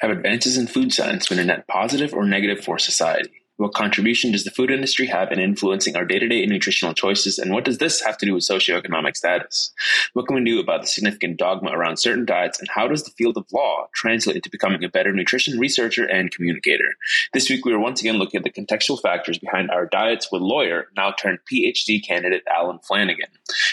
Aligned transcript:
Have 0.00 0.10
advances 0.10 0.56
in 0.56 0.66
food 0.66 0.94
science 0.94 1.28
been 1.28 1.38
a 1.38 1.44
net 1.44 1.66
positive 1.66 2.14
or 2.14 2.24
negative 2.24 2.64
for 2.64 2.78
society? 2.78 3.39
What 3.60 3.74
contribution 3.74 4.32
does 4.32 4.44
the 4.44 4.50
food 4.50 4.70
industry 4.70 5.06
have 5.08 5.30
in 5.30 5.38
influencing 5.38 5.94
our 5.94 6.06
day 6.06 6.18
to 6.18 6.26
day 6.26 6.46
nutritional 6.46 6.94
choices, 6.94 7.38
and 7.38 7.52
what 7.52 7.66
does 7.66 7.76
this 7.76 8.00
have 8.00 8.16
to 8.16 8.24
do 8.24 8.32
with 8.32 8.48
socioeconomic 8.48 9.14
status? 9.14 9.70
What 10.14 10.26
can 10.26 10.36
we 10.36 10.44
do 10.44 10.60
about 10.60 10.80
the 10.80 10.86
significant 10.86 11.36
dogma 11.36 11.70
around 11.70 11.98
certain 11.98 12.24
diets, 12.24 12.58
and 12.58 12.70
how 12.70 12.88
does 12.88 13.04
the 13.04 13.10
field 13.10 13.36
of 13.36 13.44
law 13.52 13.88
translate 13.94 14.36
into 14.36 14.48
becoming 14.48 14.82
a 14.82 14.88
better 14.88 15.12
nutrition 15.12 15.58
researcher 15.58 16.06
and 16.06 16.30
communicator? 16.30 16.96
This 17.34 17.50
week, 17.50 17.66
we 17.66 17.74
are 17.74 17.78
once 17.78 18.00
again 18.00 18.16
looking 18.16 18.38
at 18.38 18.44
the 18.44 18.50
contextual 18.50 18.98
factors 18.98 19.36
behind 19.36 19.70
our 19.70 19.84
diets 19.84 20.32
with 20.32 20.40
lawyer, 20.40 20.86
now 20.96 21.12
turned 21.12 21.40
PhD 21.44 22.02
candidate 22.02 22.44
Alan 22.50 22.78
Flanagan. 22.78 23.28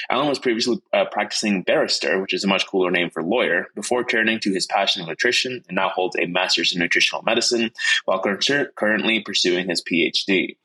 Alan 0.10 0.28
was 0.28 0.38
previously 0.38 0.82
uh, 0.92 1.06
practicing 1.06 1.64
barrister, 1.64 2.20
which 2.20 2.34
is 2.34 2.44
a 2.44 2.48
much 2.48 2.68
cooler 2.68 2.92
name 2.92 3.10
for 3.10 3.24
lawyer, 3.24 3.68
before 3.74 4.04
turning 4.04 4.42
to 4.42 4.52
his 4.52 4.66
passion 4.66 5.02
of 5.02 5.08
nutrition 5.08 5.64
and 5.70 5.76
now 5.76 5.88
holds 5.88 6.18
a 6.18 6.26
master's 6.26 6.74
in 6.74 6.80
nutritional 6.80 7.24
medicine 7.24 7.72
while 8.04 8.20
currently 8.20 9.22
pursuing 9.22 9.70
his 9.70 9.77
his 9.78 9.84
PhD. 9.84 10.58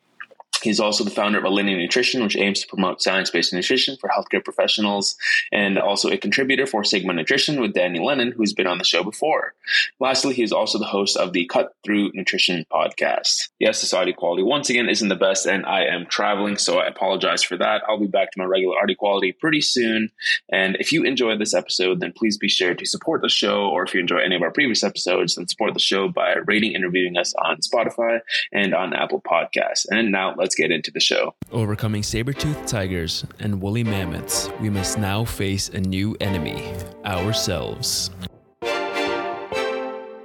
He's 0.63 0.81
also 0.81 1.05
the 1.05 1.11
founder 1.11 1.39
of 1.39 1.45
Alinea 1.45 1.77
Nutrition, 1.77 2.23
which 2.23 2.37
aims 2.37 2.61
to 2.61 2.67
promote 2.69 3.03
science 3.03 3.31
based 3.31 3.53
nutrition 3.53 3.97
for 4.01 4.09
healthcare 4.09 4.45
professionals, 4.45 5.17
and 5.51 5.79
also 5.79 6.11
a 6.11 6.17
contributor 6.17 6.67
for 6.67 6.85
Sigma 6.85 7.13
Nutrition 7.13 7.61
with 7.61 7.75
Danny 7.75 7.99
Lennon, 7.99 8.33
who's 8.33 8.53
been 8.53 8.67
on 8.67 8.79
the 8.79 8.85
show 8.85 9.03
before. 9.03 9.55
Lastly, 10.01 10.35
he 10.35 10.43
is 10.43 10.53
also 10.53 10.79
the 10.79 10.85
host 10.85 11.17
of 11.17 11.33
the 11.33 11.47
Cut 11.47 11.75
Through 11.85 12.13
Nutrition 12.15 12.65
podcast. 12.73 13.49
Yes, 13.59 13.79
society 13.79 14.13
quality 14.13 14.43
once 14.43 14.71
again 14.71 14.89
isn't 14.89 15.09
the 15.09 15.17
best, 15.17 15.47
and 15.47 15.67
I 15.67 15.85
am 15.85 16.07
traveling, 16.07 16.57
so 16.57 16.79
I 16.79 16.87
apologize 16.87 17.43
for 17.43 17.57
that. 17.57 17.83
I'll 17.89 17.99
be 17.99 18.07
back 18.07 18.31
to 18.33 18.39
my 18.39 18.45
regular 18.45 18.77
audio 18.81 18.97
quality 18.97 19.33
pretty 19.33 19.61
soon. 19.61 20.11
And 20.51 20.77
if 20.77 20.93
you 20.93 21.05
enjoyed 21.05 21.41
this 21.41 21.55
episode, 21.55 22.01
then 22.01 22.13
please 22.17 22.39
be 22.39 22.49
sure 22.49 22.75
to 22.75 22.87
support 22.87 23.23
the 23.23 23.29
show, 23.29 23.69
or 23.69 23.85
if 23.85 23.95
you 23.95 24.01
enjoy 24.01 24.19
any 24.19 24.37
of 24.37 24.43
our 24.43 24.51
previous 24.51 24.85
episodes, 24.85 25.35
then 25.35 25.49
support 25.49 25.75
the 25.75 25.81
show 25.81 26.09
by 26.09 26.35
rating 26.47 26.75
and 26.75 26.85
reviewing 26.85 27.17
us 27.17 27.35
on 27.35 27.59
Spotify 27.59 28.21
and 28.53 28.75
on 28.75 28.93
Apple 28.93 29.21
Podcasts. 29.21 29.87
And 29.91 30.13
now 30.13 30.35
let's 30.37 30.52
let's 30.53 30.61
get 30.61 30.71
into 30.71 30.91
the 30.91 31.01
show. 31.01 31.35
Overcoming 31.51 32.03
saber-toothed 32.03 32.69
tigers 32.69 33.25
and 33.41 33.63
woolly 33.63 33.83
mammoths, 33.83 34.51
we 34.61 34.69
must 34.69 34.99
now 34.99 35.25
face 35.25 35.71
a 35.71 35.81
new 35.81 36.15
enemy 36.21 36.75
ourselves. 37.07 38.11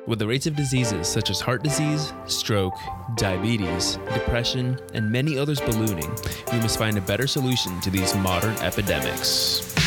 With 0.05 0.19
the 0.19 0.27
rates 0.27 0.45
of 0.45 0.57
diseases 0.57 1.07
such 1.07 1.29
as 1.29 1.39
heart 1.39 1.63
disease, 1.63 2.11
stroke, 2.25 2.75
diabetes, 3.15 3.99
depression, 4.13 4.77
and 4.93 5.09
many 5.09 5.37
others 5.37 5.61
ballooning, 5.61 6.13
we 6.51 6.59
must 6.59 6.77
find 6.77 6.97
a 6.97 7.01
better 7.01 7.27
solution 7.27 7.79
to 7.79 7.89
these 7.89 8.13
modern 8.15 8.55
epidemics. 8.57 9.86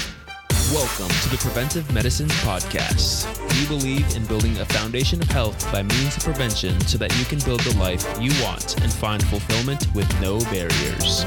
Welcome 0.72 1.08
to 1.22 1.28
the 1.28 1.36
Preventive 1.36 1.92
Medicine 1.92 2.28
Podcast. 2.28 3.26
We 3.58 3.66
believe 3.66 4.14
in 4.14 4.24
building 4.26 4.56
a 4.58 4.64
foundation 4.66 5.20
of 5.20 5.26
health 5.26 5.60
by 5.72 5.82
means 5.82 6.16
of 6.16 6.22
prevention 6.22 6.80
so 6.82 6.96
that 6.98 7.12
you 7.18 7.24
can 7.24 7.40
build 7.40 7.58
the 7.62 7.76
life 7.76 8.06
you 8.20 8.30
want 8.40 8.80
and 8.80 8.92
find 8.92 9.20
fulfillment 9.20 9.92
with 9.96 10.08
no 10.20 10.38
barriers. 10.52 11.24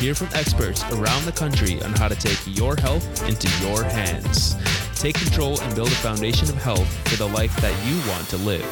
Hear 0.00 0.16
from 0.16 0.30
experts 0.34 0.82
around 0.90 1.26
the 1.26 1.32
country 1.32 1.80
on 1.82 1.92
how 1.92 2.08
to 2.08 2.16
take 2.16 2.40
your 2.44 2.74
health 2.74 3.06
into 3.28 3.46
your 3.64 3.84
hands. 3.84 4.56
Take 5.00 5.14
control 5.14 5.60
and 5.60 5.72
build 5.76 5.92
a 5.92 6.02
foundation 6.02 6.48
of 6.48 6.56
health 6.56 6.92
for 7.08 7.16
the 7.18 7.28
life 7.28 7.54
that 7.60 7.86
you 7.86 8.10
want 8.10 8.28
to 8.30 8.36
live. 8.38 8.66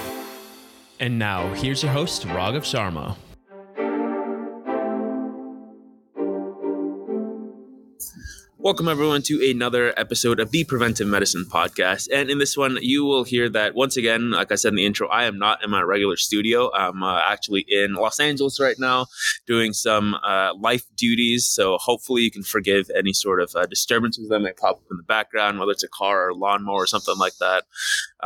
And 0.98 1.20
now, 1.20 1.54
here's 1.54 1.84
your 1.84 1.92
host, 1.92 2.26
Raghav 2.26 2.62
Sharma. 2.62 3.16
Welcome, 8.64 8.88
everyone, 8.88 9.20
to 9.24 9.50
another 9.50 9.92
episode 9.94 10.40
of 10.40 10.50
the 10.50 10.64
Preventive 10.64 11.06
Medicine 11.06 11.44
Podcast. 11.44 12.08
And 12.10 12.30
in 12.30 12.38
this 12.38 12.56
one, 12.56 12.78
you 12.80 13.04
will 13.04 13.24
hear 13.24 13.50
that 13.50 13.74
once 13.74 13.98
again, 13.98 14.30
like 14.30 14.50
I 14.50 14.54
said 14.54 14.70
in 14.70 14.76
the 14.76 14.86
intro, 14.86 15.06
I 15.08 15.24
am 15.24 15.38
not 15.38 15.62
in 15.62 15.68
my 15.68 15.82
regular 15.82 16.16
studio. 16.16 16.72
I'm 16.72 17.02
uh, 17.02 17.20
actually 17.22 17.66
in 17.68 17.92
Los 17.92 18.18
Angeles 18.18 18.58
right 18.58 18.76
now 18.78 19.04
doing 19.46 19.74
some 19.74 20.14
uh, 20.14 20.54
life 20.58 20.86
duties. 20.96 21.44
So 21.44 21.76
hopefully, 21.76 22.22
you 22.22 22.30
can 22.30 22.42
forgive 22.42 22.90
any 22.96 23.12
sort 23.12 23.42
of 23.42 23.54
uh, 23.54 23.66
disturbances 23.66 24.30
that 24.30 24.40
may 24.40 24.54
pop 24.54 24.76
up 24.76 24.82
in 24.90 24.96
the 24.96 25.02
background, 25.02 25.58
whether 25.58 25.72
it's 25.72 25.84
a 25.84 25.88
car 25.88 26.24
or 26.24 26.28
a 26.30 26.34
lawnmower 26.34 26.84
or 26.84 26.86
something 26.86 27.18
like 27.18 27.34
that. 27.40 27.64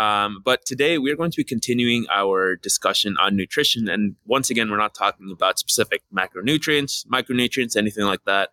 Um, 0.00 0.40
but 0.44 0.64
today, 0.64 0.98
we 0.98 1.10
are 1.10 1.16
going 1.16 1.32
to 1.32 1.36
be 1.36 1.42
continuing 1.42 2.06
our 2.14 2.54
discussion 2.54 3.16
on 3.20 3.34
nutrition. 3.34 3.88
And 3.88 4.14
once 4.24 4.50
again, 4.50 4.70
we're 4.70 4.76
not 4.76 4.94
talking 4.94 5.32
about 5.32 5.58
specific 5.58 6.02
macronutrients, 6.16 7.04
micronutrients, 7.08 7.76
anything 7.76 8.04
like 8.04 8.24
that. 8.26 8.50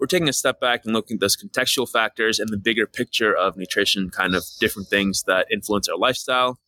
We're 0.00 0.06
taking 0.06 0.30
a 0.30 0.32
step 0.32 0.60
back 0.60 0.86
and 0.86 0.94
looking 0.94 1.18
at 1.18 1.25
those 1.26 1.36
contextual 1.36 1.90
factors 1.90 2.38
and 2.38 2.48
the 2.50 2.56
bigger 2.56 2.86
picture 2.86 3.34
of 3.34 3.56
nutrition, 3.56 4.10
kind 4.10 4.34
of 4.36 4.44
different 4.60 4.88
things 4.88 5.24
that 5.26 5.46
influence 5.52 5.88
our 5.88 5.98
lifestyle. 5.98 6.58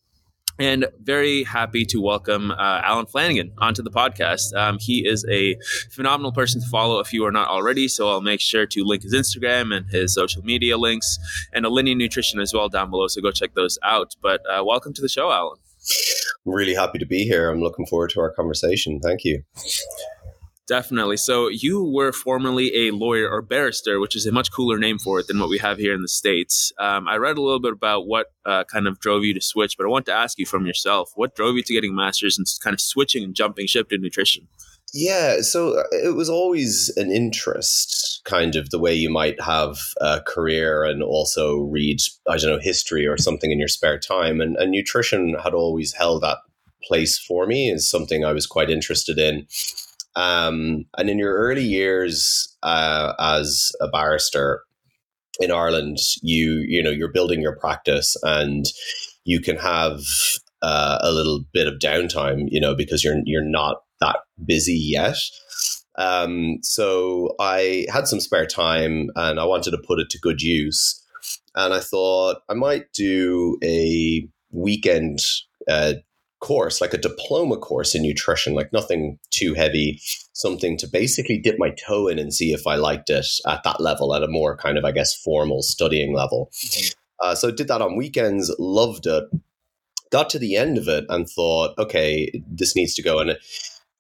And 0.59 0.87
very 1.01 1.45
happy 1.45 1.85
to 1.85 2.01
welcome 2.01 2.51
uh, 2.51 2.81
Alan 2.83 3.07
Flanagan 3.07 3.53
onto 3.59 3.81
the 3.81 3.93
podcast. 3.93 4.53
Um, 4.57 4.79
he 4.81 5.07
is 5.07 5.25
a 5.31 5.57
phenomenal 5.93 6.33
person 6.33 6.61
to 6.61 6.67
follow 6.67 6.99
if 6.99 7.13
you 7.13 7.25
are 7.25 7.31
not 7.31 7.47
already. 7.47 7.87
So 7.87 8.11
I'll 8.11 8.21
make 8.21 8.41
sure 8.41 8.67
to 8.67 8.83
link 8.83 9.05
his 9.05 9.15
Instagram 9.15 9.73
and 9.73 9.87
his 9.89 10.15
social 10.15 10.43
media 10.43 10.77
links 10.77 11.17
and 11.53 11.65
Alinea 11.65 11.97
Nutrition 11.97 12.41
as 12.41 12.53
well 12.53 12.69
down 12.69 12.91
below. 12.91 13.07
So 13.07 13.21
go 13.21 13.31
check 13.31 13.55
those 13.55 13.79
out. 13.85 14.17
But 14.21 14.41
uh, 14.51 14.65
welcome 14.65 14.93
to 14.95 15.03
the 15.03 15.09
show, 15.09 15.31
Alan. 15.31 15.59
I'm 16.45 16.53
really 16.53 16.75
happy 16.75 16.99
to 16.99 17.07
be 17.07 17.23
here. 17.23 17.51
I'm 17.51 17.61
looking 17.61 17.87
forward 17.87 18.11
to 18.11 18.21
our 18.21 18.33
conversation. 18.33 18.99
Thank 18.99 19.25
you. 19.25 19.45
Definitely. 20.69 21.17
So 21.17 21.49
you 21.49 21.83
were 21.83 22.13
formerly 22.13 22.89
a 22.89 22.91
lawyer 22.91 23.29
or 23.31 23.41
barrister, 23.41 23.99
which 24.01 24.15
is 24.15 24.27
a 24.27 24.33
much 24.33 24.53
cooler 24.53 24.79
name 24.79 24.99
for 24.99 25.19
it 25.19 25.27
than 25.27 25.41
what 25.41 25.49
we 25.49 25.57
have 25.59 25.79
here 25.79 25.95
in 25.95 26.03
the 26.03 26.09
states. 26.09 26.73
Um, 26.79 27.09
I 27.09 27.17
read 27.17 27.39
a 27.39 27.43
little 27.43 27.59
bit 27.59 27.73
about 27.73 28.07
what 28.07 28.27
uh, 28.45 28.65
kind 28.65 28.87
of 28.87 29.01
drove 29.01 29.25
you 29.25 29.33
to 29.33 29.41
switch, 29.41 29.79
but 29.79 29.87
I 29.87 29.89
want 29.89 30.05
to 30.07 30.13
ask 30.13 30.39
you 30.39 30.45
from 30.45 30.67
yourself: 30.67 31.11
what 31.15 31.35
drove 31.35 31.57
you 31.57 31.63
to 31.63 31.73
getting 31.73 31.95
master's 31.95 32.37
and 32.37 32.47
kind 32.63 32.75
of 32.75 32.83
switching 32.83 33.25
and 33.25 33.35
jumping 33.35 33.67
ship 33.67 33.89
to 33.89 33.99
nutrition? 33.99 34.47
Yeah, 34.93 35.41
so 35.41 35.81
uh, 35.81 35.85
it 35.93 36.15
was 36.15 36.29
always 36.29 36.93
an 36.97 37.11
interest, 37.11 38.21
kind 38.25 38.55
of 38.55 38.69
the 38.71 38.79
way 38.79 38.95
you 38.95 39.11
might 39.11 39.41
have 39.41 39.79
a 40.01 40.21
career 40.21 40.85
and 40.85 41.03
also 41.03 41.61
read, 41.61 42.01
I 42.29 42.37
don't 42.37 42.51
know, 42.51 42.59
history 42.61 43.07
or 43.07 43.17
something 43.17 43.51
in 43.51 43.59
your 43.59 43.69
spare 43.69 43.99
time. 43.99 44.41
And, 44.41 44.57
and 44.57 44.71
nutrition 44.71 45.35
had 45.43 45.53
always 45.53 45.93
held 45.93 46.23
that 46.23 46.39
place 46.85 47.19
for 47.19 47.47
me, 47.47 47.71
is 47.71 47.91
something 47.91 48.25
I 48.25 48.33
was 48.33 48.47
quite 48.47 48.71
interested 48.71 49.19
in. 49.19 49.47
Um, 50.19 50.85
and 50.99 51.09
in 51.09 51.17
your 51.17 51.35
early 51.35 51.63
years 51.63 52.57
uh, 52.65 53.13
as 53.21 53.71
a 53.81 53.89
barrister 53.89 54.63
in 55.39 55.53
Ireland, 55.53 55.99
you 56.23 56.65
you 56.67 56.83
know 56.83 56.91
you're 56.91 57.13
building 57.13 57.41
your 57.41 57.57
practice, 57.57 58.17
and 58.25 58.65
you 59.25 59.41
can 59.41 59.57
have 59.57 60.01
uh, 60.61 60.99
a 61.01 61.13
little 61.13 61.45
bit 61.53 61.69
of 61.69 61.79
downtime, 61.79 62.49
you 62.49 62.61
know, 62.61 62.75
because 62.75 63.05
you're 63.05 63.21
you're 63.25 63.49
not 63.49 63.83
that 64.01 64.17
busy 64.45 64.75
yet. 64.77 65.19
Um, 65.97 66.59
so 66.63 67.37
I 67.41 67.87
had 67.93 68.09
some 68.09 68.21
spare 68.21 68.47
time, 68.47 69.11
and 69.15 69.39
I 69.39 69.45
wanted 69.45 69.71
to 69.71 69.83
put 69.87 70.01
it 70.01 70.11
to 70.11 70.19
good 70.19 70.43
use. 70.43 71.01
And 71.55 71.73
I 71.73 71.81
thought 71.81 72.39
I 72.49 72.55
might 72.55 72.93
do 72.93 73.57
a 73.63 74.29
weekend 74.51 75.21
uh, 75.69 75.95
course, 76.41 76.81
like 76.81 76.95
a 76.95 76.99
diploma 76.99 77.57
course 77.57 77.95
in 77.95 78.03
nutrition, 78.03 78.55
like 78.55 78.73
nothing 78.73 79.19
too 79.31 79.55
heavy, 79.55 80.01
something 80.33 80.77
to 80.79 80.87
basically 80.87 81.39
dip 81.39 81.57
my 81.59 81.71
toe 81.71 82.09
in 82.09 82.19
and 82.19 82.33
see 82.33 82.53
if 82.53 82.67
I 82.67 82.77
liked 82.77 83.11
it 83.11 83.27
at 83.47 83.63
that 83.65 83.81
level, 83.81 84.15
at 84.15 84.23
a 84.23 84.29
more 84.29 84.57
kind 84.57 84.79
of, 84.79 84.85
I 84.85 84.93
guess, 84.93 85.15
formal 85.15 85.63
studying 85.63 86.15
level. 86.15 86.51
Mm-hmm. 86.55 86.89
Uh, 87.21 87.35
so 87.35 87.51
did 87.51 87.69
that 87.69 87.83
on 87.83 87.97
weekends, 87.97 88.55
loved 88.59 89.07
it, 89.07 89.25
got 90.11 90.31
to 90.31 90.39
the 90.39 90.57
end 90.57 90.79
of 90.79 90.89
it 90.89 91.05
and 91.09 91.29
thought, 91.29 91.77
okay, 91.79 92.31
this 92.47 92.77
needs 92.77 92.95
to 92.95 93.03
go. 93.03 93.19
And 93.19 93.37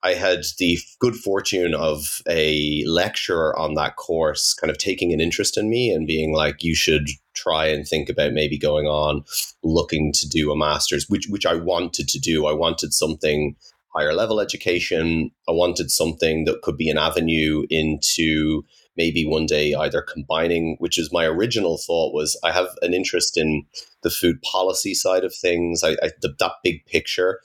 I 0.03 0.15
had 0.15 0.45
the 0.59 0.79
good 1.01 1.17
fortune 1.17 1.75
of 1.75 2.23
a 2.29 2.85
lecturer 2.87 3.59
on 3.59 3.75
that 3.75 3.97
course 3.97 4.55
kind 4.55 4.71
of 4.71 4.79
taking 4.79 5.13
an 5.13 5.21
interest 5.21 5.59
in 5.59 5.69
me 5.69 5.91
and 5.91 6.07
being 6.07 6.33
like, 6.33 6.63
you 6.63 6.75
should 6.75 7.09
try 7.39 7.67
and 7.67 7.87
think 7.87 8.09
about 8.09 8.33
maybe 8.33 8.59
going 8.59 8.87
on 8.87 9.25
looking 9.63 10.13
to 10.13 10.29
do 10.29 10.51
a 10.51 10.57
master's, 10.57 11.07
which 11.09 11.27
which 11.29 11.47
I 11.47 11.55
wanted 11.55 12.09
to 12.09 12.19
do. 12.19 12.47
I 12.47 12.53
wanted 12.53 12.93
something 12.93 13.57
higher 13.95 14.13
level 14.13 14.41
education. 14.41 15.31
I 15.49 15.53
wanted 15.53 15.91
something 15.91 16.45
that 16.45 16.63
could 16.63 16.77
be 16.77 16.91
an 16.91 16.99
avenue 16.99 17.65
into 17.71 18.65
maybe 18.97 19.25
one 19.25 19.47
day 19.47 19.75
either 19.75 20.03
combining, 20.03 20.77
which 20.81 20.99
is 20.99 21.13
my 21.13 21.25
original 21.25 21.79
thought 21.79 22.13
was 22.13 22.39
I 22.43 22.53
have 22.53 22.69
an 22.83 22.93
interest 22.93 23.37
in 23.37 23.65
the 24.03 24.11
food 24.11 24.43
policy 24.43 24.93
side 24.93 25.25
of 25.25 25.35
things, 25.35 25.83
I, 25.83 25.93
I 26.03 26.11
the, 26.21 26.35
that 26.39 26.53
big 26.63 26.85
picture. 26.87 27.41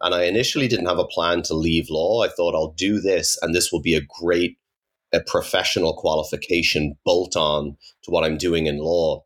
And 0.00 0.14
I 0.14 0.24
initially 0.24 0.68
didn't 0.68 0.86
have 0.86 0.98
a 0.98 1.06
plan 1.06 1.42
to 1.44 1.54
leave 1.54 1.88
law. 1.90 2.22
I 2.22 2.28
thought 2.28 2.54
I'll 2.54 2.72
do 2.72 3.00
this 3.00 3.38
and 3.42 3.54
this 3.54 3.72
will 3.72 3.80
be 3.80 3.94
a 3.94 4.02
great 4.20 4.58
a 5.12 5.20
professional 5.20 5.94
qualification 5.94 6.96
bolt 7.04 7.36
on 7.36 7.76
to 8.02 8.10
what 8.10 8.22
I'm 8.22 8.36
doing 8.36 8.66
in 8.66 8.78
law. 8.78 9.24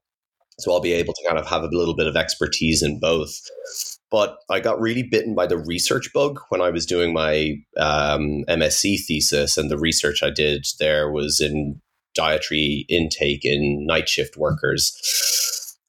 So 0.59 0.73
I'll 0.73 0.81
be 0.81 0.93
able 0.93 1.15
to 1.15 1.25
kind 1.27 1.39
of 1.39 1.47
have 1.47 1.63
a 1.63 1.69
little 1.69 1.97
bit 1.97 2.07
of 2.07 2.17
expertise 2.17 2.83
in 2.83 3.01
both. 3.01 3.35
But 4.11 4.37
I 4.49 4.61
got 4.61 4.81
really 4.81 5.03
bitten 5.03 5.35
by 5.35 5.47
the 5.47 5.59
research 5.59 6.13
bug 6.13 6.39
when 6.49 6.61
I 6.61 6.71
was 6.71 6.87
doing 6.87 7.13
my 7.13 7.57
um, 7.77 8.45
MSc 8.49 9.05
thesis, 9.07 9.57
and 9.57 9.71
the 9.71 9.79
research 9.79 10.23
I 10.23 10.31
did 10.31 10.67
there 10.79 11.11
was 11.11 11.41
in 11.41 11.81
dietary 12.15 12.87
intake 12.89 13.45
in 13.45 13.87
night 13.87 14.09
shift 14.09 14.37
workers. 14.37 14.97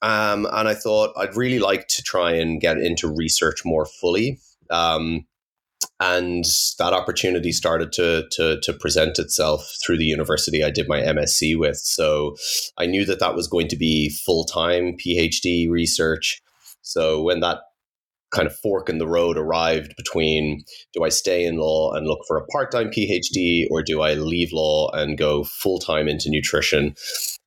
Um, 0.02 0.48
and 0.52 0.68
I 0.68 0.74
thought 0.74 1.14
I'd 1.18 1.36
really 1.36 1.60
like 1.60 1.88
to 1.90 2.04
try 2.04 2.32
and 2.32 2.60
get 2.60 2.78
into 2.78 3.08
research 3.08 3.64
more 3.64 3.86
fully. 3.86 4.40
Um, 4.70 5.26
and 6.00 6.44
that 6.78 6.94
opportunity 6.94 7.52
started 7.52 7.92
to, 7.94 8.28
to, 8.32 8.60
to 8.62 8.74
present 8.74 9.18
itself 9.18 9.78
through 9.86 9.98
the 9.98 10.06
university 10.06 10.64
I 10.64 10.70
did 10.70 10.90
my 10.90 11.00
MSc 11.00 11.58
with. 11.58 11.78
So 11.78 12.36
I 12.78 12.86
knew 12.86 13.06
that 13.06 13.20
that 13.20 13.36
was 13.36 13.48
going 13.48 13.70
to 13.70 13.78
be 13.78 14.10
full 14.10 14.44
time 14.44 14.98
PhD 14.98 15.70
research. 15.70 16.42
So 16.82 17.22
when 17.22 17.40
that 17.40 17.60
kind 18.32 18.48
of 18.48 18.56
fork 18.58 18.90
in 18.90 18.98
the 18.98 19.08
road 19.08 19.38
arrived 19.38 19.96
between 19.96 20.64
do 20.94 21.04
I 21.04 21.10
stay 21.10 21.46
in 21.46 21.58
law 21.58 21.94
and 21.94 22.08
look 22.08 22.20
for 22.28 22.38
a 22.38 22.46
part 22.48 22.72
time 22.72 22.90
PhD 22.90 23.66
or 23.72 23.82
do 23.82 24.02
I 24.02 24.16
leave 24.16 24.52
law 24.52 24.90
and 24.92 25.18
go 25.18 25.46
full 25.46 25.80
time 25.80 26.10
into 26.10 26.30
nutrition? 26.30 26.96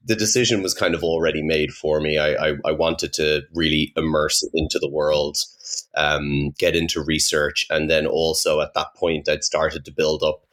The 0.04 0.16
decision 0.16 0.62
was 0.62 0.72
kind 0.72 0.94
of 0.94 1.02
already 1.02 1.42
made 1.42 1.72
for 1.72 2.00
me. 2.00 2.16
I, 2.16 2.48
I, 2.48 2.52
I 2.64 2.72
wanted 2.72 3.12
to 3.14 3.42
really 3.52 3.92
immerse 3.96 4.48
into 4.54 4.78
the 4.78 4.88
world, 4.88 5.36
um, 5.96 6.50
get 6.58 6.76
into 6.76 7.02
research, 7.02 7.66
and 7.70 7.90
then 7.90 8.06
also 8.06 8.60
at 8.60 8.74
that 8.74 8.94
point, 8.96 9.28
I'd 9.28 9.44
started 9.44 9.84
to 9.84 9.92
build 9.92 10.22
up 10.22 10.44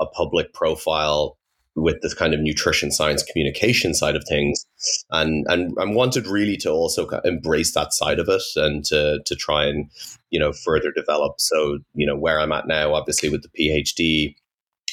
a 0.00 0.06
public 0.06 0.52
profile 0.52 1.36
with 1.74 2.00
this 2.02 2.14
kind 2.14 2.34
of 2.34 2.40
nutrition 2.40 2.90
science 2.90 3.22
communication 3.22 3.94
side 3.94 4.16
of 4.16 4.24
things. 4.28 4.66
And 5.10 5.46
and 5.48 5.72
and 5.76 5.94
wanted 5.94 6.26
really 6.26 6.56
to 6.58 6.70
also 6.70 7.08
embrace 7.24 7.72
that 7.74 7.92
side 7.92 8.18
of 8.18 8.28
it 8.28 8.42
and 8.56 8.84
to 8.86 9.20
to 9.24 9.36
try 9.36 9.66
and 9.66 9.90
you 10.30 10.40
know 10.40 10.52
further 10.52 10.92
develop. 10.92 11.40
So 11.40 11.78
you 11.94 12.06
know 12.06 12.16
where 12.16 12.40
i'm 12.40 12.52
at 12.52 12.66
now 12.66 12.94
obviously 12.94 13.28
with 13.28 13.42
the 13.42 13.48
phd 13.48 14.34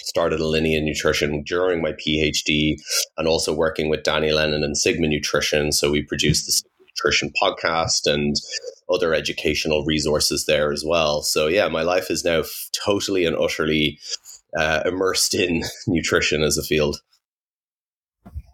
started 0.05 0.39
a 0.39 0.43
Alinea 0.43 0.83
Nutrition 0.83 1.41
during 1.43 1.81
my 1.81 1.91
PhD 1.93 2.75
and 3.17 3.27
also 3.27 3.53
working 3.53 3.89
with 3.89 4.03
Danny 4.03 4.31
Lennon 4.31 4.63
and 4.63 4.77
Sigma 4.77 5.07
Nutrition. 5.07 5.71
So 5.71 5.89
we 5.89 6.03
produced 6.03 6.45
the 6.45 6.51
Sigma 6.51 6.85
Nutrition 6.87 7.31
podcast 7.41 8.11
and 8.11 8.35
other 8.89 9.13
educational 9.13 9.83
resources 9.83 10.45
there 10.45 10.71
as 10.71 10.83
well. 10.85 11.21
So 11.21 11.47
yeah, 11.47 11.67
my 11.67 11.81
life 11.81 12.11
is 12.11 12.23
now 12.23 12.39
f- 12.39 12.69
totally 12.85 13.25
and 13.25 13.35
utterly 13.35 13.99
uh, 14.57 14.83
immersed 14.85 15.33
in 15.33 15.63
nutrition 15.87 16.43
as 16.43 16.57
a 16.57 16.63
field. 16.63 17.01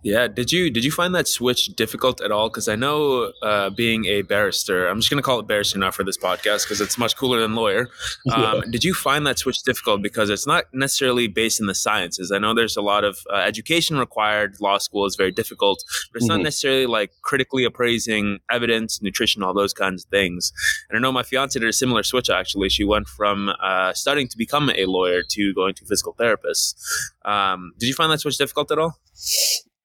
Yeah, 0.03 0.27
did 0.27 0.51
you 0.51 0.71
did 0.71 0.83
you 0.83 0.91
find 0.91 1.13
that 1.13 1.27
switch 1.27 1.67
difficult 1.75 2.21
at 2.21 2.31
all? 2.31 2.49
Because 2.49 2.67
I 2.67 2.75
know, 2.75 3.31
uh, 3.43 3.69
being 3.69 4.05
a 4.05 4.23
barrister, 4.23 4.87
I'm 4.87 4.99
just 4.99 5.11
going 5.11 5.21
to 5.21 5.25
call 5.25 5.39
it 5.39 5.47
barrister 5.47 5.77
now 5.77 5.91
for 5.91 6.03
this 6.03 6.17
podcast 6.17 6.63
because 6.63 6.81
it's 6.81 6.97
much 6.97 7.15
cooler 7.15 7.39
than 7.39 7.55
lawyer. 7.55 7.89
Um, 8.31 8.41
yeah. 8.41 8.61
Did 8.69 8.83
you 8.83 8.93
find 8.93 9.25
that 9.25 9.39
switch 9.39 9.63
difficult 9.63 10.01
because 10.01 10.29
it's 10.29 10.47
not 10.47 10.65
necessarily 10.73 11.27
based 11.27 11.59
in 11.59 11.65
the 11.65 11.75
sciences? 11.75 12.31
I 12.31 12.37
know 12.37 12.53
there's 12.53 12.77
a 12.77 12.81
lot 12.81 13.03
of 13.03 13.17
uh, 13.33 13.37
education 13.37 13.97
required. 13.97 14.61
Law 14.61 14.77
school 14.77 15.05
is 15.05 15.15
very 15.15 15.31
difficult, 15.31 15.83
but 16.11 16.17
it's 16.17 16.29
mm-hmm. 16.29 16.37
not 16.37 16.43
necessarily 16.43 16.85
like 16.85 17.11
critically 17.23 17.65
appraising 17.65 18.39
evidence, 18.49 19.01
nutrition, 19.01 19.43
all 19.43 19.53
those 19.53 19.73
kinds 19.73 20.05
of 20.05 20.09
things. 20.09 20.53
And 20.89 20.97
I 20.97 21.01
know 21.01 21.11
my 21.11 21.23
fiance 21.23 21.59
did 21.59 21.67
a 21.67 21.73
similar 21.73 22.03
switch. 22.03 22.29
Actually, 22.29 22.69
she 22.69 22.83
went 22.83 23.07
from 23.07 23.49
uh, 23.61 23.93
studying 23.93 24.27
to 24.29 24.37
become 24.37 24.69
a 24.69 24.85
lawyer 24.85 25.23
to 25.29 25.53
going 25.53 25.73
to 25.75 25.85
physical 25.85 26.13
therapist. 26.13 26.79
Um, 27.25 27.73
did 27.79 27.87
you 27.87 27.93
find 27.93 28.11
that 28.11 28.19
switch 28.19 28.37
difficult 28.37 28.71
at 28.71 28.77
all? 28.77 28.99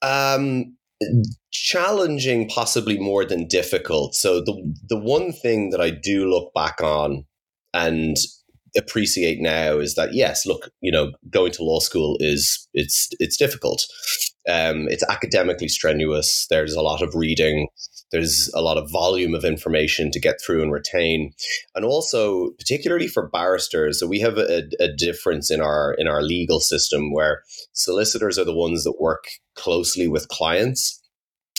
Um, 0.06 0.76
challenging, 1.52 2.48
possibly 2.48 2.98
more 2.98 3.24
than 3.24 3.46
difficult. 3.48 4.14
So 4.14 4.40
the 4.40 4.74
the 4.88 4.98
one 4.98 5.32
thing 5.32 5.70
that 5.70 5.80
I 5.80 5.90
do 5.90 6.28
look 6.28 6.52
back 6.54 6.80
on 6.82 7.24
and 7.74 8.16
appreciate 8.76 9.40
now 9.40 9.78
is 9.78 9.94
that 9.94 10.14
yes, 10.14 10.46
look, 10.46 10.70
you 10.80 10.92
know, 10.92 11.12
going 11.30 11.52
to 11.52 11.64
law 11.64 11.80
school 11.80 12.16
is 12.20 12.68
it's 12.74 13.08
it's 13.18 13.36
difficult. 13.36 13.86
Um, 14.48 14.86
it's 14.88 15.04
academically 15.08 15.68
strenuous. 15.68 16.46
There's 16.50 16.74
a 16.74 16.82
lot 16.82 17.02
of 17.02 17.14
reading. 17.14 17.68
There's 18.12 18.50
a 18.54 18.60
lot 18.60 18.78
of 18.78 18.90
volume 18.90 19.34
of 19.34 19.44
information 19.44 20.10
to 20.12 20.20
get 20.20 20.40
through 20.40 20.62
and 20.62 20.72
retain, 20.72 21.32
and 21.74 21.84
also 21.84 22.50
particularly 22.52 23.08
for 23.08 23.28
barristers. 23.28 23.98
So 23.98 24.06
we 24.06 24.20
have 24.20 24.38
a, 24.38 24.62
a 24.78 24.92
difference 24.92 25.50
in 25.50 25.60
our 25.60 25.94
in 25.98 26.06
our 26.06 26.22
legal 26.22 26.60
system 26.60 27.12
where 27.12 27.42
solicitors 27.72 28.38
are 28.38 28.44
the 28.44 28.56
ones 28.56 28.84
that 28.84 29.00
work 29.00 29.24
closely 29.54 30.06
with 30.06 30.28
clients 30.28 31.02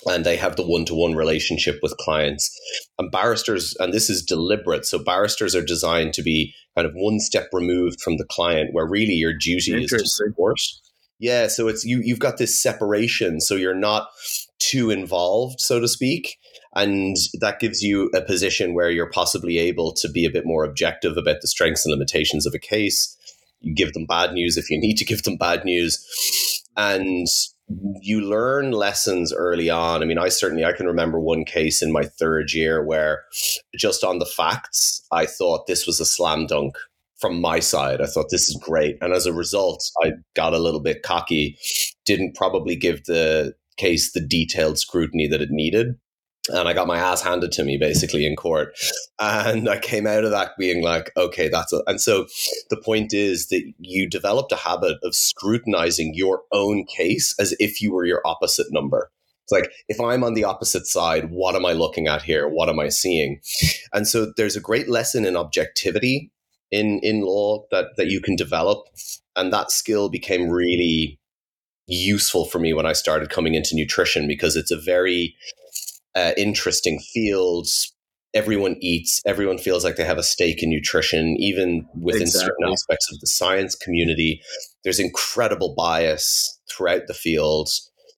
and 0.06 0.26
they 0.26 0.38
have 0.38 0.56
the 0.56 0.66
one-to-one 0.66 1.16
relationship 1.16 1.80
with 1.82 1.98
clients. 1.98 2.56
And 3.00 3.12
barristers 3.12 3.76
and 3.80 3.94
this 3.94 4.10
is 4.10 4.24
deliberate 4.24 4.86
so 4.86 5.04
barristers 5.04 5.56
are 5.56 5.64
designed 5.64 6.14
to 6.14 6.24
be 6.24 6.54
kind 6.76 6.88
of 6.88 6.94
one 6.96 7.20
step 7.20 7.50
removed 7.52 8.00
from 8.02 8.18
the 8.18 8.26
client 8.26 8.74
where 8.74 8.88
really 8.88 9.14
your 9.14 9.34
duty 9.34 9.84
is 9.84 9.90
to 9.90 10.06
support. 10.06 10.60
Yeah 11.20 11.48
so 11.48 11.68
it's 11.68 11.84
you 11.84 12.00
you've 12.04 12.20
got 12.20 12.38
this 12.38 12.62
separation 12.62 13.42
so 13.42 13.56
you're 13.56 13.76
not 13.76 14.10
too 14.68 14.90
involved 14.90 15.60
so 15.60 15.80
to 15.80 15.88
speak 15.88 16.38
and 16.76 17.16
that 17.40 17.60
gives 17.60 17.82
you 17.82 18.10
a 18.14 18.22
position 18.22 18.74
where 18.74 18.92
you're 18.92 19.10
possibly 19.10 19.58
able 19.58 19.94
to 19.94 20.10
be 20.10 20.26
a 20.26 20.32
bit 20.32 20.46
more 20.46 20.64
objective 20.64 21.18
about 21.18 21.38
the 21.42 21.48
strengths 21.48 21.86
and 21.86 21.92
limitations 21.92 22.46
of 22.46 22.54
a 22.54 22.60
case 22.60 23.16
you 23.62 23.74
give 23.74 23.94
them 23.94 24.06
bad 24.06 24.34
news 24.34 24.58
if 24.58 24.70
you 24.70 24.80
need 24.86 24.98
to 24.98 25.06
give 25.06 25.24
them 25.24 25.38
bad 25.38 25.64
news 25.66 26.64
and 26.76 27.28
you 28.02 28.22
learn 28.22 28.72
lessons 28.72 29.34
early 29.34 29.70
on. 29.70 30.02
I 30.02 30.06
mean, 30.06 30.18
I 30.18 30.30
certainly 30.30 30.64
I 30.64 30.72
can 30.72 30.86
remember 30.86 31.20
one 31.20 31.44
case 31.44 31.82
in 31.82 31.92
my 31.92 32.04
third 32.04 32.54
year 32.54 32.84
where 32.84 33.24
just 33.76 34.04
on 34.04 34.20
the 34.20 34.26
facts, 34.26 35.06
I 35.12 35.26
thought 35.26 35.68
this 35.68 35.86
was 35.86 36.00
a 36.00 36.06
slam 36.06 36.48
dunk 36.48 36.78
from 37.18 37.42
my 37.42 37.60
side. 37.60 38.00
I 38.00 38.06
thought 38.06 38.30
this 38.30 38.48
is 38.48 38.62
great. 38.62 38.98
And 39.02 39.14
as 39.14 39.26
a 39.26 39.34
result, 39.34 39.84
I 40.04 40.14
got 40.36 40.54
a 40.54 40.60
little 40.60 40.80
bit 40.80 41.04
cocky, 41.04 41.58
didn't 42.06 42.36
probably 42.36 42.76
give 42.76 43.04
the 43.06 43.54
case 43.78 44.12
the 44.12 44.22
detailed 44.22 44.78
scrutiny 44.78 45.28
that 45.28 45.42
it 45.42 45.52
needed 45.52 45.96
and 46.50 46.68
I 46.68 46.74
got 46.74 46.88
my 46.88 46.98
ass 46.98 47.22
handed 47.22 47.52
to 47.54 47.64
me 47.64 47.78
basically 47.78 48.26
in 48.26 48.36
court. 48.36 48.78
And 49.20 49.70
I 49.70 49.80
came 49.80 50.08
out 50.08 50.24
of 50.24 50.32
that 50.32 50.52
being 50.58 50.84
like, 50.84 51.12
okay, 51.18 51.50
that's 51.50 51.74
a, 51.74 51.82
and 51.88 52.00
so 52.00 52.28
the 52.70 52.78
point 52.78 53.14
is 53.14 53.48
that 53.48 53.64
you 53.80 54.10
developed 54.10 54.52
a 54.52 54.58
habit 54.58 54.98
of 55.04 55.16
scrutinizing 55.16 56.14
your 56.16 56.42
own 56.52 56.86
case 56.86 57.36
as 57.40 57.56
if 57.60 57.82
you 57.82 57.94
were 57.94 58.06
your 58.06 58.22
opposite 58.26 58.68
number. 58.72 59.12
It's 59.44 59.52
like, 59.52 59.72
if 59.88 60.00
I'm 60.00 60.24
on 60.24 60.34
the 60.34 60.44
opposite 60.44 60.88
side, 60.88 61.32
what 61.32 61.56
am 61.56 61.66
I 61.66 61.72
looking 61.72 62.08
at 62.08 62.22
here? 62.22 62.50
What 62.50 62.70
am 62.70 62.80
I 62.80 62.90
seeing? 62.90 63.40
And 63.94 64.08
so 64.08 64.34
there's 64.36 64.58
a 64.58 64.62
great 64.62 64.90
lesson 64.90 65.26
in 65.26 65.38
objectivity 65.38 66.32
in, 66.70 67.00
in 67.02 67.22
law 67.22 67.66
that, 67.72 67.96
that 67.96 68.08
you 68.08 68.20
can 68.20 68.36
develop. 68.36 68.86
And 69.38 69.54
that 69.54 69.72
skill 69.72 70.10
became 70.10 70.50
really 70.50 71.20
useful 71.88 72.46
for 72.46 72.60
me 72.60 72.74
when 72.74 72.86
I 72.86 72.94
started 72.94 73.30
coming 73.30 73.56
into 73.56 73.76
nutrition 73.76 74.28
because 74.28 74.56
it's 74.56 74.72
a 74.72 74.80
very 74.80 75.36
uh, 76.16 76.34
interesting 76.38 77.00
field. 77.00 77.68
Everyone 78.34 78.76
eats. 78.82 79.22
Everyone 79.26 79.58
feels 79.58 79.84
like 79.84 79.96
they 79.96 80.04
have 80.04 80.18
a 80.18 80.24
stake 80.24 80.62
in 80.62 80.70
nutrition, 80.70 81.36
even 81.40 81.88
within 82.00 82.24
exactly. 82.24 82.48
certain 82.48 82.74
aspects 82.74 83.12
of 83.12 83.20
the 83.20 83.28
science 83.28 83.74
community. 83.76 84.42
There's 84.84 85.00
incredible 85.00 85.74
bias 85.76 86.60
throughout 86.70 87.08
the 87.08 87.14
field, 87.14 87.70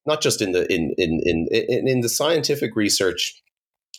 not 0.05 0.21
just 0.21 0.41
in 0.41 0.51
the 0.51 0.71
in 0.73 0.93
in 0.97 1.21
in 1.23 1.47
in, 1.51 1.87
in 1.87 2.01
the 2.01 2.09
scientific 2.09 2.75
research. 2.75 3.41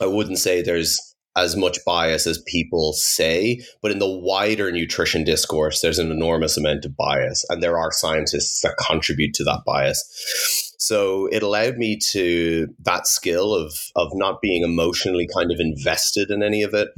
I 0.01 0.07
wouldn't 0.07 0.39
say 0.39 0.63
there's 0.63 1.10
as 1.37 1.57
much 1.57 1.79
bias 1.87 2.27
as 2.27 2.43
people 2.47 2.93
say, 2.93 3.61
but 3.83 3.93
in 3.93 3.99
the 3.99 4.09
wider 4.09 4.73
nutrition 4.73 5.25
discourse, 5.25 5.81
there's 5.81 5.99
an 5.99 6.11
enormous 6.11 6.57
amount 6.57 6.85
of 6.85 6.97
bias, 6.97 7.45
and 7.49 7.63
there 7.63 7.79
are 7.79 7.93
scientists 7.93 8.61
that 8.63 8.77
contribute 8.79 9.35
to 9.35 9.45
that 9.45 9.63
bias. 9.65 10.67
So 10.79 11.27
it 11.27 11.43
allowed 11.43 11.77
me 11.77 11.99
to 12.13 12.67
that 12.81 13.07
skill 13.07 13.55
of 13.55 13.73
of 13.95 14.09
not 14.15 14.41
being 14.41 14.65
emotionally 14.65 15.29
kind 15.33 15.53
of 15.53 15.61
invested 15.61 16.31
in 16.31 16.43
any 16.43 16.63
of 16.63 16.75
it. 16.75 16.89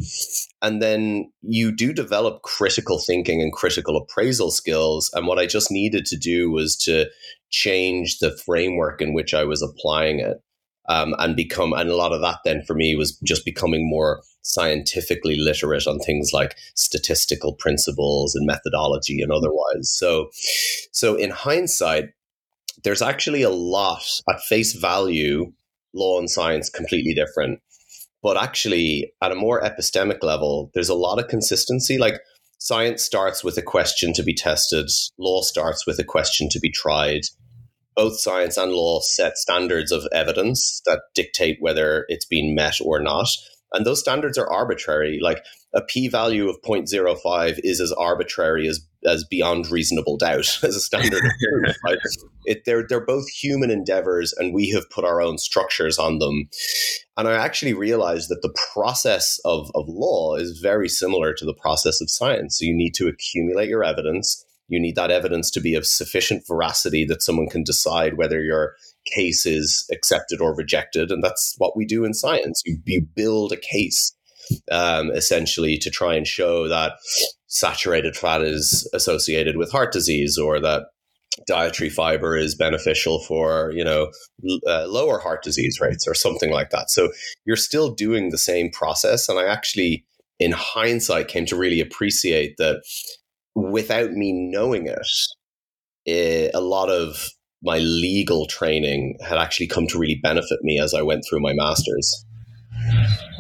And 0.62 0.81
then 0.81 1.31
you 1.43 1.73
do 1.73 1.93
develop 1.93 2.43
critical 2.43 2.99
thinking 2.99 3.43
and 3.43 3.53
critical 3.53 3.97
appraisal 3.97 4.51
skills. 4.51 5.11
And 5.12 5.27
what 5.27 5.39
I 5.39 5.47
just 5.47 5.71
needed 5.71 6.07
to 6.07 6.17
do 6.17 6.51
was 6.51 6.77
to 6.85 7.11
change 7.51 8.21
the 8.21 8.35
framework 8.47 9.03
in 9.03 9.12
which 9.12 9.35
I 9.35 9.45
was 9.45 9.62
applying 9.62 10.21
it. 10.21 10.39
Um, 10.89 11.15
and 11.21 11.37
become 11.37 11.73
and 11.73 11.89
a 11.89 11.95
lot 11.95 12.12
of 12.12 12.23
that 12.23 12.39
then 12.45 12.65
for 12.67 12.75
me 12.75 12.97
was 12.97 13.17
just 13.23 13.45
becoming 13.45 13.89
more 13.89 14.21
scientifically 14.43 15.37
literate 15.37 15.87
on 15.87 16.01
things 16.01 16.33
like 16.33 16.57
statistical 16.75 17.55
principles 17.55 18.35
and 18.35 18.45
methodology 18.45 19.23
and 19.23 19.31
otherwise 19.31 19.89
so 19.89 20.29
so 20.91 21.15
in 21.15 21.31
hindsight 21.31 22.07
there's 22.85 23.03
actually 23.03 23.43
a 23.43 23.51
lot 23.51 24.05
at 24.29 24.41
face 24.43 24.73
value, 24.75 25.53
law 25.95 26.19
and 26.19 26.31
science 26.31 26.69
completely 26.69 27.15
different. 27.15 27.61
But 28.23 28.37
actually, 28.37 29.12
at 29.21 29.33
a 29.33 29.37
more 29.37 29.62
epistemic 29.62 30.23
level, 30.23 30.71
there's 30.75 30.89
a 30.89 30.95
lot 30.95 31.19
of 31.19 31.29
consistency. 31.29 31.99
Like 31.99 32.21
science 32.59 33.03
starts 33.03 33.43
with 33.43 33.59
a 33.59 33.62
question 33.62 34.12
to 34.15 34.23
be 34.23 34.35
tested, 34.35 34.89
law 35.19 35.43
starts 35.43 35.87
with 35.87 35.99
a 35.99 36.05
question 36.05 36.49
to 36.51 36.61
be 36.61 36.71
tried. 36.71 37.23
Both 37.94 38.20
science 38.20 38.56
and 38.56 38.72
law 38.72 39.00
set 39.00 39.37
standards 39.37 39.92
of 39.92 40.06
evidence 40.12 40.80
that 40.87 41.02
dictate 41.14 41.58
whether 41.61 42.06
it's 42.08 42.25
been 42.26 42.54
met 42.54 42.76
or 42.82 43.00
not. 43.00 43.26
and 43.75 43.87
those 43.87 44.00
standards 44.00 44.37
are 44.38 44.50
arbitrary. 44.50 45.18
Like 45.22 45.44
a 45.75 45.80
p 45.82 46.08
value 46.08 46.49
of 46.49 46.61
0.05 46.62 47.58
is 47.64 47.80
as 47.80 47.92
arbitrary 47.92 48.68
as 48.68 48.80
as 49.04 49.25
beyond 49.25 49.70
reasonable 49.70 50.16
doubt 50.16 50.38
as 50.62 50.76
a 50.76 50.80
standard 50.80 51.25
of 51.25 51.32
proof. 51.40 51.76
It, 52.44 52.64
they're 52.66 52.84
they're 52.88 53.06
both 53.06 53.28
human 53.28 53.70
endeavors, 53.70 54.32
and 54.32 54.52
we 54.52 54.68
have 54.70 54.90
put 54.90 55.04
our 55.04 55.22
own 55.22 55.38
structures 55.38 55.96
on 55.96 56.18
them. 56.18 56.49
And 57.16 57.28
I 57.28 57.34
actually 57.34 57.72
realized 57.72 58.28
that 58.30 58.42
the 58.42 58.52
process 58.75 59.38
of, 59.44 59.70
of 59.76 59.84
law 59.87 60.34
is 60.34 60.58
very 60.58 60.88
similar 60.88 61.34
to 61.34 61.44
the 61.44 61.54
process 61.54 62.00
of 62.00 62.11
science. 62.11 62.58
So 62.58 62.64
you 62.64 62.75
need 62.75 62.94
to 62.94 63.06
accumulate 63.06 63.68
your 63.68 63.84
evidence. 63.84 64.44
You 64.73 64.81
need 64.81 64.97
that 64.97 65.11
evidence 65.11 65.50
to 65.50 65.61
be 65.61 65.75
of 65.75 65.87
sufficient 65.87 66.45
veracity 66.49 67.05
that 67.05 67.23
someone 67.23 67.49
can 67.49 67.62
decide 67.62 68.17
whether 68.17 68.43
your 68.43 68.75
case 69.14 69.45
is 69.45 69.87
accepted 69.93 70.41
or 70.41 70.55
rejected. 70.55 71.11
And 71.11 71.23
that's 71.23 71.55
what 71.59 71.76
we 71.76 71.85
do 71.85 72.07
in 72.07 72.14
science. 72.14 72.62
You, 72.64 72.79
you 72.87 73.07
build 73.14 73.52
a 73.52 73.59
case 73.59 74.17
um, 74.71 75.11
essentially 75.11 75.76
to 75.76 75.91
try 75.91 76.14
and 76.14 76.26
show 76.26 76.69
that 76.69 76.95
saturated 77.49 78.17
fat 78.17 78.41
is 78.41 78.88
associated 78.95 79.59
with 79.59 79.71
heart 79.71 79.93
disease 79.93 80.38
or 80.38 80.59
that 80.61 80.85
dietary 81.47 81.91
fiber 81.91 82.35
is 82.35 82.55
beneficial 82.55 83.23
for 83.25 83.73
you 83.75 83.85
know 83.85 84.11
uh, 84.67 84.87
lower 84.87 85.19
heart 85.19 85.43
disease 85.43 85.81
rates 85.81 86.07
or 86.07 86.14
something 86.14 86.50
like 86.50 86.69
that 86.71 86.91
so 86.91 87.11
you're 87.47 87.57
still 87.57 87.95
doing 87.95 88.29
the 88.29 88.37
same 88.37 88.71
process 88.71 89.31
and 89.31 89.38
i 89.38 89.47
actually 89.47 90.05
in 90.38 90.52
hindsight 90.52 91.29
came 91.29 91.47
to 91.47 91.57
really 91.57 91.81
appreciate 91.81 92.57
that 92.59 92.83
without 93.54 94.12
me 94.12 94.32
knowing 94.32 94.87
it, 94.87 95.06
it 96.04 96.50
a 96.54 96.61
lot 96.61 96.88
of 96.88 97.28
my 97.62 97.78
legal 97.78 98.47
training 98.47 99.16
had 99.25 99.38
actually 99.38 99.68
come 99.68 99.87
to 99.87 99.99
really 99.99 100.18
benefit 100.23 100.59
me 100.62 100.80
as 100.80 100.94
i 100.94 101.02
went 101.02 101.25
through 101.28 101.40
my 101.40 101.52
masters 101.52 102.25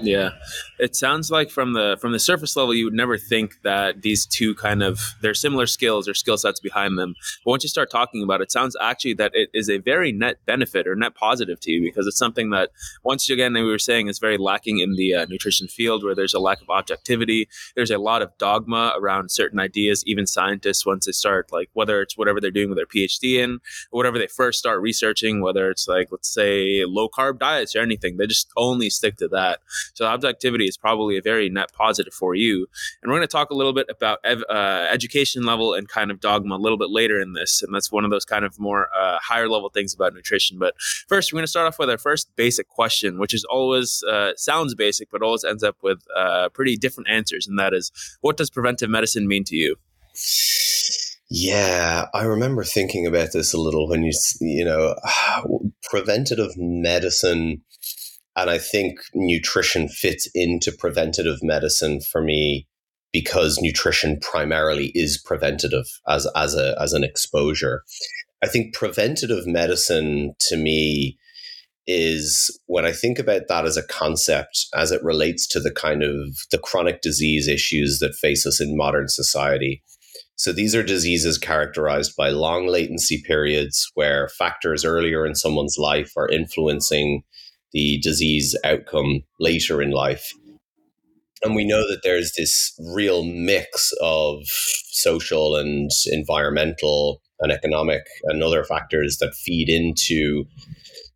yeah, 0.02 0.30
it 0.78 0.96
sounds 0.96 1.30
like 1.30 1.50
from 1.50 1.72
the 1.72 1.96
from 2.00 2.12
the 2.12 2.18
surface 2.18 2.56
level, 2.56 2.74
you 2.74 2.84
would 2.84 2.94
never 2.94 3.16
think 3.16 3.62
that 3.62 4.02
these 4.02 4.26
two 4.26 4.54
kind 4.54 4.82
of 4.82 5.00
they're 5.20 5.34
similar 5.34 5.66
skills 5.66 6.08
or 6.08 6.14
skill 6.14 6.36
sets 6.36 6.60
behind 6.60 6.98
them. 6.98 7.14
But 7.44 7.50
once 7.50 7.62
you 7.62 7.68
start 7.68 7.90
talking 7.90 8.22
about 8.22 8.40
it, 8.40 8.44
it 8.44 8.52
sounds 8.52 8.76
actually 8.80 9.14
that 9.14 9.32
it 9.34 9.50
is 9.54 9.70
a 9.70 9.78
very 9.78 10.12
net 10.12 10.38
benefit 10.46 10.86
or 10.86 10.94
net 10.94 11.14
positive 11.14 11.60
to 11.60 11.70
you 11.70 11.82
because 11.82 12.06
it's 12.06 12.18
something 12.18 12.50
that 12.50 12.70
once 13.04 13.28
again 13.30 13.54
we 13.54 13.62
were 13.62 13.78
saying 13.78 14.08
is 14.08 14.18
very 14.18 14.36
lacking 14.36 14.78
in 14.78 14.96
the 14.96 15.14
uh, 15.14 15.26
nutrition 15.28 15.68
field 15.68 16.04
where 16.04 16.14
there's 16.14 16.34
a 16.34 16.40
lack 16.40 16.60
of 16.60 16.70
objectivity. 16.70 17.48
There's 17.76 17.90
a 17.90 17.98
lot 17.98 18.22
of 18.22 18.36
dogma 18.38 18.94
around 18.96 19.30
certain 19.30 19.60
ideas. 19.60 20.02
Even 20.06 20.26
scientists, 20.26 20.84
once 20.84 21.06
they 21.06 21.12
start 21.12 21.52
like 21.52 21.70
whether 21.72 22.02
it's 22.02 22.16
whatever 22.18 22.40
they're 22.40 22.50
doing 22.50 22.68
with 22.68 22.78
their 22.78 22.86
PhD 22.86 23.36
in, 23.36 23.60
or 23.90 23.98
whatever 23.98 24.18
they 24.18 24.26
first 24.26 24.58
start 24.58 24.80
researching, 24.80 25.40
whether 25.40 25.70
it's 25.70 25.86
like 25.88 26.08
let's 26.10 26.32
say 26.32 26.84
low 26.84 27.08
carb 27.08 27.38
diets 27.38 27.76
or 27.76 27.80
anything, 27.80 28.16
they 28.16 28.26
just 28.26 28.50
only 28.56 28.90
stick 28.90 29.16
to 29.16 29.28
that. 29.28 29.60
So 29.94 30.06
objectivity 30.06 30.66
is 30.66 30.76
probably 30.76 31.16
a 31.16 31.22
very 31.22 31.48
net 31.48 31.72
positive 31.72 32.12
for 32.12 32.34
you. 32.34 32.66
And 33.02 33.10
we're 33.10 33.18
going 33.18 33.28
to 33.28 33.32
talk 33.32 33.50
a 33.50 33.54
little 33.54 33.72
bit 33.72 33.86
about 33.88 34.18
ev- 34.24 34.44
uh, 34.48 34.86
education 34.90 35.44
level 35.44 35.74
and 35.74 35.88
kind 35.88 36.10
of 36.10 36.20
dogma 36.20 36.56
a 36.56 36.56
little 36.56 36.78
bit 36.78 36.90
later 36.90 37.20
in 37.20 37.32
this. 37.32 37.62
And 37.62 37.74
that's 37.74 37.92
one 37.92 38.04
of 38.04 38.10
those 38.10 38.24
kind 38.24 38.44
of 38.44 38.58
more 38.58 38.88
uh, 38.96 39.18
higher 39.22 39.48
level 39.48 39.68
things 39.68 39.94
about 39.94 40.14
nutrition. 40.14 40.58
But 40.58 40.74
first, 41.08 41.32
we're 41.32 41.38
going 41.38 41.44
to 41.44 41.50
start 41.50 41.66
off 41.66 41.78
with 41.78 41.90
our 41.90 41.98
first 41.98 42.34
basic 42.36 42.68
question, 42.68 43.18
which 43.18 43.34
is 43.34 43.44
always 43.44 44.02
uh, 44.04 44.32
sounds 44.36 44.74
basic, 44.74 45.10
but 45.10 45.22
always 45.22 45.44
ends 45.44 45.62
up 45.62 45.76
with 45.82 46.04
uh, 46.16 46.48
pretty 46.50 46.76
different 46.76 47.08
answers. 47.08 47.46
And 47.46 47.58
that 47.58 47.74
is, 47.74 47.92
what 48.20 48.36
does 48.36 48.50
preventive 48.50 48.90
medicine 48.90 49.26
mean 49.28 49.44
to 49.44 49.56
you? 49.56 49.76
Yeah, 51.34 52.08
I 52.12 52.24
remember 52.24 52.62
thinking 52.62 53.06
about 53.06 53.32
this 53.32 53.54
a 53.54 53.58
little 53.58 53.88
when 53.88 54.02
you, 54.02 54.12
you 54.40 54.66
know, 54.66 54.96
preventative 55.84 56.50
medicine 56.58 57.62
and 58.36 58.50
I 58.50 58.58
think 58.58 58.98
nutrition 59.14 59.88
fits 59.88 60.28
into 60.34 60.72
preventative 60.72 61.42
medicine 61.42 62.00
for 62.00 62.22
me 62.22 62.66
because 63.12 63.60
nutrition 63.60 64.18
primarily 64.20 64.90
is 64.94 65.22
preventative 65.22 65.86
as, 66.08 66.26
as, 66.34 66.54
a, 66.54 66.74
as 66.80 66.94
an 66.94 67.04
exposure. 67.04 67.82
I 68.42 68.48
think 68.48 68.74
preventative 68.74 69.46
medicine 69.46 70.34
to 70.48 70.56
me 70.56 71.18
is 71.86 72.58
when 72.66 72.86
I 72.86 72.92
think 72.92 73.18
about 73.18 73.48
that 73.48 73.66
as 73.66 73.76
a 73.76 73.86
concept 73.86 74.66
as 74.74 74.92
it 74.92 75.02
relates 75.02 75.46
to 75.48 75.60
the 75.60 75.70
kind 75.70 76.02
of 76.02 76.38
the 76.50 76.58
chronic 76.58 77.02
disease 77.02 77.48
issues 77.48 77.98
that 77.98 78.14
face 78.14 78.46
us 78.46 78.60
in 78.60 78.76
modern 78.76 79.08
society. 79.08 79.82
So 80.36 80.52
these 80.52 80.74
are 80.74 80.82
diseases 80.82 81.38
characterized 81.38 82.16
by 82.16 82.30
long 82.30 82.66
latency 82.66 83.22
periods 83.26 83.90
where 83.94 84.28
factors 84.28 84.84
earlier 84.84 85.26
in 85.26 85.34
someone's 85.34 85.76
life 85.76 86.12
are 86.16 86.28
influencing 86.28 87.22
the 87.72 87.98
disease 88.02 88.56
outcome 88.64 89.22
later 89.40 89.80
in 89.80 89.90
life. 89.90 90.32
And 91.42 91.56
we 91.56 91.64
know 91.64 91.88
that 91.88 92.02
there's 92.02 92.32
this 92.36 92.72
real 92.94 93.24
mix 93.24 93.92
of 94.00 94.44
social 94.90 95.56
and 95.56 95.90
environmental 96.06 97.20
and 97.40 97.50
economic 97.50 98.02
and 98.24 98.42
other 98.42 98.62
factors 98.62 99.18
that 99.18 99.34
feed 99.34 99.68
into 99.68 100.44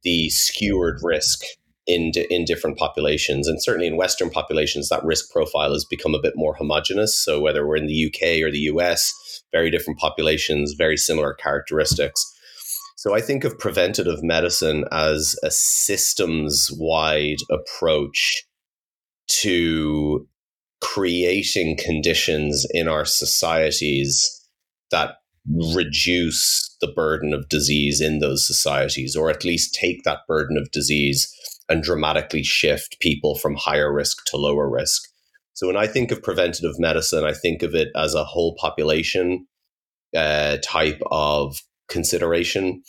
the 0.02 0.28
skewered 0.30 0.98
risk 1.02 1.42
in, 1.86 2.10
in 2.30 2.44
different 2.44 2.76
populations. 2.76 3.46
And 3.46 3.62
certainly 3.62 3.86
in 3.86 3.96
Western 3.96 4.30
populations, 4.30 4.88
that 4.88 5.04
risk 5.04 5.30
profile 5.30 5.72
has 5.72 5.84
become 5.84 6.14
a 6.14 6.20
bit 6.20 6.34
more 6.36 6.54
homogenous. 6.54 7.16
So 7.16 7.40
whether 7.40 7.66
we're 7.66 7.76
in 7.76 7.86
the 7.86 8.06
UK 8.06 8.42
or 8.42 8.50
the 8.50 8.66
US, 8.72 9.12
very 9.52 9.70
different 9.70 10.00
populations, 10.00 10.75
very 10.76 10.96
similar 10.96 11.34
characteristics. 11.34 12.25
So 13.06 13.14
I 13.14 13.20
think 13.20 13.44
of 13.44 13.56
preventative 13.56 14.25
medicine 14.25 14.84
as 14.90 15.36
a 15.44 15.50
systems 15.52 16.70
wide 16.72 17.36
approach 17.52 18.42
to 19.42 20.26
creating 20.80 21.76
conditions 21.76 22.66
in 22.72 22.88
our 22.88 23.04
societies 23.04 24.44
that 24.90 25.18
reduce 25.72 26.76
the 26.80 26.88
burden 26.88 27.32
of 27.32 27.48
disease 27.48 28.00
in 28.00 28.18
those 28.18 28.44
societies, 28.44 29.14
or 29.14 29.30
at 29.30 29.44
least 29.44 29.72
take 29.72 30.02
that 30.02 30.26
burden 30.26 30.56
of 30.56 30.72
disease 30.72 31.32
and 31.68 31.84
dramatically 31.84 32.42
shift 32.42 32.98
people 32.98 33.36
from 33.36 33.54
higher 33.54 33.92
risk 33.92 34.25
to 34.26 34.36
lower 34.36 34.68
risk. 34.68 35.04
So 35.52 35.68
when 35.68 35.76
I 35.76 35.86
think 35.86 36.10
of 36.10 36.25
preventative 36.25 36.80
medicine, 36.80 37.22
I 37.22 37.34
think 37.34 37.62
of 37.62 37.72
it 37.72 37.88
as 37.94 38.14
a 38.14 38.25
whole 38.25 38.56
population 38.58 39.46
uh, 40.12 40.56
type 40.60 41.00
of 41.12 41.60
consideration 41.88 42.82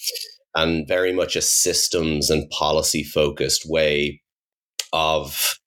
and 0.55 0.87
very 0.87 1.13
much 1.13 1.35
a 1.35 1.41
systems 1.41 2.29
and 2.29 2.49
policy 2.49 3.03
focused 3.03 3.63
way 3.67 4.21
of 4.93 5.59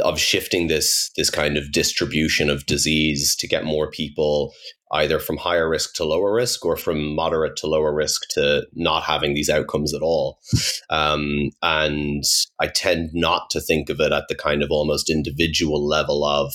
of 0.00 0.18
shifting 0.18 0.68
this 0.68 1.10
this 1.16 1.30
kind 1.30 1.56
of 1.56 1.72
distribution 1.72 2.50
of 2.50 2.66
disease 2.66 3.34
to 3.36 3.48
get 3.48 3.64
more 3.64 3.90
people 3.90 4.52
either 4.92 5.18
from 5.20 5.36
higher 5.36 5.68
risk 5.68 5.94
to 5.94 6.04
lower 6.04 6.32
risk 6.32 6.64
or 6.64 6.76
from 6.76 7.14
moderate 7.14 7.56
to 7.56 7.66
lower 7.68 7.94
risk 7.94 8.22
to 8.30 8.66
not 8.74 9.04
having 9.04 9.34
these 9.34 9.48
outcomes 9.50 9.94
at 9.94 10.02
all. 10.02 10.38
Um, 10.92 11.50
and 11.62 12.24
I 12.58 12.66
tend 12.66 13.10
not 13.14 13.48
to 13.50 13.60
think 13.60 13.90
of 13.90 14.00
it 14.00 14.10
at 14.10 14.26
the 14.28 14.34
kind 14.34 14.60
of 14.60 14.72
almost 14.72 15.08
individual 15.08 15.86
level 15.86 16.24
of 16.24 16.52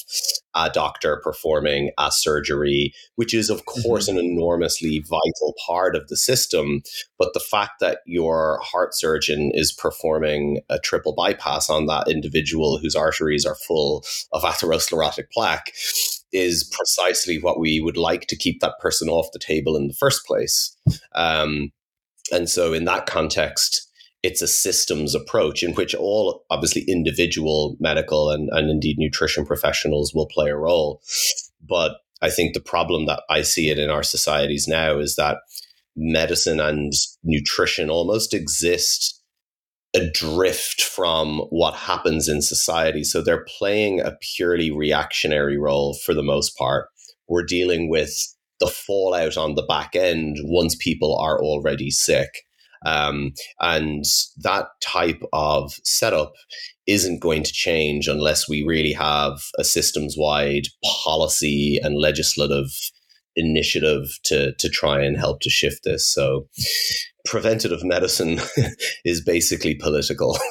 a 0.53 0.69
doctor 0.69 1.21
performing 1.23 1.91
a 1.97 2.11
surgery, 2.11 2.93
which 3.15 3.33
is, 3.33 3.49
of 3.49 3.65
course, 3.65 4.09
mm-hmm. 4.09 4.17
an 4.17 4.25
enormously 4.25 4.99
vital 4.99 5.53
part 5.65 5.95
of 5.95 6.09
the 6.09 6.17
system. 6.17 6.81
But 7.17 7.33
the 7.33 7.39
fact 7.39 7.79
that 7.79 7.99
your 8.05 8.59
heart 8.61 8.93
surgeon 8.93 9.51
is 9.53 9.71
performing 9.71 10.59
a 10.69 10.79
triple 10.79 11.13
bypass 11.13 11.69
on 11.69 11.85
that 11.85 12.09
individual 12.09 12.77
whose 12.77 12.95
arteries 13.25 13.45
are 13.45 13.55
full 13.67 14.03
of 14.31 14.43
atherosclerotic 14.43 15.25
plaque 15.33 15.71
is 16.31 16.69
precisely 16.71 17.39
what 17.39 17.59
we 17.59 17.79
would 17.79 17.97
like 17.97 18.27
to 18.27 18.35
keep 18.35 18.59
that 18.59 18.77
person 18.79 19.09
off 19.09 19.27
the 19.33 19.39
table 19.39 19.75
in 19.75 19.87
the 19.87 19.93
first 19.93 20.25
place. 20.25 20.75
Um, 21.15 21.71
and 22.31 22.49
so, 22.49 22.73
in 22.73 22.85
that 22.85 23.05
context, 23.05 23.89
it's 24.23 24.41
a 24.41 24.47
systems 24.47 25.15
approach 25.15 25.63
in 25.63 25.73
which 25.75 25.93
all 25.93 26.43
obviously 26.49 26.83
individual 26.87 27.77
medical 27.79 28.31
and, 28.31 28.49
and 28.51 28.69
indeed 28.69 28.97
nutrition 28.97 29.45
professionals 29.45 30.13
will 30.13 30.27
play 30.27 30.49
a 30.49 30.57
role. 30.57 31.01
But 31.67 31.97
I 32.21 32.29
think 32.29 32.53
the 32.53 32.59
problem 32.59 33.05
that 33.05 33.21
I 33.29 33.43
see 33.43 33.69
it 33.69 33.77
in 33.77 33.89
our 33.89 34.03
societies 34.03 34.67
now 34.67 34.97
is 34.97 35.15
that 35.15 35.37
medicine 35.95 36.59
and 36.59 36.91
nutrition 37.23 37.89
almost 37.89 38.33
exist 38.33 39.21
adrift 39.95 40.81
from 40.81 41.39
what 41.49 41.73
happens 41.73 42.27
in 42.27 42.41
society. 42.41 43.03
So 43.03 43.21
they're 43.21 43.45
playing 43.57 44.01
a 44.01 44.17
purely 44.35 44.69
reactionary 44.69 45.57
role 45.57 45.97
for 46.05 46.13
the 46.13 46.23
most 46.23 46.57
part. 46.57 46.89
We're 47.27 47.45
dealing 47.45 47.89
with 47.89 48.13
the 48.59 48.67
fallout 48.67 49.37
on 49.37 49.55
the 49.55 49.63
back 49.63 49.95
end 49.95 50.37
once 50.43 50.75
people 50.75 51.17
are 51.17 51.41
already 51.41 51.89
sick. 51.89 52.29
Um, 52.85 53.33
and 53.59 54.03
that 54.43 54.67
type 54.81 55.21
of 55.33 55.73
setup 55.83 56.33
isn't 56.85 57.21
going 57.21 57.43
to 57.43 57.51
change 57.51 58.07
unless 58.07 58.47
we 58.47 58.63
really 58.63 58.93
have 58.93 59.41
a 59.57 59.63
systems 59.63 60.15
wide 60.17 60.67
policy 61.03 61.79
and 61.81 61.97
legislative 61.97 62.69
initiative 63.35 64.19
to 64.25 64.53
to 64.53 64.69
try 64.69 65.01
and 65.01 65.17
help 65.17 65.41
to 65.41 65.49
shift 65.49 65.83
this. 65.83 66.07
So 66.07 66.47
preventative 67.25 67.83
medicine 67.83 68.39
is 69.05 69.21
basically 69.21 69.75
political. 69.75 70.37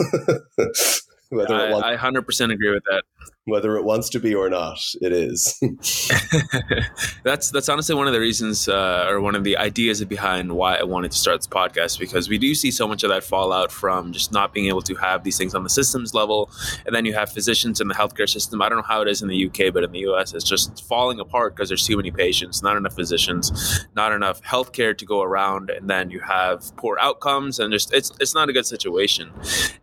I, 1.32 1.72
I 1.72 1.96
100% 1.96 2.52
agree 2.52 2.70
with 2.70 2.82
that. 2.90 3.02
Whether 3.46 3.76
it 3.76 3.84
wants 3.84 4.08
to 4.10 4.20
be 4.20 4.34
or 4.34 4.48
not, 4.48 4.78
it 5.02 5.12
is. 5.12 5.60
that's 7.24 7.50
that's 7.50 7.68
honestly 7.68 7.94
one 7.94 8.06
of 8.06 8.14
the 8.14 8.20
reasons, 8.20 8.68
uh, 8.68 9.06
or 9.06 9.20
one 9.20 9.34
of 9.34 9.44
the 9.44 9.58
ideas 9.58 10.02
behind 10.06 10.50
why 10.50 10.76
I 10.76 10.82
wanted 10.84 11.10
to 11.10 11.18
start 11.18 11.40
this 11.40 11.46
podcast, 11.46 11.98
because 11.98 12.30
we 12.30 12.38
do 12.38 12.54
see 12.54 12.70
so 12.70 12.88
much 12.88 13.02
of 13.02 13.10
that 13.10 13.22
fallout 13.22 13.70
from 13.70 14.12
just 14.12 14.32
not 14.32 14.54
being 14.54 14.68
able 14.68 14.80
to 14.80 14.94
have 14.94 15.24
these 15.24 15.36
things 15.36 15.54
on 15.54 15.62
the 15.62 15.68
systems 15.68 16.14
level, 16.14 16.50
and 16.86 16.94
then 16.94 17.04
you 17.04 17.12
have 17.12 17.30
physicians 17.30 17.82
in 17.82 17.88
the 17.88 17.94
healthcare 17.94 18.26
system. 18.26 18.62
I 18.62 18.70
don't 18.70 18.78
know 18.78 18.84
how 18.88 19.02
it 19.02 19.08
is 19.08 19.20
in 19.20 19.28
the 19.28 19.46
UK, 19.46 19.74
but 19.74 19.84
in 19.84 19.92
the 19.92 20.06
US, 20.10 20.32
it's 20.32 20.44
just 20.44 20.82
falling 20.88 21.20
apart 21.20 21.54
because 21.54 21.68
there's 21.68 21.86
too 21.86 21.98
many 21.98 22.10
patients, 22.10 22.62
not 22.62 22.78
enough 22.78 22.94
physicians, 22.94 23.84
not 23.94 24.12
enough 24.12 24.40
healthcare 24.42 24.96
to 24.96 25.04
go 25.04 25.20
around, 25.20 25.68
and 25.68 25.90
then 25.90 26.08
you 26.08 26.20
have 26.20 26.74
poor 26.76 26.96
outcomes, 26.98 27.58
and 27.58 27.70
just 27.74 27.92
it's 27.92 28.10
it's 28.20 28.34
not 28.34 28.48
a 28.48 28.54
good 28.54 28.64
situation. 28.64 29.30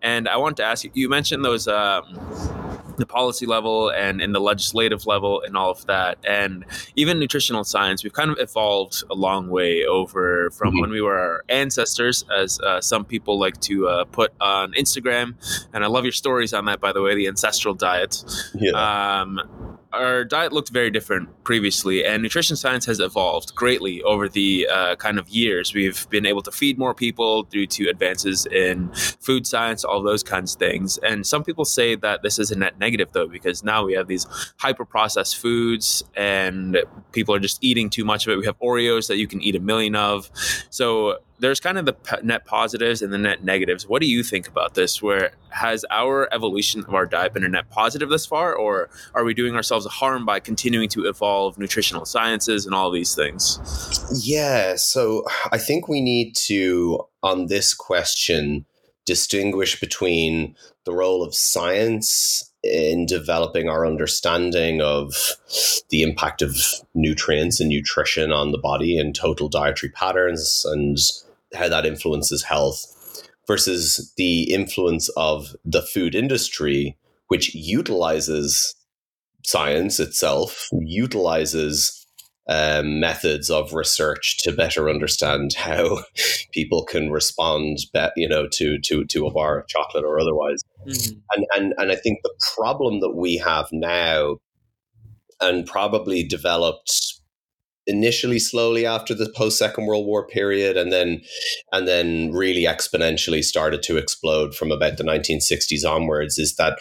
And 0.01 0.27
I 0.27 0.37
want 0.37 0.57
to 0.57 0.63
ask 0.63 0.83
you, 0.83 0.89
you 0.95 1.09
mentioned 1.09 1.45
those. 1.45 1.67
Um, 1.67 2.70
the 2.97 3.05
policy 3.05 3.45
level 3.45 3.89
and 3.89 4.21
in 4.21 4.31
the 4.31 4.39
legislative 4.39 5.05
level 5.05 5.41
and 5.41 5.57
all 5.57 5.71
of 5.71 5.85
that 5.85 6.17
and 6.27 6.65
even 6.95 7.19
nutritional 7.19 7.63
science 7.63 8.03
we've 8.03 8.13
kind 8.13 8.31
of 8.31 8.37
evolved 8.39 9.03
a 9.09 9.15
long 9.15 9.49
way 9.49 9.85
over 9.85 10.49
from 10.51 10.69
mm-hmm. 10.69 10.81
when 10.81 10.89
we 10.89 11.01
were 11.01 11.17
our 11.17 11.43
ancestors 11.49 12.23
as 12.35 12.59
uh, 12.61 12.81
some 12.81 13.05
people 13.05 13.39
like 13.39 13.59
to 13.61 13.87
uh, 13.87 14.05
put 14.05 14.33
on 14.39 14.71
instagram 14.73 15.33
and 15.73 15.83
i 15.83 15.87
love 15.87 16.03
your 16.05 16.11
stories 16.11 16.53
on 16.53 16.65
that 16.65 16.79
by 16.79 16.91
the 16.91 17.01
way 17.01 17.15
the 17.15 17.27
ancestral 17.27 17.73
diet 17.73 18.23
yeah. 18.55 19.21
um, 19.21 19.39
our 19.93 20.23
diet 20.23 20.53
looked 20.53 20.69
very 20.69 20.89
different 20.89 21.43
previously, 21.43 22.05
and 22.05 22.23
nutrition 22.23 22.55
science 22.55 22.85
has 22.85 22.99
evolved 22.99 23.53
greatly 23.55 24.01
over 24.03 24.29
the 24.29 24.67
uh, 24.67 24.95
kind 24.95 25.19
of 25.19 25.27
years. 25.29 25.73
We've 25.73 26.09
been 26.09 26.25
able 26.25 26.41
to 26.43 26.51
feed 26.51 26.77
more 26.77 26.93
people 26.93 27.43
due 27.43 27.67
to 27.67 27.89
advances 27.89 28.45
in 28.45 28.91
food 28.93 29.45
science, 29.45 29.83
all 29.83 30.01
those 30.01 30.23
kinds 30.23 30.53
of 30.53 30.59
things. 30.59 30.97
And 30.99 31.25
some 31.25 31.43
people 31.43 31.65
say 31.65 31.95
that 31.95 32.21
this 32.23 32.39
is 32.39 32.51
a 32.51 32.55
net 32.55 32.79
negative, 32.79 33.09
though, 33.11 33.27
because 33.27 33.63
now 33.63 33.85
we 33.85 33.93
have 33.93 34.07
these 34.07 34.25
hyper 34.57 34.85
processed 34.85 35.37
foods, 35.37 36.03
and 36.15 36.77
people 37.11 37.35
are 37.35 37.39
just 37.39 37.63
eating 37.63 37.89
too 37.89 38.05
much 38.05 38.25
of 38.25 38.33
it. 38.33 38.37
We 38.37 38.45
have 38.45 38.59
Oreos 38.59 39.07
that 39.07 39.17
you 39.17 39.27
can 39.27 39.41
eat 39.41 39.55
a 39.55 39.59
million 39.59 39.95
of. 39.95 40.29
So 40.69 41.19
there's 41.41 41.59
kind 41.59 41.77
of 41.77 41.85
the 41.85 41.95
net 42.23 42.45
positives 42.45 43.01
and 43.01 43.11
the 43.11 43.17
net 43.17 43.43
negatives. 43.43 43.87
What 43.87 43.99
do 43.99 44.07
you 44.07 44.23
think 44.23 44.47
about 44.47 44.75
this? 44.75 45.01
Where 45.01 45.31
has 45.49 45.83
our 45.89 46.31
evolution 46.31 46.85
of 46.87 46.93
our 46.93 47.07
diet 47.07 47.33
been 47.33 47.43
a 47.43 47.49
net 47.49 47.69
positive 47.71 48.09
thus 48.09 48.27
far, 48.27 48.53
or 48.53 48.89
are 49.15 49.23
we 49.23 49.33
doing 49.33 49.55
ourselves 49.55 49.85
a 49.87 49.89
harm 49.89 50.23
by 50.23 50.39
continuing 50.39 50.87
to 50.89 51.05
evolve 51.07 51.57
nutritional 51.57 52.05
sciences 52.05 52.65
and 52.67 52.75
all 52.75 52.91
these 52.91 53.15
things? 53.15 53.59
Yeah, 54.23 54.75
so 54.75 55.25
I 55.51 55.57
think 55.57 55.87
we 55.87 55.99
need 55.99 56.35
to, 56.47 57.07
on 57.23 57.47
this 57.47 57.73
question, 57.73 58.65
distinguish 59.05 59.79
between 59.79 60.55
the 60.85 60.93
role 60.93 61.23
of 61.23 61.33
science 61.33 62.51
in 62.63 63.07
developing 63.07 63.67
our 63.67 63.87
understanding 63.87 64.79
of 64.79 65.15
the 65.89 66.03
impact 66.03 66.43
of 66.43 66.55
nutrients 66.93 67.59
and 67.59 67.69
nutrition 67.69 68.31
on 68.31 68.51
the 68.51 68.59
body 68.59 68.99
and 68.99 69.15
total 69.15 69.49
dietary 69.49 69.91
patterns 69.91 70.63
and 70.65 70.99
how 71.55 71.69
that 71.69 71.85
influences 71.85 72.43
health 72.43 72.85
versus 73.47 74.13
the 74.17 74.53
influence 74.53 75.09
of 75.17 75.55
the 75.65 75.81
food 75.81 76.15
industry, 76.15 76.97
which 77.27 77.53
utilizes 77.55 78.75
science 79.43 79.99
itself, 79.99 80.69
utilizes 80.71 82.01
um, 82.47 82.99
methods 82.99 83.49
of 83.49 83.73
research 83.73 84.37
to 84.39 84.51
better 84.51 84.89
understand 84.89 85.53
how 85.53 86.03
people 86.51 86.83
can 86.83 87.09
respond, 87.11 87.77
be, 87.93 88.07
you 88.15 88.27
know, 88.27 88.47
to 88.53 88.79
to 88.79 89.05
to 89.05 89.25
a 89.25 89.31
bar 89.31 89.59
of 89.59 89.67
chocolate 89.67 90.03
or 90.03 90.19
otherwise. 90.19 90.59
Mm-hmm. 90.87 91.19
And 91.35 91.45
and 91.55 91.73
and 91.77 91.91
I 91.91 91.95
think 91.95 92.19
the 92.23 92.33
problem 92.55 92.99
that 92.99 93.15
we 93.15 93.37
have 93.37 93.69
now, 93.71 94.37
and 95.39 95.65
probably 95.65 96.23
developed 96.23 97.20
initially 97.91 98.39
slowly 98.39 98.85
after 98.85 99.13
the 99.13 99.31
post 99.35 99.57
Second 99.57 99.85
World 99.85 100.05
War 100.05 100.25
period, 100.25 100.77
and 100.77 100.91
then 100.91 101.21
and 101.71 101.87
then 101.87 102.31
really 102.31 102.63
exponentially 102.63 103.43
started 103.43 103.83
to 103.83 103.97
explode 103.97 104.55
from 104.55 104.71
about 104.71 104.97
the 104.97 105.03
1960s 105.03 105.87
onwards. 105.87 106.39
Is 106.39 106.55
that 106.55 106.79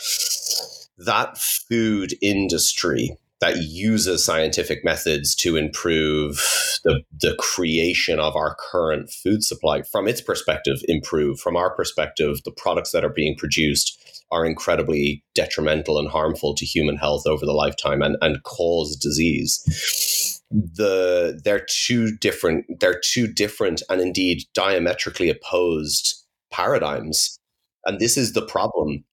that 0.97 1.37
food 1.39 2.15
industry 2.23 3.17
that 3.41 3.57
uses 3.63 4.25
scientific 4.25 4.85
methods 4.85 5.35
to 5.35 5.57
improve 5.57 6.47
the, 6.85 7.03
the 7.21 7.35
creation 7.39 8.21
of 8.21 8.37
our 8.37 8.55
current 8.71 9.11
food 9.11 9.43
supply 9.43 9.83
from 9.83 10.07
its 10.07 10.21
perspective 10.21 10.77
improve 10.89 11.41
from 11.41 11.57
our 11.57 11.75
perspective 11.75 12.37
the 12.45 12.53
products 12.53 12.93
that 12.93 13.05
are 13.05 13.13
being 13.13 13.35
produced 13.37 13.97
are 14.31 14.47
incredibly 14.47 15.25
detrimental 15.35 15.99
and 15.99 16.09
harmful 16.09 16.55
to 16.55 16.65
human 16.65 16.97
health 16.97 17.27
over 17.27 17.45
the 17.45 17.53
lifetime 17.53 18.03
and, 18.03 18.17
and 18.21 18.43
cause 18.45 18.95
disease 18.97 20.20
the 20.51 21.41
they're 21.45 21.67
two 21.69 22.17
different 22.17 22.65
they're 22.81 23.01
two 23.05 23.27
different 23.27 23.83
and 23.89 24.01
indeed 24.01 24.43
diametrically 24.55 25.31
opposed 25.31 26.15
paradigms. 26.53 27.39
And 27.87 27.99
this 27.99 28.17
is 28.17 28.33
the 28.33 28.45
problem. 28.45 29.05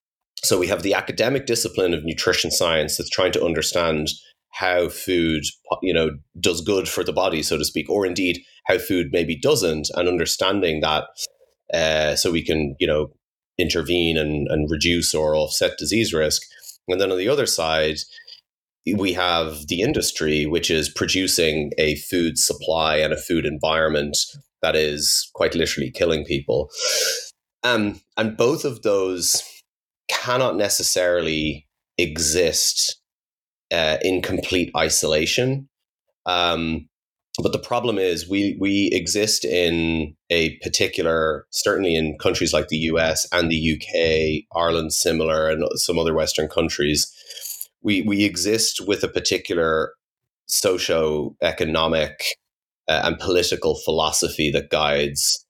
So 0.44 0.58
we 0.58 0.68
have 0.68 0.84
the 0.84 0.94
academic 0.94 1.46
discipline 1.46 1.94
of 1.94 2.04
nutrition 2.04 2.52
science 2.52 2.98
that's 2.98 3.10
trying 3.10 3.32
to 3.34 3.46
understand 3.46 4.10
how 4.52 4.90
food 4.90 5.44
you 5.82 5.94
know 5.94 6.12
does 6.40 6.62
good 6.62 6.88
for 6.88 7.04
the 7.04 7.14
body 7.14 7.44
so 7.44 7.58
to 7.58 7.66
speak 7.66 7.90
or 7.90 8.06
indeed 8.06 8.40
how 8.66 8.78
food 8.78 9.10
maybe 9.12 9.38
doesn't 9.38 9.90
and 9.94 10.08
understanding 10.08 10.82
that 10.82 11.04
uh, 11.74 12.16
so 12.16 12.32
we 12.32 12.44
can 12.44 12.76
you 12.80 12.88
know 12.88 13.12
intervene 13.58 14.18
and, 14.18 14.48
and 14.50 14.70
reduce 14.70 15.14
or 15.14 15.36
offset 15.36 15.78
disease 15.78 16.14
risk. 16.14 16.44
And 16.88 17.02
then 17.02 17.12
on 17.12 17.18
the 17.18 17.30
other 17.30 17.46
side 17.46 17.98
we 18.96 19.14
have 19.14 19.68
the 19.68 19.82
industry, 19.82 20.46
which 20.46 20.70
is 20.70 20.90
producing 20.90 21.72
a 21.78 21.96
food 21.96 22.38
supply 22.38 22.98
and 22.98 23.14
a 23.14 23.18
food 23.18 23.46
environment 23.46 24.18
that 24.62 24.76
is 24.76 25.30
quite 25.34 25.56
literally 25.56 25.92
killing 25.92 26.24
people. 26.26 26.70
Um, 27.64 28.02
and 28.16 28.38
both 28.38 28.66
of 28.66 28.82
those 28.84 29.44
cannot 30.10 30.56
necessarily 30.56 31.68
exist 31.98 33.02
uh, 33.72 33.98
in 34.02 34.22
complete 34.22 34.72
isolation. 34.76 35.68
Um, 36.26 36.88
but 37.42 37.52
the 37.52 37.60
problem 37.60 37.98
is 38.00 38.28
we 38.28 38.58
we 38.60 38.90
exist 38.92 39.46
in 39.46 40.16
a 40.30 40.58
particular 40.58 41.46
certainly 41.52 41.96
in 41.96 42.18
countries 42.18 42.52
like 42.52 42.70
the 42.70 42.78
US 42.78 43.28
and 43.32 43.52
the 43.52 43.74
UK, 43.76 44.58
Ireland 44.58 44.94
similar 44.94 45.50
and 45.50 45.64
some 45.76 46.00
other 46.00 46.16
western 46.16 46.48
countries 46.48 47.12
we 47.82 48.02
we 48.02 48.24
exist 48.24 48.82
with 48.86 49.04
a 49.04 49.08
particular 49.08 49.94
socio-economic 50.48 52.24
uh, 52.88 53.02
and 53.04 53.20
political 53.20 53.76
philosophy 53.76 54.50
that 54.52 54.70
guides 54.70 55.46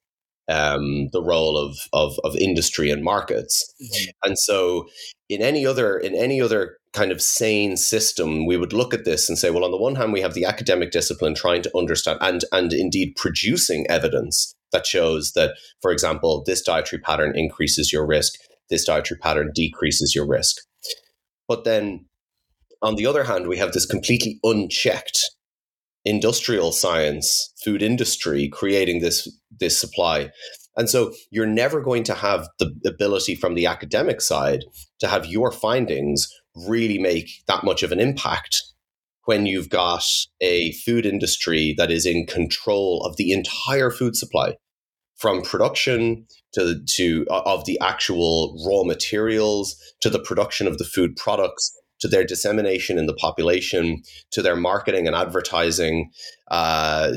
um, 0.50 1.10
the 1.12 1.22
role 1.22 1.58
of, 1.58 1.78
of, 1.94 2.18
of 2.24 2.36
industry 2.38 2.90
and 2.90 3.04
markets. 3.04 3.74
Mm-hmm. 3.82 4.10
And 4.24 4.40
so, 4.40 4.88
in 5.30 5.42
any 5.42 5.66
other 5.66 5.98
in 5.98 6.16
any 6.16 6.42
other 6.42 6.78
kind 6.94 7.12
of 7.12 7.22
sane 7.22 7.76
system, 7.76 8.46
we 8.46 8.58
would 8.58 8.74
look 8.74 8.94
at 8.94 9.06
this 9.06 9.28
and 9.28 9.38
say, 9.38 9.50
well, 9.50 9.66
on 9.66 9.72
the 9.72 9.78
one 9.78 9.96
hand, 9.96 10.14
we 10.14 10.22
have 10.22 10.34
the 10.34 10.46
academic 10.46 10.92
discipline 10.92 11.36
trying 11.36 11.62
to 11.64 11.78
understand 11.78 12.20
and 12.22 12.46
and 12.52 12.74
indeed 12.74 13.16
producing 13.18 13.86
evidence 13.90 14.54
that 14.72 14.86
shows 14.86 15.34
that, 15.34 15.56
for 15.82 15.92
example, 15.92 16.44
this 16.46 16.62
dietary 16.62 17.02
pattern 17.02 17.38
increases 17.38 17.92
your 17.92 18.06
risk, 18.06 18.34
this 18.70 18.86
dietary 18.86 19.20
pattern 19.20 19.52
decreases 19.54 20.14
your 20.16 20.28
risk. 20.28 20.58
But 21.48 21.64
then 21.64 22.06
on 22.82 22.96
the 22.96 23.06
other 23.06 23.24
hand, 23.24 23.48
we 23.48 23.58
have 23.58 23.74
this 23.74 23.86
completely 23.86 24.40
unchecked 24.44 25.20
industrial 26.06 26.72
science, 26.72 27.54
food 27.64 27.82
industry 27.82 28.48
creating 28.48 29.02
this 29.02 29.28
this 29.60 29.78
supply. 29.78 30.32
And 30.78 30.90
so 30.90 31.14
you're 31.32 31.48
never 31.48 31.82
going 31.82 32.04
to 32.04 32.14
have 32.14 32.48
the 32.60 32.72
ability 32.86 33.36
from 33.36 33.56
the 33.56 33.66
academic 33.66 34.22
side 34.22 34.64
to 35.00 35.08
have 35.08 35.26
your 35.26 35.52
findings 35.52 36.32
really 36.56 37.00
make 37.00 37.30
that 37.48 37.64
much 37.64 37.84
of 37.84 37.92
an 37.92 38.00
impact 38.00 38.64
when 39.26 39.46
you've 39.46 39.70
got 39.70 40.06
a 40.40 40.72
food 40.74 41.06
industry 41.06 41.76
that 41.78 41.92
is 41.92 42.06
in 42.06 42.26
control 42.26 43.04
of 43.04 43.18
the 43.18 43.32
entire 43.32 43.92
food 43.92 44.16
supply 44.16 44.56
from 45.18 45.42
production 45.42 46.26
to 46.54 46.80
to 46.88 47.26
of 47.30 47.66
the 47.66 47.78
actual 47.82 48.56
raw 48.66 48.84
materials 48.84 49.76
to 50.02 50.10
the 50.10 50.20
production 50.20 50.68
of 50.68 50.78
the 50.78 50.86
food 50.86 51.16
products 51.18 51.76
to 52.00 52.08
their 52.08 52.24
dissemination 52.24 52.98
in 52.98 53.06
the 53.06 53.14
population, 53.14 54.02
to 54.32 54.42
their 54.42 54.56
marketing 54.56 55.08
and 55.08 55.16
advertising. 55.16 56.12
Uh, 56.50 57.14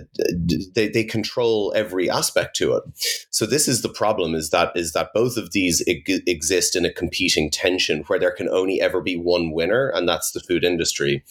they, 0.74 0.88
they 0.88 1.04
control 1.04 1.72
every 1.76 2.10
aspect 2.10 2.56
to 2.56 2.74
it. 2.74 2.82
So 3.30 3.46
this 3.46 3.68
is 3.68 3.82
the 3.82 3.88
problem: 3.88 4.34
is 4.34 4.50
that 4.50 4.72
is 4.74 4.92
that 4.92 5.12
both 5.14 5.36
of 5.36 5.52
these 5.52 5.82
exist 5.86 6.76
in 6.76 6.84
a 6.84 6.92
competing 6.92 7.50
tension 7.50 8.02
where 8.06 8.18
there 8.18 8.32
can 8.32 8.48
only 8.48 8.80
ever 8.80 9.00
be 9.00 9.16
one 9.16 9.52
winner, 9.52 9.88
and 9.88 10.08
that's 10.08 10.32
the 10.32 10.40
food 10.40 10.64
industry. 10.64 11.22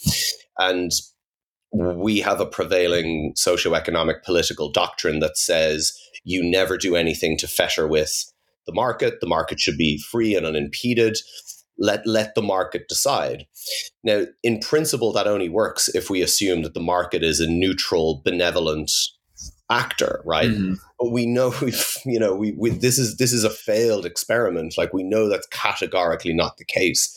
And 0.58 0.90
we 1.72 2.20
have 2.20 2.40
a 2.40 2.46
prevailing 2.46 3.32
socio-economic 3.36 4.24
political 4.24 4.72
doctrine 4.72 5.20
that 5.20 5.36
says 5.36 5.96
you 6.24 6.42
never 6.42 6.76
do 6.76 6.96
anything 6.96 7.38
to 7.38 7.46
fetter 7.46 7.86
with 7.86 8.32
the 8.66 8.74
market. 8.74 9.20
The 9.20 9.28
market 9.28 9.60
should 9.60 9.76
be 9.76 9.98
free 9.98 10.34
and 10.34 10.44
unimpeded. 10.44 11.16
Let 11.80 12.06
let 12.06 12.34
the 12.34 12.42
market 12.42 12.88
decide. 12.88 13.46
Now, 14.04 14.26
in 14.42 14.60
principle, 14.60 15.12
that 15.12 15.26
only 15.26 15.48
works 15.48 15.88
if 15.88 16.10
we 16.10 16.22
assume 16.22 16.62
that 16.62 16.74
the 16.74 16.80
market 16.80 17.22
is 17.22 17.40
a 17.40 17.50
neutral, 17.50 18.20
benevolent 18.24 18.92
actor, 19.70 20.20
right? 20.24 20.50
Mm-hmm. 20.50 20.74
But 20.98 21.10
we 21.10 21.26
know 21.26 21.54
we've, 21.62 21.96
you 22.04 22.18
know, 22.18 22.34
we, 22.34 22.52
we 22.52 22.70
this 22.70 22.98
is 22.98 23.16
this 23.16 23.32
is 23.32 23.44
a 23.44 23.50
failed 23.50 24.04
experiment. 24.04 24.74
Like 24.76 24.92
we 24.92 25.02
know 25.02 25.28
that's 25.28 25.46
categorically 25.48 26.34
not 26.34 26.58
the 26.58 26.64
case. 26.64 27.16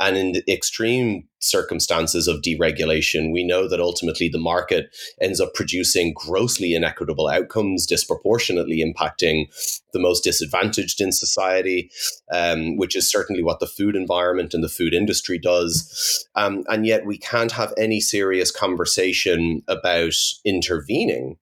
And 0.00 0.16
in 0.16 0.32
the 0.32 0.42
extreme 0.52 1.28
circumstances 1.38 2.26
of 2.26 2.42
deregulation, 2.42 3.32
we 3.32 3.44
know 3.44 3.68
that 3.68 3.80
ultimately 3.80 4.28
the 4.28 4.38
market 4.38 4.94
ends 5.20 5.40
up 5.40 5.54
producing 5.54 6.12
grossly 6.14 6.74
inequitable 6.74 7.28
outcomes, 7.28 7.86
disproportionately 7.86 8.82
impacting 8.82 9.46
the 9.92 10.00
most 10.00 10.24
disadvantaged 10.24 11.00
in 11.00 11.12
society, 11.12 11.90
um, 12.32 12.76
which 12.76 12.96
is 12.96 13.08
certainly 13.08 13.42
what 13.42 13.60
the 13.60 13.66
food 13.66 13.94
environment 13.94 14.52
and 14.52 14.64
the 14.64 14.68
food 14.68 14.94
industry 14.94 15.38
does. 15.38 16.26
Um, 16.34 16.64
and 16.68 16.84
yet 16.84 17.06
we 17.06 17.18
can't 17.18 17.52
have 17.52 17.72
any 17.78 18.00
serious 18.00 18.50
conversation 18.50 19.62
about 19.68 20.14
intervening 20.44 21.36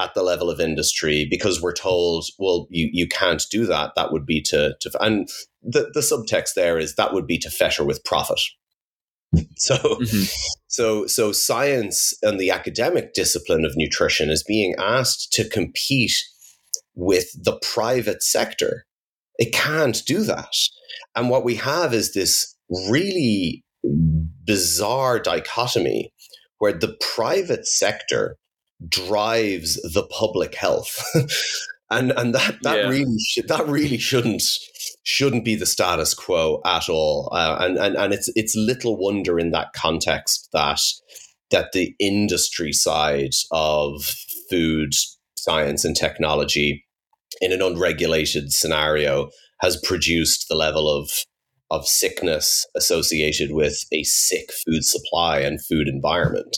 at 0.00 0.14
the 0.14 0.22
level 0.22 0.48
of 0.48 0.60
industry 0.60 1.26
because 1.30 1.60
we're 1.60 1.74
told, 1.74 2.24
well, 2.38 2.66
you, 2.70 2.88
you 2.90 3.06
can't 3.06 3.44
do 3.50 3.66
that. 3.66 3.92
That 3.94 4.12
would 4.12 4.24
be 4.24 4.40
to, 4.42 4.74
to 4.80 4.90
and 5.02 5.28
the, 5.62 5.90
the 5.92 6.00
subtext 6.00 6.54
there 6.54 6.78
is 6.78 6.94
that 6.94 7.12
would 7.12 7.26
be 7.26 7.38
to 7.38 7.50
fetter 7.50 7.84
with 7.84 8.04
profit. 8.04 8.40
So, 9.56 9.76
mm-hmm. 9.76 10.24
so, 10.66 11.06
so 11.06 11.30
science 11.30 12.14
and 12.20 12.40
the 12.40 12.50
academic 12.50 13.14
discipline 13.14 13.64
of 13.64 13.76
nutrition 13.76 14.28
is 14.28 14.42
being 14.42 14.74
asked 14.76 15.32
to 15.34 15.48
compete 15.48 16.16
with 16.96 17.26
the 17.44 17.56
private 17.62 18.24
sector. 18.24 18.86
It 19.38 19.52
can't 19.52 20.02
do 20.04 20.24
that. 20.24 20.52
And 21.14 21.30
what 21.30 21.44
we 21.44 21.54
have 21.56 21.94
is 21.94 22.12
this 22.12 22.56
really 22.90 23.64
bizarre 24.44 25.20
dichotomy 25.20 26.12
where 26.58 26.72
the 26.72 26.96
private 27.14 27.66
sector 27.66 28.36
drives 28.88 29.74
the 29.82 30.06
public 30.10 30.54
health. 30.54 31.04
and 31.90 32.12
and 32.12 32.34
that 32.34 32.56
that 32.62 32.76
yeah. 32.78 32.88
really 32.88 33.18
sh- 33.18 33.46
that 33.48 33.66
really 33.66 33.98
shouldn't 33.98 34.42
shouldn't 35.02 35.44
be 35.44 35.54
the 35.54 35.66
status 35.66 36.14
quo 36.14 36.60
at 36.64 36.88
all. 36.88 37.28
Uh, 37.32 37.56
and 37.60 37.78
and 37.78 37.96
and 37.96 38.12
it's 38.12 38.30
it's 38.34 38.54
little 38.56 38.96
wonder 38.96 39.38
in 39.38 39.50
that 39.50 39.72
context 39.74 40.48
that 40.52 40.80
that 41.50 41.72
the 41.72 41.94
industry 41.98 42.72
side 42.72 43.32
of 43.50 44.14
food 44.48 44.92
science 45.36 45.84
and 45.84 45.96
technology 45.96 46.84
in 47.40 47.52
an 47.52 47.62
unregulated 47.62 48.52
scenario 48.52 49.30
has 49.60 49.80
produced 49.82 50.46
the 50.48 50.54
level 50.54 50.88
of 50.88 51.10
of 51.70 51.86
sickness 51.86 52.66
associated 52.76 53.52
with 53.52 53.84
a 53.92 54.02
sick 54.02 54.50
food 54.66 54.84
supply 54.84 55.38
and 55.38 55.64
food 55.64 55.88
environment. 55.88 56.56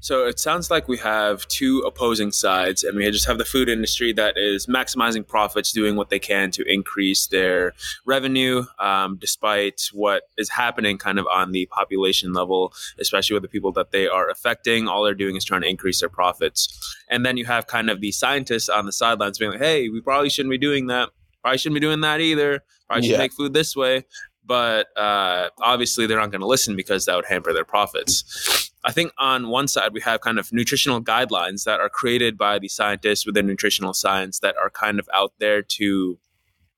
So 0.00 0.26
it 0.26 0.40
sounds 0.40 0.68
like 0.68 0.88
we 0.88 0.98
have 0.98 1.46
two 1.46 1.78
opposing 1.86 2.32
sides, 2.32 2.82
and 2.82 2.96
we 2.96 3.08
just 3.10 3.26
have 3.28 3.38
the 3.38 3.44
food 3.44 3.68
industry 3.68 4.12
that 4.14 4.36
is 4.36 4.66
maximizing 4.66 5.26
profits, 5.26 5.72
doing 5.72 5.94
what 5.94 6.10
they 6.10 6.18
can 6.18 6.50
to 6.52 6.64
increase 6.64 7.28
their 7.28 7.72
revenue, 8.04 8.64
um, 8.80 9.16
despite 9.16 9.90
what 9.92 10.24
is 10.36 10.48
happening 10.48 10.98
kind 10.98 11.20
of 11.20 11.26
on 11.28 11.52
the 11.52 11.66
population 11.66 12.32
level, 12.32 12.72
especially 12.98 13.34
with 13.34 13.42
the 13.42 13.48
people 13.48 13.70
that 13.72 13.92
they 13.92 14.08
are 14.08 14.28
affecting. 14.28 14.88
All 14.88 15.04
they're 15.04 15.14
doing 15.14 15.36
is 15.36 15.44
trying 15.44 15.62
to 15.62 15.68
increase 15.68 16.00
their 16.00 16.08
profits. 16.08 16.68
And 17.08 17.24
then 17.24 17.36
you 17.36 17.44
have 17.44 17.68
kind 17.68 17.88
of 17.88 18.00
the 18.00 18.10
scientists 18.10 18.68
on 18.68 18.86
the 18.86 18.92
sidelines 18.92 19.38
being 19.38 19.52
like, 19.52 19.60
hey, 19.60 19.88
we 19.88 20.00
probably 20.00 20.30
shouldn't 20.30 20.50
be 20.50 20.58
doing 20.58 20.88
that. 20.88 21.10
Probably 21.42 21.58
shouldn't 21.58 21.76
be 21.76 21.86
doing 21.86 22.00
that 22.00 22.20
either. 22.20 22.64
Probably 22.88 23.04
should 23.04 23.12
yeah. 23.12 23.18
make 23.18 23.32
food 23.32 23.52
this 23.52 23.76
way 23.76 24.04
but 24.44 24.88
uh, 24.96 25.48
obviously 25.60 26.06
they're 26.06 26.18
not 26.18 26.30
going 26.30 26.40
to 26.40 26.46
listen 26.46 26.76
because 26.76 27.06
that 27.06 27.16
would 27.16 27.26
hamper 27.26 27.52
their 27.52 27.64
profits. 27.64 28.61
I 28.84 28.92
think 28.92 29.12
on 29.18 29.48
one 29.48 29.68
side 29.68 29.92
we 29.92 30.00
have 30.00 30.20
kind 30.20 30.38
of 30.38 30.52
nutritional 30.52 31.02
guidelines 31.02 31.64
that 31.64 31.80
are 31.80 31.88
created 31.88 32.36
by 32.36 32.58
the 32.58 32.68
scientists 32.68 33.26
within 33.26 33.46
nutritional 33.46 33.94
science 33.94 34.40
that 34.40 34.56
are 34.56 34.70
kind 34.70 34.98
of 34.98 35.08
out 35.14 35.32
there 35.38 35.62
to 35.62 36.18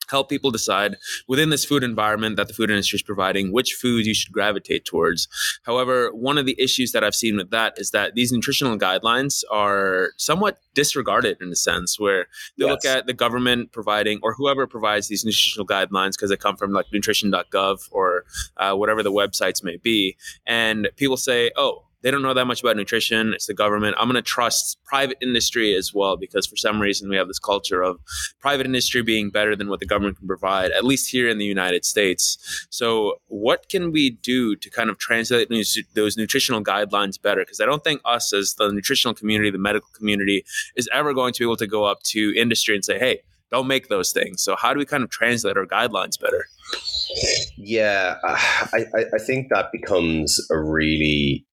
help 0.09 0.29
people 0.29 0.51
decide 0.51 0.97
within 1.29 1.51
this 1.51 1.65
food 1.65 1.83
environment 1.83 2.37
that 2.37 2.49
the 2.49 2.55
food 2.55 2.71
industry 2.71 2.97
is 2.97 3.03
providing 3.03 3.53
which 3.53 3.73
foods 3.73 4.07
you 4.07 4.15
should 4.15 4.33
gravitate 4.33 4.85
towards. 4.85 5.29
However, 5.65 6.11
one 6.13 6.39
of 6.39 6.47
the 6.47 6.57
issues 6.61 6.93
that 6.93 7.05
I've 7.05 7.15
seen 7.15 7.37
with 7.37 7.51
that 7.51 7.75
is 7.79 7.91
that 7.91 8.15
these 8.15 8.33
nutritional 8.33 8.79
guidelines 8.79 9.43
are 9.51 10.11
somewhat 10.17 10.59
disregarded 10.75 11.39
in 11.41 11.51
a 11.51 11.57
sense 11.57 11.99
where 11.99 12.27
they 12.59 12.65
yes. 12.65 12.71
look 12.71 12.85
at 12.85 13.07
the 13.07 13.13
government 13.13 13.73
providing 13.73 14.19
or 14.23 14.35
whoever 14.35 14.67
provides 14.67 15.09
these 15.09 15.25
nutritional 15.25 15.67
guidelines 15.67 16.13
because 16.13 16.31
they 16.31 16.37
come 16.37 16.57
from 16.57 16.73
like 16.73 16.87
nutrition.gov 16.93 17.89
or 17.93 18.25
uh, 18.57 18.75
whatever 18.75 19.03
the 19.03 19.13
websites 19.13 19.63
may 19.63 19.77
be 19.77 20.17
and 20.47 20.89
people 20.97 21.17
say 21.17 21.51
oh 21.57 21.84
they 22.05 22.11
don't 22.11 22.21
know 22.21 22.35
that 22.35 22.45
much 22.45 22.61
about 22.61 22.77
nutrition. 22.77 23.33
It's 23.33 23.47
the 23.47 23.55
government. 23.55 23.97
I'm 23.99 24.07
going 24.07 24.23
to 24.23 24.23
trust 24.23 24.79
private 24.85 25.17
industry 25.23 25.75
as 25.75 25.95
well 25.95 26.19
because 26.19 26.47
for 26.47 26.55
some 26.55 26.81
reason 26.81 27.09
we 27.09 27.17
have 27.17 27.29
this 27.29 27.39
culture 27.39 27.83
of 27.83 27.99
private 28.41 28.67
industry 28.67 29.03
being 29.03 29.31
better 29.31 29.57
than 29.57 29.71
what 29.71 29.81
the 29.81 29.87
government 29.87 30.19
can 30.19 30.29
provide, 30.29 30.71
at 30.73 30.85
least 30.85 31.11
here 31.11 31.31
in 31.31 31.39
the 31.39 31.47
United 31.47 31.87
States. 31.87 32.67
So, 32.69 33.15
what 33.29 33.71
can 33.71 33.91
we 33.91 34.11
do 34.11 34.55
to 34.55 34.69
kind 34.69 34.91
of 34.91 34.99
translate 34.99 35.51
those 35.95 36.17
nutritional 36.19 36.63
guidelines 36.63 37.21
better? 37.21 37.41
Because 37.41 37.61
I 37.61 37.65
don't 37.65 37.83
think 37.83 38.03
us 38.05 38.35
as 38.35 38.55
the 38.55 38.71
nutritional 38.71 39.15
community, 39.15 39.51
the 39.51 39.57
medical 39.57 39.89
community, 39.97 40.45
is 40.77 40.89
ever 40.93 41.15
going 41.15 41.33
to 41.33 41.39
be 41.39 41.45
able 41.47 41.57
to 41.57 41.67
go 41.67 41.85
up 41.85 42.03
to 42.03 42.35
industry 42.37 42.75
and 42.75 42.85
say, 42.85 42.99
hey, 42.99 43.23
don't 43.51 43.67
make 43.67 43.89
those 43.89 44.13
things. 44.13 44.43
So, 44.43 44.57
how 44.57 44.75
do 44.75 44.79
we 44.79 44.85
kind 44.85 45.03
of 45.03 45.09
translate 45.09 45.57
our 45.57 45.65
guidelines 45.65 46.21
better? 46.21 46.45
Yeah, 47.57 48.17
I, 48.25 48.85
I 48.95 49.19
think 49.19 49.49
that 49.49 49.73
becomes 49.73 50.39
a 50.51 50.59
really 50.59 51.47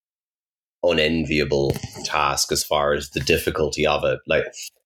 unenviable 0.83 1.71
task 2.03 2.51
as 2.51 2.63
far 2.63 2.93
as 2.93 3.11
the 3.11 3.19
difficulty 3.19 3.85
of 3.85 4.03
it. 4.03 4.19
Like 4.27 4.45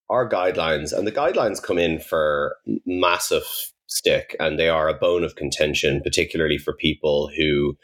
our 0.09 0.27
guidelines, 0.27 0.93
and 0.93 1.07
the 1.07 1.11
guidelines 1.11 1.61
come 1.61 1.77
in 1.77 1.99
for 1.99 2.57
massive 2.85 3.43
stick 3.87 4.35
and 4.39 4.59
they 4.59 4.69
are 4.69 4.89
a 4.89 4.93
bone 4.93 5.23
of 5.23 5.35
contention, 5.35 6.01
particularly 6.01 6.57
for 6.57 6.73
people 6.73 7.29
who 7.37 7.77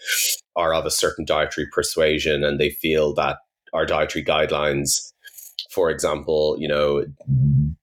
are 0.56 0.74
of 0.74 0.86
a 0.86 0.92
certain 0.92 1.26
dietary 1.26 1.68
persuasion 1.72 2.44
and 2.44 2.60
they 2.60 2.70
feel 2.70 3.14
that 3.14 3.38
our 3.74 3.86
dietary 3.86 4.24
guidelines, 4.24 5.14
for 5.72 5.90
example, 5.90 6.58
you 6.60 6.68
know, 6.68 7.06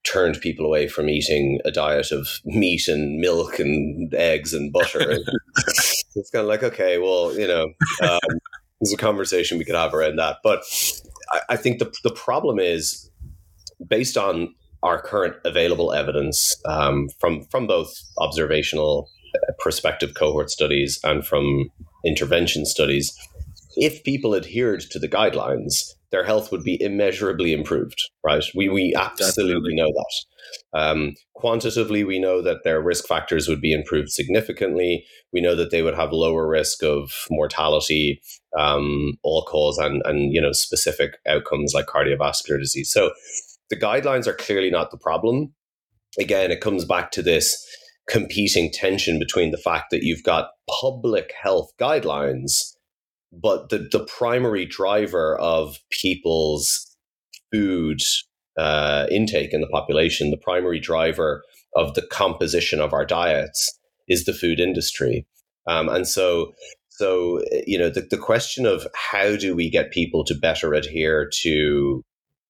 turned 0.04 0.40
people 0.40 0.66
away 0.66 0.88
from 0.88 1.08
eating 1.08 1.60
a 1.64 1.70
diet 1.70 2.12
of 2.12 2.28
meat 2.44 2.88
and 2.88 3.18
milk 3.18 3.58
and 3.58 4.12
eggs 4.14 4.52
and 4.52 4.72
butter. 4.72 5.00
it's 6.14 6.30
kind 6.30 6.42
of 6.42 6.48
like, 6.48 6.62
okay, 6.62 6.98
well, 6.98 7.36
you 7.38 7.46
know, 7.46 7.68
um, 8.02 8.18
there's 8.80 8.92
a 8.92 8.96
conversation 8.96 9.58
we 9.58 9.64
could 9.64 9.74
have 9.74 9.94
around 9.94 10.16
that. 10.16 10.38
But 10.42 10.62
I, 11.30 11.40
I 11.50 11.56
think 11.56 11.78
the 11.78 11.92
the 12.04 12.10
problem 12.10 12.58
is 12.58 13.10
based 13.86 14.16
on 14.16 14.54
our 14.82 15.00
current 15.00 15.36
available 15.44 15.92
evidence 15.92 16.54
um, 16.66 17.08
from 17.18 17.44
from 17.44 17.66
both 17.66 17.92
observational 18.18 19.08
uh, 19.34 19.52
prospective 19.58 20.14
cohort 20.14 20.50
studies 20.50 21.00
and 21.04 21.26
from 21.26 21.70
intervention 22.04 22.64
studies. 22.64 23.16
If 23.76 24.02
people 24.02 24.34
adhered 24.34 24.80
to 24.90 24.98
the 24.98 25.08
guidelines, 25.08 25.94
their 26.10 26.24
health 26.24 26.50
would 26.50 26.64
be 26.64 26.80
immeasurably 26.82 27.52
improved. 27.52 28.00
Right? 28.24 28.44
We 28.54 28.68
we 28.68 28.94
absolutely 28.96 29.42
Definitely. 29.42 29.74
know 29.76 29.92
that. 29.94 30.14
Um, 30.72 31.14
quantitatively, 31.34 32.04
we 32.04 32.18
know 32.18 32.42
that 32.42 32.64
their 32.64 32.80
risk 32.80 33.06
factors 33.06 33.48
would 33.48 33.60
be 33.60 33.72
improved 33.72 34.10
significantly. 34.10 35.04
We 35.32 35.40
know 35.40 35.54
that 35.54 35.70
they 35.70 35.82
would 35.82 35.94
have 35.94 36.12
lower 36.12 36.48
risk 36.48 36.82
of 36.82 37.26
mortality, 37.30 38.20
um, 38.58 39.14
all 39.22 39.44
cause, 39.44 39.78
and 39.78 40.02
and 40.04 40.32
you 40.32 40.40
know 40.40 40.52
specific 40.52 41.18
outcomes 41.26 41.72
like 41.74 41.86
cardiovascular 41.86 42.58
disease. 42.58 42.90
So 42.92 43.12
the 43.70 43.76
guidelines 43.76 44.26
are 44.26 44.34
clearly 44.34 44.70
not 44.70 44.90
the 44.90 44.98
problem. 44.98 45.52
Again, 46.18 46.50
it 46.50 46.60
comes 46.60 46.84
back 46.84 47.10
to 47.12 47.22
this 47.22 47.64
competing 48.08 48.72
tension 48.72 49.18
between 49.18 49.50
the 49.50 49.58
fact 49.58 49.90
that 49.90 50.02
you've 50.02 50.22
got 50.22 50.50
public 50.80 51.32
health 51.40 51.70
guidelines, 51.78 52.74
but 53.32 53.68
the, 53.68 53.86
the 53.92 54.04
primary 54.04 54.64
driver 54.64 55.38
of 55.38 55.78
people's 55.90 56.96
food 57.52 58.00
uh, 58.58 59.06
intake 59.10 59.54
in 59.54 59.60
the 59.60 59.68
population, 59.68 60.30
the 60.30 60.36
primary 60.36 60.80
driver 60.80 61.42
of 61.76 61.94
the 61.94 62.02
composition 62.02 62.80
of 62.80 62.92
our 62.92 63.04
diets 63.04 63.78
is 64.08 64.24
the 64.24 64.32
food 64.32 64.58
industry. 64.58 65.26
Um, 65.66 65.88
and 65.88 66.06
so, 66.08 66.52
so 66.88 67.42
you 67.66 67.78
know, 67.78 67.88
the, 67.88 68.00
the 68.00 68.18
question 68.18 68.66
of 68.66 68.86
how 68.94 69.36
do 69.36 69.54
we 69.54 69.70
get 69.70 69.92
people 69.92 70.24
to 70.24 70.34
better 70.34 70.74
adhere 70.74 71.30
to 71.42 72.02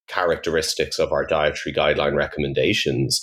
characteristics 0.09 0.99
of 0.99 1.13
our 1.13 1.27
dietary 1.27 1.75
guideline 1.75 2.17
recommendations 2.17 3.23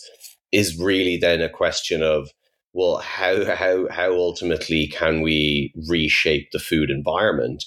is 0.51 0.79
really 0.79 1.17
then 1.17 1.41
a 1.41 1.49
question 1.49 2.03
of 2.03 2.29
well, 2.73 2.97
how 2.97 3.55
how 3.55 3.87
how 3.89 4.11
ultimately 4.11 4.87
can 4.87 5.21
we 5.21 5.73
reshape 5.87 6.49
the 6.51 6.59
food 6.59 6.89
environment? 6.89 7.63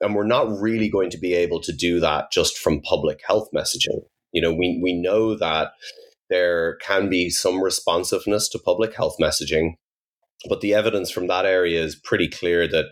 And 0.00 0.14
we're 0.14 0.26
not 0.26 0.48
really 0.58 0.88
going 0.88 1.10
to 1.10 1.18
be 1.18 1.34
able 1.34 1.60
to 1.60 1.72
do 1.72 2.00
that 2.00 2.32
just 2.32 2.56
from 2.56 2.80
public 2.80 3.20
health 3.26 3.48
messaging. 3.54 4.00
You 4.32 4.42
know, 4.42 4.52
we 4.52 4.80
we 4.82 5.00
know 5.00 5.36
that 5.36 5.72
there 6.30 6.76
can 6.76 7.08
be 7.08 7.30
some 7.30 7.62
responsiveness 7.62 8.48
to 8.50 8.58
public 8.58 8.94
health 8.94 9.16
messaging. 9.20 9.74
But 10.48 10.60
the 10.60 10.74
evidence 10.74 11.10
from 11.10 11.26
that 11.26 11.46
area 11.46 11.82
is 11.82 11.96
pretty 11.96 12.28
clear 12.28 12.68
that 12.68 12.86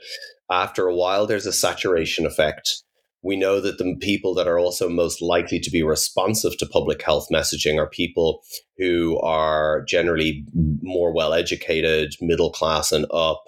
after 0.50 0.86
a 0.86 0.94
while, 0.94 1.26
there's 1.26 1.46
a 1.46 1.52
saturation 1.52 2.26
effect. 2.26 2.82
We 3.22 3.36
know 3.36 3.60
that 3.60 3.78
the 3.78 3.96
people 4.00 4.34
that 4.34 4.48
are 4.48 4.58
also 4.58 4.88
most 4.88 5.20
likely 5.20 5.58
to 5.60 5.70
be 5.70 5.82
responsive 5.82 6.56
to 6.58 6.66
public 6.66 7.02
health 7.02 7.26
messaging 7.32 7.78
are 7.78 7.88
people 7.88 8.42
who 8.78 9.18
are 9.20 9.84
generally 9.88 10.44
more 10.82 11.12
well 11.12 11.34
educated, 11.34 12.14
middle 12.20 12.50
class, 12.50 12.92
and 12.92 13.06
up, 13.12 13.42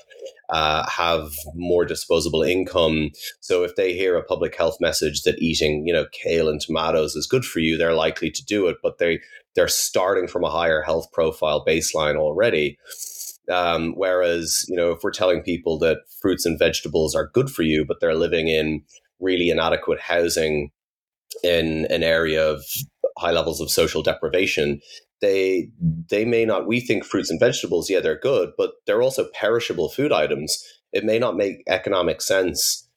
uh, 0.51 0.89
have 0.89 1.31
more 1.55 1.85
disposable 1.85 2.43
income. 2.43 3.11
So 3.41 3.65
if 3.65 3.77
they 3.77 3.93
hear 3.93 4.17
a 4.17 4.25
public 4.25 4.57
health 4.57 4.79
message 4.81 5.23
that 5.23 5.39
eating, 5.39 5.87
you 5.87 5.93
know, 5.93 6.07
kale 6.13 6.49
and 6.49 6.61
tomatoes 6.61 7.15
is 7.17 7.27
good 7.27 7.45
for 7.45 7.61
you, 7.61 7.77
they're 7.77 7.95
likely 7.95 8.31
to 8.31 8.45
do 8.45 8.67
it. 8.67 8.77
But 8.83 8.99
they 8.99 9.21
they're 9.55 9.69
starting 9.69 10.29
from 10.29 10.45
a 10.45 10.51
higher 10.51 10.83
health 10.83 11.11
profile 11.13 11.65
baseline 11.65 12.17
already. 12.17 12.79
Um, 13.51 13.95
whereas, 13.97 14.65
you 14.69 14.77
know, 14.77 14.91
if 14.91 15.03
we're 15.03 15.11
telling 15.11 15.43
people 15.43 15.79
that 15.79 15.99
fruits 16.21 16.45
and 16.45 16.59
vegetables 16.59 17.15
are 17.15 17.31
good 17.33 17.51
for 17.51 17.63
you, 17.63 17.85
but 17.85 17.99
they're 18.01 18.15
living 18.15 18.49
in 18.49 18.83
really 19.21 19.49
inadequate 19.49 20.01
housing 20.01 20.71
in 21.43 21.87
an 21.87 22.03
area 22.03 22.47
of 22.47 22.63
high 23.17 23.33
levels 23.33 23.61
of 23.61 23.71
social 23.71 24.03
deprivation, 24.03 24.81
they 25.21 25.71
they 26.09 26.25
may 26.25 26.45
not 26.45 26.67
we 26.67 26.81
think 26.81 27.05
fruits 27.05 27.31
and 27.31 27.41
vegetables 27.41 27.91
yeah 27.91 28.01
they're 28.01 28.19
good 28.19 28.51
but 28.57 28.73
they're 28.87 29.03
also 29.03 29.29
perishable 29.35 29.89
food 29.89 30.13
items. 30.13 30.63
It 30.93 31.05
may 31.05 31.19
not 31.19 31.37
make 31.37 31.63
economic 31.69 32.23
sense 32.23 32.89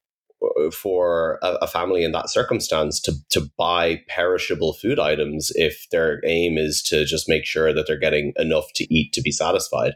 uh, 0.41 0.71
for 0.71 1.39
a, 1.41 1.53
a, 1.61 1.67
family 1.67 2.03
in 2.03 2.13
that 2.13 2.29
circumstance 2.29 2.99
to 3.01 3.13
to 3.29 3.49
buy 3.57 4.01
perishable 4.07 4.73
food 4.73 4.99
items 4.99 5.51
if 5.55 5.87
their 5.91 6.21
aim 6.25 6.57
is 6.57 6.81
to 6.83 7.05
just 7.05 7.29
make 7.29 7.45
sure 7.45 7.73
that 7.73 7.85
they're 7.85 7.99
getting 7.99 8.33
enough 8.37 8.65
to 8.75 8.91
eat 8.93 9.13
to 9.13 9.21
be 9.21 9.31
satisfied. 9.31 9.93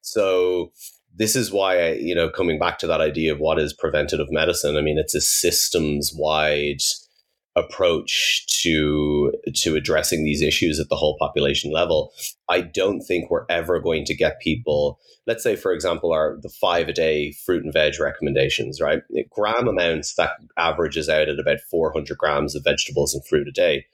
So 0.00 0.72
this 1.16 1.34
is 1.34 1.50
why 1.50 1.80
I, 1.80 1.92
you 1.94 2.14
know 2.14 2.28
coming 2.28 2.58
back 2.58 2.78
to 2.80 2.86
that 2.86 3.00
idea 3.00 3.32
of 3.32 3.40
what 3.40 3.58
is 3.58 3.72
preventative 3.72 4.26
medicine 4.30 4.76
i 4.76 4.80
mean 4.80 4.98
it's 4.98 5.14
a 5.14 5.20
systems 5.20 6.12
wide 6.12 6.80
approach 7.56 8.46
to 8.62 9.32
to 9.54 9.76
addressing 9.76 10.24
these 10.24 10.42
issues 10.42 10.80
at 10.80 10.88
the 10.88 10.96
whole 10.96 11.16
population 11.18 11.70
level 11.70 12.12
i 12.48 12.60
don't 12.60 13.02
think 13.02 13.30
we're 13.30 13.46
ever 13.48 13.78
going 13.80 14.04
to 14.04 14.14
get 14.14 14.40
people 14.40 14.98
let's 15.26 15.42
say 15.42 15.56
for 15.56 15.72
example 15.72 16.12
our 16.12 16.36
the 16.42 16.48
five 16.48 16.88
a 16.88 16.92
day 16.92 17.32
fruit 17.44 17.64
and 17.64 17.72
veg 17.72 17.98
recommendations 18.00 18.80
right? 18.80 19.02
Gram 19.30 19.68
amounts 19.68 20.14
that 20.14 20.30
averages 20.56 21.08
out 21.08 21.28
at 21.28 21.38
about 21.38 21.60
400 21.70 22.16
grams 22.18 22.54
of 22.54 22.64
vegetables 22.64 23.14
and 23.14 23.26
fruit 23.26 23.48
a 23.48 23.52
day. 23.52 23.86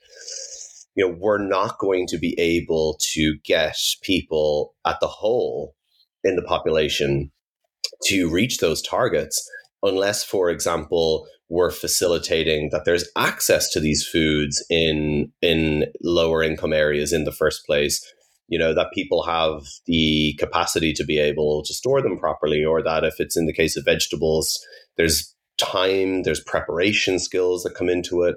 You 0.95 1.07
know 1.07 1.15
we're 1.17 1.37
not 1.37 1.79
going 1.79 2.07
to 2.07 2.17
be 2.17 2.37
able 2.39 2.97
to 3.13 3.37
get 3.43 3.77
people 4.01 4.75
at 4.85 4.99
the 4.99 5.07
whole 5.07 5.75
in 6.23 6.35
the 6.35 6.41
population 6.41 7.31
to 8.03 8.29
reach 8.29 8.57
those 8.57 8.81
targets 8.81 9.49
unless 9.83 10.23
for 10.23 10.49
example 10.49 11.27
we're 11.51 11.69
facilitating 11.69 12.69
that 12.71 12.85
there's 12.85 13.09
access 13.17 13.69
to 13.69 13.79
these 13.79 14.07
foods 14.07 14.63
in 14.69 15.31
in 15.41 15.85
lower 16.01 16.41
income 16.41 16.73
areas 16.73 17.11
in 17.11 17.25
the 17.25 17.31
first 17.31 17.65
place 17.65 18.03
you 18.47 18.57
know 18.57 18.73
that 18.73 18.93
people 18.93 19.23
have 19.23 19.65
the 19.85 20.33
capacity 20.39 20.93
to 20.93 21.03
be 21.03 21.19
able 21.19 21.63
to 21.63 21.73
store 21.73 22.01
them 22.01 22.17
properly 22.17 22.63
or 22.63 22.81
that 22.81 23.03
if 23.03 23.19
it's 23.19 23.37
in 23.37 23.45
the 23.45 23.53
case 23.53 23.75
of 23.75 23.85
vegetables 23.85 24.59
there's 24.97 25.35
time 25.61 26.23
there's 26.23 26.41
preparation 26.41 27.19
skills 27.19 27.63
that 27.63 27.75
come 27.75 27.89
into 27.89 28.23
it. 28.23 28.35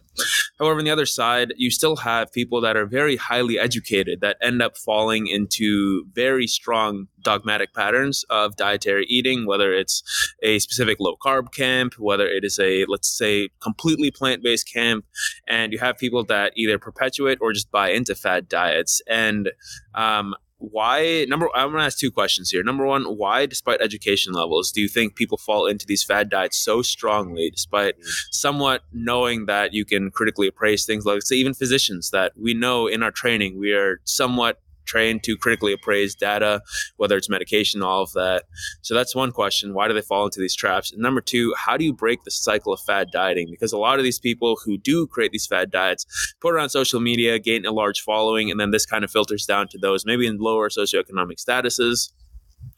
However, 0.60 0.78
on 0.78 0.84
the 0.84 0.92
other 0.92 1.06
side, 1.06 1.52
you 1.56 1.68
still 1.72 1.96
have 1.96 2.32
people 2.32 2.60
that 2.60 2.76
are 2.76 2.86
very 2.86 3.16
highly 3.16 3.58
educated 3.58 4.20
that 4.20 4.36
end 4.40 4.62
up 4.62 4.76
falling 4.76 5.26
into 5.26 6.06
very 6.12 6.46
strong 6.46 7.08
dogmatic 7.22 7.74
patterns 7.74 8.24
of 8.30 8.56
dietary 8.56 9.04
eating, 9.08 9.46
whether 9.46 9.72
it's 9.72 10.02
a 10.42 10.58
specific 10.58 10.98
low 11.00 11.16
carb 11.16 11.52
camp, 11.52 11.87
whether 11.94 12.26
it 12.26 12.44
is 12.44 12.58
a, 12.58 12.84
let's 12.86 13.08
say, 13.08 13.48
completely 13.60 14.10
plant 14.10 14.42
based 14.42 14.72
camp. 14.72 15.04
And 15.46 15.72
you 15.72 15.78
have 15.78 15.98
people 15.98 16.24
that 16.24 16.52
either 16.56 16.78
perpetuate 16.78 17.38
or 17.40 17.52
just 17.52 17.70
buy 17.70 17.90
into 17.90 18.14
fad 18.14 18.48
diets. 18.48 19.00
And 19.08 19.50
um, 19.94 20.34
why 20.58 21.24
number 21.28 21.48
i'm 21.54 21.70
going 21.70 21.80
to 21.80 21.86
ask 21.86 21.98
two 21.98 22.10
questions 22.10 22.50
here 22.50 22.64
number 22.64 22.84
one 22.84 23.04
why 23.04 23.46
despite 23.46 23.80
education 23.80 24.32
levels 24.32 24.72
do 24.72 24.80
you 24.80 24.88
think 24.88 25.14
people 25.14 25.38
fall 25.38 25.66
into 25.66 25.86
these 25.86 26.02
fad 26.02 26.28
diets 26.28 26.58
so 26.58 26.82
strongly 26.82 27.48
despite 27.48 27.96
mm. 27.96 28.04
somewhat 28.32 28.82
knowing 28.92 29.46
that 29.46 29.72
you 29.72 29.84
can 29.84 30.10
critically 30.10 30.48
appraise 30.48 30.84
things 30.84 31.06
like 31.06 31.22
say 31.22 31.36
even 31.36 31.54
physicians 31.54 32.10
that 32.10 32.32
we 32.36 32.54
know 32.54 32.88
in 32.88 33.04
our 33.04 33.12
training 33.12 33.56
we 33.56 33.72
are 33.72 34.00
somewhat 34.02 34.60
trained 34.88 35.22
to 35.24 35.36
critically 35.36 35.72
appraise 35.72 36.14
data, 36.14 36.62
whether 36.96 37.16
it's 37.16 37.28
medication, 37.28 37.82
all 37.82 38.02
of 38.02 38.12
that. 38.14 38.44
So 38.82 38.94
that's 38.94 39.14
one 39.14 39.30
question. 39.30 39.74
Why 39.74 39.86
do 39.86 39.94
they 39.94 40.00
fall 40.00 40.24
into 40.24 40.40
these 40.40 40.56
traps? 40.56 40.92
And 40.92 41.00
number 41.00 41.20
two, 41.20 41.54
how 41.56 41.76
do 41.76 41.84
you 41.84 41.92
break 41.92 42.24
the 42.24 42.30
cycle 42.30 42.72
of 42.72 42.80
fad 42.80 43.10
dieting? 43.12 43.48
Because 43.50 43.72
a 43.72 43.78
lot 43.78 43.98
of 43.98 44.04
these 44.04 44.18
people 44.18 44.58
who 44.64 44.78
do 44.78 45.06
create 45.06 45.30
these 45.30 45.46
fad 45.46 45.70
diets 45.70 46.34
put 46.40 46.54
it 46.54 46.60
on 46.60 46.68
social 46.68 47.00
media, 47.00 47.38
gain 47.38 47.64
a 47.66 47.72
large 47.72 48.00
following, 48.00 48.50
and 48.50 48.58
then 48.58 48.70
this 48.70 48.86
kind 48.86 49.04
of 49.04 49.10
filters 49.10 49.46
down 49.46 49.68
to 49.68 49.78
those 49.78 50.04
maybe 50.04 50.26
in 50.26 50.38
lower 50.38 50.68
socioeconomic 50.68 51.44
statuses 51.44 52.10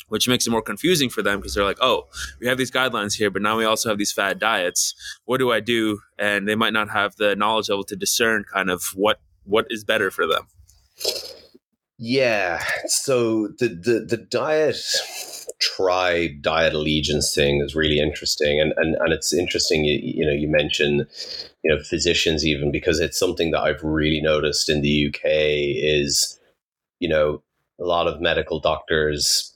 which 0.08 0.28
makes 0.28 0.46
it 0.46 0.50
more 0.50 0.60
confusing 0.60 1.08
for 1.08 1.22
them 1.22 1.38
because 1.38 1.54
they're 1.54 1.64
like, 1.64 1.78
oh, 1.80 2.08
we 2.40 2.46
have 2.48 2.58
these 2.58 2.70
guidelines 2.70 3.14
here, 3.14 3.30
but 3.30 3.42
now 3.42 3.56
we 3.56 3.64
also 3.64 3.88
have 3.88 3.96
these 3.96 4.12
fad 4.12 4.38
diets. 4.40 4.92
What 5.24 5.38
do 5.38 5.52
I 5.52 5.60
do? 5.60 6.00
And 6.18 6.48
they 6.48 6.56
might 6.56 6.72
not 6.72 6.90
have 6.90 7.14
the 7.16 7.36
knowledge 7.36 7.68
level 7.68 7.84
to 7.84 7.96
discern 7.96 8.44
kind 8.52 8.70
of 8.70 8.82
what 8.94 9.20
what 9.44 9.66
is 9.70 9.84
better 9.84 10.10
for 10.10 10.26
them. 10.26 10.48
Yeah. 12.02 12.64
So 12.86 13.48
the 13.58 13.68
the 13.68 14.06
the 14.08 14.16
diet 14.16 14.76
tribe 15.58 16.40
diet 16.40 16.72
allegiance 16.72 17.34
thing 17.34 17.60
is 17.60 17.74
really 17.76 18.00
interesting 18.00 18.58
and 18.58 18.72
and, 18.78 18.96
and 18.96 19.12
it's 19.12 19.34
interesting 19.34 19.84
you, 19.84 20.00
you 20.02 20.24
know 20.24 20.32
you 20.32 20.48
mentioned 20.48 21.06
you 21.62 21.70
know 21.70 21.82
physicians 21.82 22.46
even 22.46 22.72
because 22.72 23.00
it's 23.00 23.18
something 23.18 23.50
that 23.50 23.60
I've 23.60 23.82
really 23.82 24.22
noticed 24.22 24.70
in 24.70 24.80
the 24.80 25.08
UK 25.08 25.20
is 25.24 26.40
you 27.00 27.08
know 27.10 27.42
a 27.78 27.84
lot 27.84 28.06
of 28.06 28.22
medical 28.22 28.60
doctors 28.60 29.54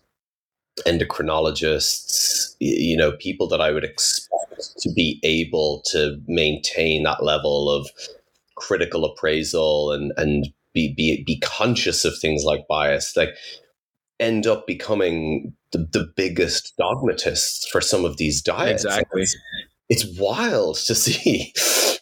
endocrinologists 0.87 2.57
you 2.61 2.97
know 2.99 3.13
people 3.13 3.49
that 3.49 3.63
I 3.63 3.71
would 3.71 3.85
expect 3.85 4.77
to 4.81 4.93
be 4.93 5.19
able 5.23 5.83
to 5.87 6.21
maintain 6.27 7.05
that 7.05 7.25
level 7.25 7.71
of 7.71 7.89
critical 8.55 9.07
appraisal 9.07 9.93
and 9.93 10.13
and 10.19 10.53
be 10.75 10.93
be 10.95 11.23
be 11.25 11.39
conscious 11.41 12.05
of 12.05 12.19
things 12.19 12.45
like 12.45 12.67
bias, 12.69 13.17
like 13.17 13.31
end 14.21 14.47
up 14.47 14.67
becoming 14.67 15.55
the, 15.73 15.79
the 15.79 16.13
biggest 16.17 16.75
dogmatists 16.79 17.67
for 17.69 17.81
some 17.81 18.05
of 18.05 18.17
these 18.17 18.43
diets. 18.43 18.85
Exactly. 18.85 19.23
It's, 19.23 19.37
it's 19.89 20.19
wild 20.19 20.77
to 20.77 20.95
see, 20.95 21.53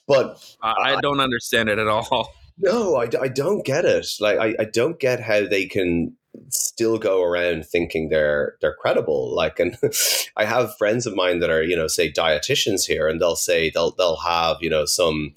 but 0.07 0.43
I, 0.63 0.95
I 0.97 1.01
don't 1.01 1.21
understand 1.21 1.69
it 1.69 1.79
at 1.79 1.89
all. 1.89 2.33
No, 2.59 2.97
I, 2.97 3.09
I 3.21 3.29
don't 3.29 3.65
get 3.65 3.87
it. 3.87 4.07
Like 4.21 4.39
I, 4.39 4.55
I 4.61 4.65
don't 4.67 5.01
get 5.01 5.21
how 5.21 5.49
they 5.49 5.65
can 5.65 6.17
still 6.51 6.99
go 6.99 7.23
around 7.23 7.67
thinking 7.67 8.09
they're 8.09 8.57
they're 8.61 8.75
credible. 8.75 9.35
Like, 9.35 9.59
and 9.59 9.77
I 10.37 10.45
have 10.45 10.77
friends 10.77 11.07
of 11.07 11.17
mine 11.17 11.41
that 11.41 11.51
are 11.51 11.63
you 11.63 11.75
know 11.75 11.87
say 11.87 12.13
dietitians 12.13 12.87
here, 12.87 13.09
and 13.09 13.21
they'll 13.21 13.37
say 13.37 13.71
they'll 13.71 13.93
they'll 13.93 14.19
have 14.19 14.59
you 14.61 14.71
know 14.71 14.85
some 14.85 15.35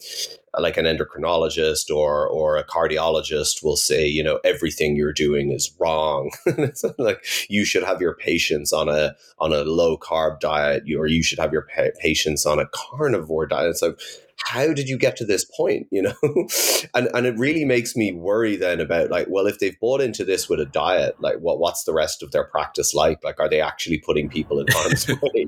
like 0.60 0.78
an 0.78 0.86
endocrinologist 0.86 1.94
or 1.94 2.28
or 2.28 2.58
a 2.58 2.64
cardiologist 2.64 3.64
will 3.64 3.76
say, 3.76 4.06
you 4.08 4.24
know, 4.24 4.40
everything 4.44 4.96
you're 4.96 5.14
doing 5.14 5.52
is 5.52 5.76
wrong. 5.80 6.32
like 6.98 7.26
you 7.50 7.66
should 7.66 7.84
have 7.84 8.02
your 8.02 8.16
patients 8.16 8.74
on 8.74 8.90
a 8.90 9.16
on 9.40 9.54
a 9.54 9.64
low 9.64 9.98
carb 9.98 10.40
diet, 10.40 10.84
or 10.98 11.08
you 11.08 11.24
should 11.24 11.40
have 11.40 11.54
your 11.54 11.68
pa- 11.76 11.98
patients 12.00 12.46
on 12.46 12.60
a 12.60 12.68
carnivore 12.68 13.46
diet. 13.46 13.70
It's 13.70 13.82
like, 13.82 14.00
how 14.44 14.74
did 14.74 14.88
you 14.88 14.98
get 14.98 15.16
to 15.18 15.26
this 15.26 15.46
point? 15.46 15.88
You 15.92 16.04
know, 16.04 16.16
and 16.94 17.10
and 17.14 17.26
it 17.26 17.38
really 17.38 17.66
makes 17.66 17.96
me 17.96 18.12
worry 18.12 18.56
then 18.56 18.80
about 18.80 19.10
like, 19.10 19.28
well, 19.30 19.48
if 19.48 19.60
they've 19.60 19.80
bought 19.80 20.02
into 20.02 20.24
this 20.24 20.50
with 20.50 20.60
a 20.60 20.66
diet, 20.66 21.16
like, 21.20 21.38
what 21.40 21.60
what's 21.60 21.84
the 21.84 21.94
rest 21.94 22.24
of 22.24 22.32
their 22.32 22.46
practice 22.46 22.94
like? 22.94 23.24
Like, 23.24 23.40
are 23.40 23.50
they 23.50 23.62
actually 23.62 24.00
putting 24.00 24.30
people 24.30 24.60
in 24.60 24.68
harm's 24.70 25.08
way? 25.22 25.48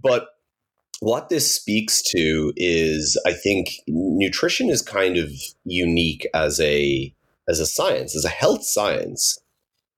But 0.00 0.28
what 1.00 1.28
this 1.28 1.54
speaks 1.54 2.02
to 2.10 2.52
is 2.56 3.20
I 3.26 3.32
think 3.32 3.80
nutrition 3.86 4.68
is 4.68 4.82
kind 4.82 5.16
of 5.16 5.30
unique 5.64 6.26
as 6.34 6.60
a 6.60 7.14
as 7.48 7.60
a 7.60 7.66
science, 7.66 8.14
as 8.14 8.24
a 8.24 8.30
health 8.30 8.64
science. 8.64 9.38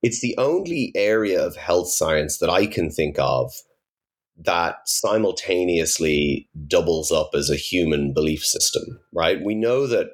It's 0.02 0.20
the 0.20 0.36
only 0.38 0.92
area 0.94 1.44
of 1.44 1.56
health 1.56 1.90
science 1.90 2.38
that 2.38 2.48
I 2.50 2.66
can 2.66 2.90
think 2.90 3.18
of 3.18 3.52
that 4.42 4.76
simultaneously 4.86 6.48
doubles 6.66 7.12
up 7.12 7.30
as 7.34 7.50
a 7.50 7.56
human 7.56 8.14
belief 8.14 8.42
system, 8.42 9.00
right? 9.12 9.42
We 9.44 9.54
know 9.54 9.86
that 9.86 10.12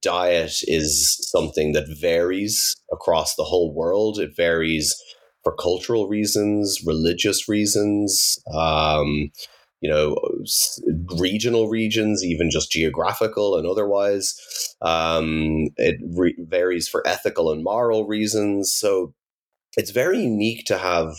diet 0.00 0.62
is 0.62 1.18
something 1.28 1.72
that 1.72 1.98
varies 2.00 2.76
across 2.92 3.34
the 3.34 3.44
whole 3.44 3.74
world. 3.74 4.18
It 4.18 4.34
varies 4.34 4.94
for 5.42 5.54
cultural 5.54 6.08
reasons, 6.08 6.82
religious 6.86 7.48
reasons, 7.48 8.38
um, 8.54 9.30
you 9.80 9.88
know, 9.88 10.16
regional 11.18 11.68
regions, 11.68 12.24
even 12.24 12.50
just 12.50 12.70
geographical 12.70 13.56
and 13.56 13.66
otherwise. 13.66 14.38
Um, 14.82 15.68
it 15.76 15.96
re- 16.14 16.36
varies 16.38 16.88
for 16.88 17.06
ethical 17.06 17.50
and 17.50 17.64
moral 17.64 18.06
reasons. 18.06 18.72
So 18.72 19.14
it's 19.76 19.90
very 19.90 20.20
unique 20.20 20.64
to 20.66 20.78
have 20.78 21.14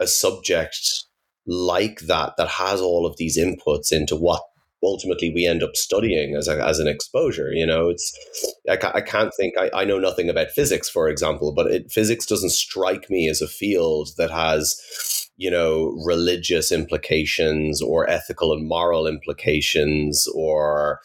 a 0.00 0.06
subject 0.06 1.04
like 1.46 2.00
that 2.00 2.34
that 2.36 2.48
has 2.48 2.80
all 2.80 3.06
of 3.06 3.16
these 3.16 3.38
inputs 3.38 3.92
into 3.92 4.16
what 4.16 4.42
ultimately 4.82 5.30
we 5.30 5.46
end 5.46 5.62
up 5.62 5.74
studying 5.74 6.36
as, 6.36 6.46
a, 6.46 6.62
as 6.64 6.78
an 6.78 6.86
exposure 6.88 7.52
you 7.52 7.66
know 7.66 7.88
it's 7.88 8.16
i, 8.68 8.78
I 8.94 9.00
can't 9.00 9.32
think 9.34 9.54
I, 9.58 9.70
I 9.74 9.84
know 9.84 9.98
nothing 9.98 10.28
about 10.28 10.50
physics 10.50 10.88
for 10.88 11.08
example 11.08 11.52
but 11.54 11.66
it, 11.66 11.90
physics 11.90 12.26
doesn't 12.26 12.50
strike 12.50 13.08
me 13.10 13.28
as 13.28 13.40
a 13.42 13.48
field 13.48 14.10
that 14.18 14.30
has 14.30 15.23
you 15.36 15.50
know, 15.50 15.98
religious 16.04 16.70
implications 16.70 17.82
or 17.82 18.08
ethical 18.08 18.52
and 18.52 18.68
moral 18.68 19.06
implications 19.06 20.28
or, 20.34 21.00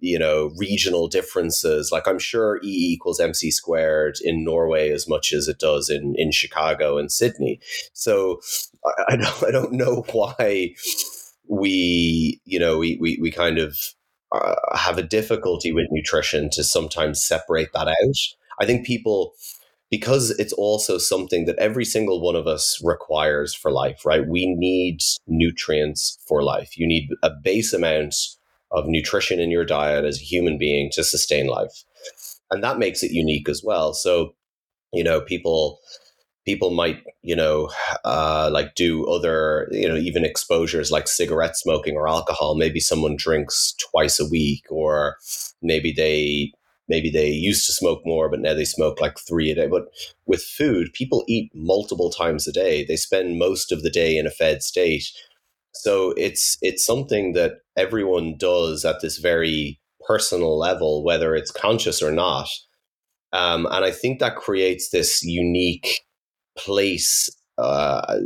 you 0.00 0.18
know, 0.18 0.52
regional 0.56 1.06
differences. 1.06 1.90
Like 1.92 2.08
I'm 2.08 2.18
sure 2.18 2.60
E 2.62 2.92
equals 2.94 3.20
MC 3.20 3.50
squared 3.50 4.16
in 4.22 4.42
Norway 4.42 4.90
as 4.90 5.06
much 5.06 5.32
as 5.32 5.48
it 5.48 5.58
does 5.58 5.90
in, 5.90 6.14
in 6.16 6.32
Chicago 6.32 6.96
and 6.96 7.12
Sydney. 7.12 7.60
So 7.92 8.40
I, 8.84 9.12
I 9.12 9.16
don't, 9.16 9.44
I 9.44 9.50
don't 9.50 9.72
know 9.72 10.04
why 10.12 10.74
we, 11.46 12.40
you 12.46 12.58
know, 12.58 12.78
we, 12.78 12.96
we, 12.98 13.18
we 13.20 13.30
kind 13.30 13.58
of 13.58 13.76
uh, 14.32 14.54
have 14.76 14.96
a 14.96 15.02
difficulty 15.02 15.72
with 15.72 15.86
nutrition 15.90 16.48
to 16.50 16.64
sometimes 16.64 17.22
separate 17.22 17.72
that 17.74 17.88
out. 17.88 18.16
I 18.60 18.66
think 18.66 18.86
people 18.86 19.34
because 19.94 20.30
it's 20.40 20.52
also 20.54 20.98
something 20.98 21.44
that 21.44 21.56
every 21.56 21.84
single 21.84 22.20
one 22.20 22.34
of 22.34 22.48
us 22.48 22.80
requires 22.82 23.54
for 23.54 23.70
life, 23.70 24.04
right? 24.04 24.26
We 24.26 24.52
need 24.58 24.98
nutrients 25.28 26.18
for 26.26 26.42
life. 26.42 26.76
You 26.76 26.84
need 26.84 27.10
a 27.22 27.30
base 27.30 27.72
amount 27.72 28.16
of 28.72 28.88
nutrition 28.88 29.38
in 29.38 29.52
your 29.52 29.64
diet 29.64 30.04
as 30.04 30.18
a 30.18 30.24
human 30.24 30.58
being 30.58 30.90
to 30.94 31.04
sustain 31.04 31.46
life. 31.46 31.84
And 32.50 32.60
that 32.64 32.80
makes 32.80 33.04
it 33.04 33.12
unique 33.12 33.48
as 33.48 33.62
well. 33.62 33.94
So, 33.94 34.34
you 34.92 35.04
know, 35.04 35.20
people 35.20 35.78
people 36.44 36.70
might 36.70 37.04
you 37.22 37.36
know 37.36 37.70
uh, 38.04 38.50
like 38.52 38.74
do 38.74 39.06
other 39.06 39.68
you 39.70 39.88
know 39.88 39.96
even 39.96 40.24
exposures 40.24 40.90
like 40.90 41.06
cigarette 41.06 41.56
smoking 41.56 41.96
or 41.96 42.06
alcohol 42.06 42.54
maybe 42.54 42.80
someone 42.80 43.16
drinks 43.16 43.74
twice 43.90 44.20
a 44.20 44.28
week 44.28 44.64
or 44.68 45.16
maybe 45.62 45.90
they 45.90 46.52
maybe 46.88 47.10
they 47.10 47.28
used 47.28 47.66
to 47.66 47.72
smoke 47.72 48.02
more, 48.04 48.28
but 48.28 48.40
now 48.40 48.54
they 48.54 48.64
smoke 48.64 49.00
like 49.00 49.18
three 49.18 49.50
a 49.50 49.54
day. 49.54 49.66
But 49.66 49.84
with 50.26 50.42
food, 50.42 50.92
people 50.92 51.24
eat 51.28 51.50
multiple 51.54 52.10
times 52.10 52.46
a 52.46 52.52
day. 52.52 52.84
They 52.84 52.96
spend 52.96 53.38
most 53.38 53.72
of 53.72 53.82
the 53.82 53.90
day 53.90 54.16
in 54.16 54.26
a 54.26 54.30
fed 54.30 54.62
state. 54.62 55.04
So 55.72 56.12
it's 56.16 56.56
it's 56.62 56.84
something 56.84 57.32
that 57.32 57.52
everyone 57.76 58.36
does 58.38 58.84
at 58.84 59.00
this 59.00 59.18
very 59.18 59.80
personal 60.06 60.58
level, 60.58 61.04
whether 61.04 61.34
it's 61.34 61.50
conscious 61.50 62.02
or 62.02 62.12
not. 62.12 62.48
Um, 63.32 63.66
and 63.66 63.84
I 63.84 63.90
think 63.90 64.20
that 64.20 64.36
creates 64.36 64.90
this 64.90 65.22
unique 65.24 66.02
place 66.56 67.28
uh, 67.58 68.18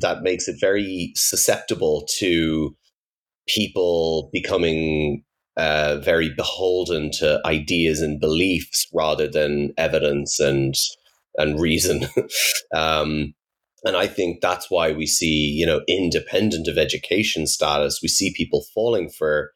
that 0.00 0.22
makes 0.22 0.48
it 0.48 0.56
very 0.60 1.12
susceptible 1.14 2.04
to 2.18 2.76
people 3.48 4.30
becoming 4.32 5.24
uh, 5.56 5.96
very 5.96 6.30
beholden 6.30 7.10
to 7.12 7.40
ideas 7.44 8.00
and 8.00 8.20
beliefs 8.20 8.86
rather 8.92 9.28
than 9.28 9.72
evidence 9.76 10.40
and 10.40 10.74
and 11.36 11.60
reason. 11.60 12.06
um, 12.74 13.34
and 13.84 13.96
I 13.96 14.06
think 14.06 14.40
that's 14.40 14.70
why 14.70 14.92
we 14.92 15.06
see, 15.06 15.50
you 15.50 15.64
know, 15.64 15.80
independent 15.88 16.68
of 16.68 16.76
education 16.76 17.46
status, 17.46 18.00
we 18.02 18.08
see 18.08 18.34
people 18.34 18.64
falling 18.74 19.10
for 19.10 19.52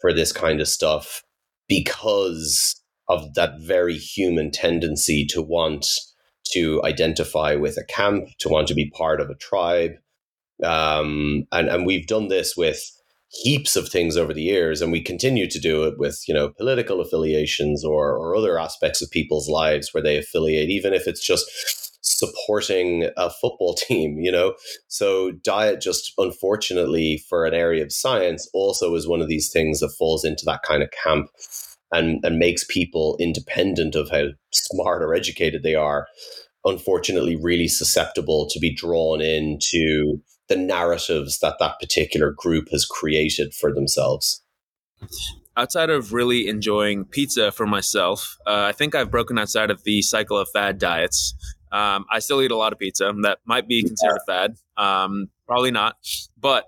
for 0.00 0.12
this 0.12 0.32
kind 0.32 0.60
of 0.60 0.68
stuff 0.68 1.22
because 1.68 2.82
of 3.08 3.34
that 3.34 3.60
very 3.60 3.96
human 3.96 4.50
tendency 4.50 5.24
to 5.26 5.40
want 5.40 5.86
to 6.52 6.82
identify 6.84 7.54
with 7.54 7.78
a 7.78 7.84
camp, 7.84 8.28
to 8.38 8.48
want 8.48 8.68
to 8.68 8.74
be 8.74 8.90
part 8.90 9.20
of 9.20 9.30
a 9.30 9.34
tribe. 9.36 9.92
Um, 10.62 11.46
and, 11.52 11.68
and 11.68 11.86
we've 11.86 12.06
done 12.06 12.28
this 12.28 12.56
with 12.56 12.82
heaps 13.32 13.76
of 13.76 13.88
things 13.88 14.16
over 14.16 14.34
the 14.34 14.42
years 14.42 14.82
and 14.82 14.92
we 14.92 15.00
continue 15.00 15.48
to 15.48 15.58
do 15.58 15.84
it 15.84 15.98
with 15.98 16.22
you 16.28 16.34
know 16.34 16.50
political 16.50 17.00
affiliations 17.00 17.84
or, 17.84 18.16
or 18.16 18.36
other 18.36 18.58
aspects 18.58 19.00
of 19.00 19.10
people's 19.10 19.48
lives 19.48 19.92
where 19.92 20.02
they 20.02 20.18
affiliate 20.18 20.68
even 20.68 20.92
if 20.92 21.06
it's 21.06 21.24
just 21.24 21.46
supporting 22.02 23.08
a 23.16 23.30
football 23.30 23.74
team 23.88 24.18
you 24.18 24.30
know? 24.30 24.54
So 24.88 25.32
diet 25.32 25.80
just 25.80 26.12
unfortunately 26.18 27.22
for 27.28 27.46
an 27.46 27.54
area 27.54 27.82
of 27.82 27.92
science 27.92 28.48
also 28.52 28.94
is 28.94 29.08
one 29.08 29.22
of 29.22 29.28
these 29.28 29.50
things 29.50 29.80
that 29.80 29.94
falls 29.98 30.24
into 30.24 30.44
that 30.46 30.62
kind 30.62 30.82
of 30.82 30.90
camp 30.90 31.28
and 31.90 32.22
and 32.24 32.38
makes 32.38 32.64
people 32.64 33.16
independent 33.18 33.94
of 33.94 34.10
how 34.10 34.26
smart 34.52 35.02
or 35.02 35.14
educated 35.14 35.62
they 35.62 35.74
are 35.74 36.06
unfortunately 36.64 37.36
really 37.36 37.68
susceptible 37.68 38.46
to 38.48 38.60
be 38.60 38.74
drawn 38.74 39.20
into 39.20 40.20
the 40.52 40.58
narratives 40.58 41.38
that 41.40 41.56
that 41.58 41.78
particular 41.80 42.30
group 42.30 42.68
has 42.70 42.84
created 42.84 43.54
for 43.54 43.72
themselves 43.72 44.42
outside 45.56 45.90
of 45.90 46.12
really 46.12 46.48
enjoying 46.48 47.04
pizza 47.04 47.52
for 47.52 47.66
myself, 47.66 48.36
uh, 48.46 48.64
I 48.68 48.72
think 48.72 48.94
I've 48.94 49.10
broken 49.10 49.38
outside 49.38 49.70
of 49.70 49.82
the 49.84 50.02
cycle 50.02 50.38
of 50.38 50.48
fad 50.52 50.78
diets. 50.78 51.34
Um, 51.70 52.04
I 52.10 52.18
still 52.18 52.42
eat 52.42 52.50
a 52.50 52.56
lot 52.56 52.72
of 52.72 52.78
pizza. 52.78 53.12
That 53.22 53.38
might 53.44 53.68
be 53.68 53.82
considered 53.82 54.20
yeah. 54.28 54.48
fad. 54.48 54.56
Um, 54.76 55.28
probably 55.46 55.70
not. 55.70 55.96
But 56.38 56.64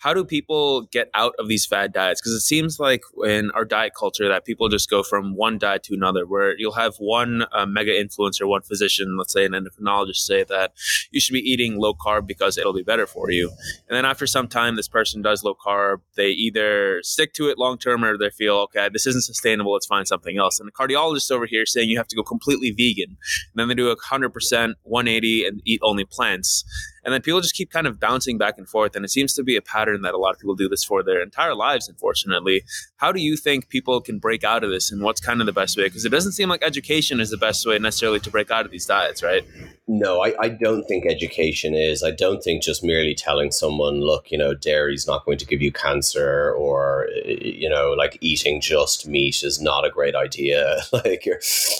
how 0.00 0.14
do 0.14 0.24
people 0.24 0.82
get 0.82 1.10
out 1.12 1.34
of 1.38 1.46
these 1.48 1.66
fad 1.66 1.92
diets? 1.92 2.20
Because 2.20 2.32
it 2.32 2.40
seems 2.40 2.80
like 2.80 3.02
in 3.22 3.50
our 3.50 3.66
diet 3.66 3.92
culture 3.94 4.28
that 4.28 4.46
people 4.46 4.70
just 4.70 4.88
go 4.88 5.02
from 5.02 5.36
one 5.36 5.58
diet 5.58 5.82
to 5.84 5.94
another, 5.94 6.26
where 6.26 6.58
you'll 6.58 6.72
have 6.72 6.96
one 6.96 7.44
uh, 7.52 7.66
mega 7.66 7.92
influencer, 7.92 8.48
one 8.48 8.62
physician, 8.62 9.18
let's 9.18 9.34
say 9.34 9.44
an 9.44 9.52
endocrinologist, 9.52 10.16
say 10.16 10.42
that 10.44 10.72
you 11.10 11.20
should 11.20 11.34
be 11.34 11.40
eating 11.40 11.78
low 11.78 11.92
carb 11.92 12.26
because 12.26 12.56
it'll 12.56 12.72
be 12.72 12.82
better 12.82 13.06
for 13.06 13.30
you. 13.30 13.50
And 13.88 13.96
then 13.96 14.06
after 14.06 14.26
some 14.26 14.48
time, 14.48 14.76
this 14.76 14.88
person 14.88 15.20
does 15.20 15.44
low 15.44 15.54
carb. 15.54 15.98
They 16.16 16.30
either 16.30 17.02
stick 17.02 17.34
to 17.34 17.50
it 17.50 17.58
long 17.58 17.76
term 17.76 18.02
or 18.02 18.16
they 18.16 18.30
feel, 18.30 18.56
okay, 18.56 18.88
this 18.90 19.06
isn't 19.06 19.24
sustainable. 19.24 19.74
Let's 19.74 19.86
find 19.86 20.08
something 20.08 20.38
else. 20.38 20.58
And 20.58 20.66
the 20.66 20.72
cardiologist 20.72 21.30
over 21.30 21.44
here 21.44 21.66
saying 21.66 21.90
you 21.90 21.98
have 21.98 22.08
to 22.08 22.16
go 22.16 22.22
completely 22.22 22.70
vegan. 22.70 23.18
And 23.52 23.56
then 23.56 23.68
they 23.68 23.74
do 23.74 23.90
a 23.90 23.96
100% 23.96 24.74
180 24.82 25.44
and 25.44 25.60
eat 25.66 25.80
only 25.82 26.06
plants. 26.06 26.64
And 27.04 27.14
then 27.14 27.22
people 27.22 27.40
just 27.40 27.54
keep 27.54 27.70
kind 27.70 27.86
of 27.86 27.98
bouncing 27.98 28.38
back 28.38 28.58
and 28.58 28.68
forth. 28.68 28.94
And 28.94 29.04
it 29.04 29.10
seems 29.10 29.34
to 29.34 29.42
be 29.42 29.56
a 29.56 29.62
pattern 29.62 30.02
that 30.02 30.14
a 30.14 30.18
lot 30.18 30.34
of 30.34 30.40
people 30.40 30.54
do 30.54 30.68
this 30.68 30.84
for 30.84 31.02
their 31.02 31.22
entire 31.22 31.54
lives, 31.54 31.88
unfortunately. 31.88 32.62
How 32.96 33.12
do 33.12 33.20
you 33.20 33.36
think 33.36 33.68
people 33.68 34.00
can 34.00 34.18
break 34.18 34.44
out 34.44 34.64
of 34.64 34.70
this 34.70 34.92
and 34.92 35.02
what's 35.02 35.20
kind 35.20 35.40
of 35.40 35.46
the 35.46 35.52
best 35.52 35.76
way? 35.76 35.84
Because 35.84 36.04
it 36.04 36.10
doesn't 36.10 36.32
seem 36.32 36.48
like 36.48 36.62
education 36.62 37.20
is 37.20 37.30
the 37.30 37.36
best 37.36 37.66
way 37.66 37.78
necessarily 37.78 38.20
to 38.20 38.30
break 38.30 38.50
out 38.50 38.64
of 38.64 38.70
these 38.70 38.86
diets, 38.86 39.22
right? 39.22 39.44
No, 39.88 40.22
I, 40.22 40.34
I 40.38 40.48
don't 40.48 40.84
think 40.84 41.06
education 41.06 41.74
is. 41.74 42.02
I 42.02 42.12
don't 42.12 42.42
think 42.42 42.62
just 42.62 42.84
merely 42.84 43.14
telling 43.14 43.50
someone, 43.50 44.00
look, 44.00 44.30
you 44.30 44.38
know, 44.38 44.54
dairy's 44.54 45.06
not 45.06 45.24
going 45.24 45.38
to 45.38 45.46
give 45.46 45.60
you 45.60 45.72
cancer 45.72 46.52
or, 46.52 47.08
you 47.24 47.68
know, 47.68 47.90
like 47.90 48.16
eating 48.20 48.60
just 48.60 49.08
meat 49.08 49.42
is 49.42 49.60
not 49.60 49.84
a 49.84 49.90
great 49.90 50.14
idea. 50.14 50.80
like, 50.92 51.26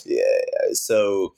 yeah, 0.05 0.24
so 0.72 1.34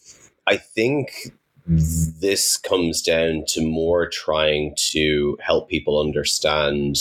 I 0.47 0.57
think 0.57 1.33
Mm-hmm. 1.71 2.19
this 2.21 2.57
comes 2.57 3.03
down 3.03 3.45
to 3.49 3.65
more 3.65 4.09
trying 4.09 4.75
to 4.91 5.39
help 5.41 5.69
people 5.69 6.01
understand 6.01 6.97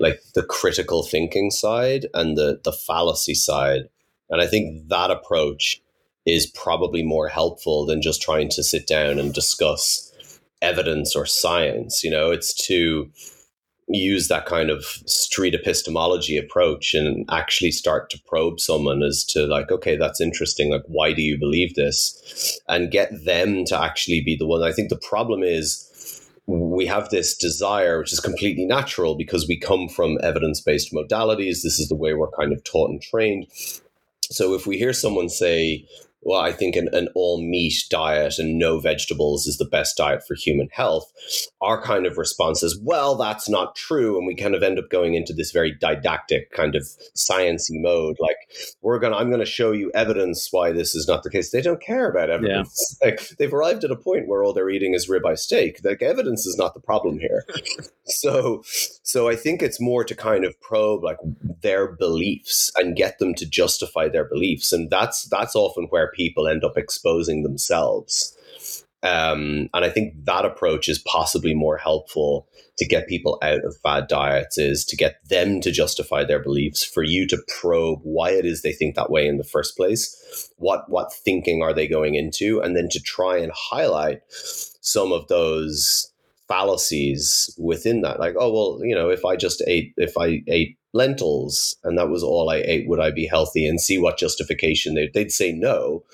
like 0.00 0.22
the 0.34 0.42
critical 0.42 1.02
thinking 1.02 1.50
side 1.50 2.06
and 2.14 2.36
the 2.36 2.60
the 2.64 2.72
fallacy 2.72 3.34
side. 3.34 3.90
And 4.30 4.40
i 4.40 4.46
think 4.46 4.88
that 4.88 5.10
approach 5.10 5.82
is 6.24 6.46
probably 6.46 7.02
more 7.02 7.28
helpful 7.28 7.84
than 7.84 8.00
just 8.00 8.22
trying 8.22 8.48
to 8.50 8.62
sit 8.62 8.86
down 8.86 9.18
and 9.18 9.34
discuss 9.34 10.10
evidence 10.62 11.14
or 11.14 11.26
science 11.26 12.02
you 12.02 12.10
know? 12.10 12.30
It's 12.30 12.54
to 12.66 13.10
use 13.88 14.28
that 14.28 14.46
kind 14.46 14.70
of 14.70 14.84
street 15.06 15.54
epistemology 15.54 16.36
approach 16.36 16.94
and 16.94 17.28
actually 17.30 17.70
start 17.70 18.10
to 18.10 18.20
probe 18.26 18.58
someone 18.58 19.02
as 19.02 19.24
to 19.24 19.46
like 19.46 19.70
okay 19.70 19.94
that's 19.94 20.20
interesting 20.20 20.70
like 20.70 20.84
why 20.86 21.12
do 21.12 21.22
you 21.22 21.38
believe 21.38 21.74
this? 21.74 22.60
And 22.68 22.90
get 22.90 23.24
them 23.24 23.64
to 23.66 23.78
actually 23.80 24.20
be 24.20 24.36
the 24.36 24.46
one. 24.46 24.62
I 24.62 24.72
think 24.72 24.88
the 24.88 24.96
problem 24.96 25.42
is 25.42 25.90
we 26.46 26.86
have 26.86 27.08
this 27.08 27.36
desire 27.36 27.98
which 27.98 28.12
is 28.12 28.20
completely 28.20 28.66
natural 28.66 29.14
because 29.14 29.48
we 29.48 29.58
come 29.58 29.88
from 29.88 30.18
evidence-based 30.22 30.92
modalities. 30.92 31.62
This 31.62 31.78
is 31.78 31.88
the 31.88 31.94
way 31.94 32.14
we're 32.14 32.30
kind 32.30 32.52
of 32.52 32.62
taught 32.64 32.90
and 32.90 33.00
trained. 33.00 33.46
So 34.30 34.54
if 34.54 34.66
we 34.66 34.78
hear 34.78 34.92
someone 34.92 35.28
say 35.28 35.86
well, 36.24 36.40
I 36.40 36.52
think 36.52 36.74
an, 36.74 36.88
an 36.92 37.08
all 37.14 37.40
meat 37.40 37.84
diet 37.90 38.38
and 38.38 38.58
no 38.58 38.78
vegetables 38.78 39.46
is 39.46 39.58
the 39.58 39.64
best 39.64 39.96
diet 39.96 40.26
for 40.26 40.34
human 40.34 40.68
health. 40.72 41.12
Our 41.60 41.80
kind 41.82 42.06
of 42.06 42.16
response 42.16 42.62
is, 42.62 42.80
well, 42.82 43.14
that's 43.14 43.48
not 43.48 43.76
true. 43.76 44.16
And 44.16 44.26
we 44.26 44.34
kind 44.34 44.54
of 44.54 44.62
end 44.62 44.78
up 44.78 44.88
going 44.90 45.14
into 45.14 45.34
this 45.34 45.52
very 45.52 45.72
didactic 45.72 46.50
kind 46.52 46.74
of 46.74 46.82
sciency 47.16 47.72
mode. 47.72 48.16
Like, 48.18 48.36
we're 48.80 48.98
going 48.98 49.12
to, 49.12 49.18
I'm 49.18 49.28
going 49.28 49.40
to 49.40 49.46
show 49.46 49.72
you 49.72 49.90
evidence 49.94 50.48
why 50.50 50.72
this 50.72 50.94
is 50.94 51.06
not 51.06 51.22
the 51.22 51.30
case. 51.30 51.50
They 51.50 51.60
don't 51.60 51.82
care 51.82 52.10
about 52.10 52.30
evidence. 52.30 52.96
Yeah. 53.00 53.04
Like, 53.04 53.28
they've 53.38 53.52
arrived 53.52 53.84
at 53.84 53.90
a 53.90 53.96
point 53.96 54.28
where 54.28 54.42
all 54.42 54.54
they're 54.54 54.70
eating 54.70 54.94
is 54.94 55.10
ribeye 55.10 55.38
steak. 55.38 55.80
Like, 55.84 56.00
evidence 56.00 56.46
is 56.46 56.56
not 56.56 56.72
the 56.72 56.80
problem 56.80 57.18
here. 57.18 57.44
so, 58.06 58.62
so 59.02 59.28
I 59.28 59.36
think 59.36 59.60
it's 59.60 59.80
more 59.80 60.04
to 60.04 60.14
kind 60.14 60.44
of 60.44 60.58
probe 60.62 61.02
like 61.02 61.18
their 61.60 61.88
beliefs 61.88 62.70
and 62.76 62.96
get 62.96 63.18
them 63.18 63.34
to 63.34 63.46
justify 63.46 64.08
their 64.08 64.24
beliefs. 64.24 64.72
And 64.72 64.88
that's, 64.88 65.24
that's 65.24 65.54
often 65.54 65.84
where 65.90 66.13
people 66.14 66.48
end 66.48 66.64
up 66.64 66.78
exposing 66.78 67.42
themselves. 67.42 68.36
Um, 69.02 69.68
and 69.74 69.84
I 69.84 69.90
think 69.90 70.14
that 70.24 70.46
approach 70.46 70.88
is 70.88 70.98
possibly 70.98 71.52
more 71.52 71.76
helpful 71.76 72.48
to 72.78 72.86
get 72.86 73.06
people 73.06 73.38
out 73.42 73.62
of 73.62 73.76
bad 73.82 74.08
diets 74.08 74.56
is 74.56 74.84
to 74.86 74.96
get 74.96 75.16
them 75.28 75.60
to 75.60 75.70
justify 75.70 76.24
their 76.24 76.42
beliefs, 76.42 76.82
for 76.82 77.02
you 77.02 77.26
to 77.28 77.38
probe 77.60 78.00
why 78.02 78.30
it 78.30 78.46
is 78.46 78.62
they 78.62 78.72
think 78.72 78.94
that 78.94 79.10
way 79.10 79.26
in 79.26 79.36
the 79.36 79.44
first 79.44 79.76
place, 79.76 80.50
what 80.56 80.88
what 80.88 81.12
thinking 81.12 81.62
are 81.62 81.74
they 81.74 81.86
going 81.86 82.14
into, 82.14 82.60
and 82.60 82.74
then 82.74 82.88
to 82.88 83.00
try 83.00 83.36
and 83.36 83.52
highlight 83.54 84.22
some 84.30 85.12
of 85.12 85.28
those 85.28 86.10
fallacies 86.48 87.54
within 87.58 88.00
that. 88.00 88.18
Like, 88.18 88.34
oh 88.38 88.52
well, 88.52 88.80
you 88.82 88.94
know, 88.94 89.10
if 89.10 89.24
I 89.24 89.36
just 89.36 89.62
ate 89.66 89.92
if 89.98 90.16
I 90.18 90.42
ate 90.48 90.78
lentils 90.94 91.76
and 91.82 91.98
that 91.98 92.08
was 92.08 92.22
all 92.22 92.48
I 92.48 92.58
ate, 92.58 92.88
would 92.88 93.00
I 93.00 93.10
be 93.10 93.26
healthy? 93.26 93.66
And 93.66 93.80
see 93.80 93.98
what 93.98 94.16
justification 94.16 94.94
they, 94.94 95.10
they'd 95.12 95.32
say 95.32 95.52
no, 95.52 96.04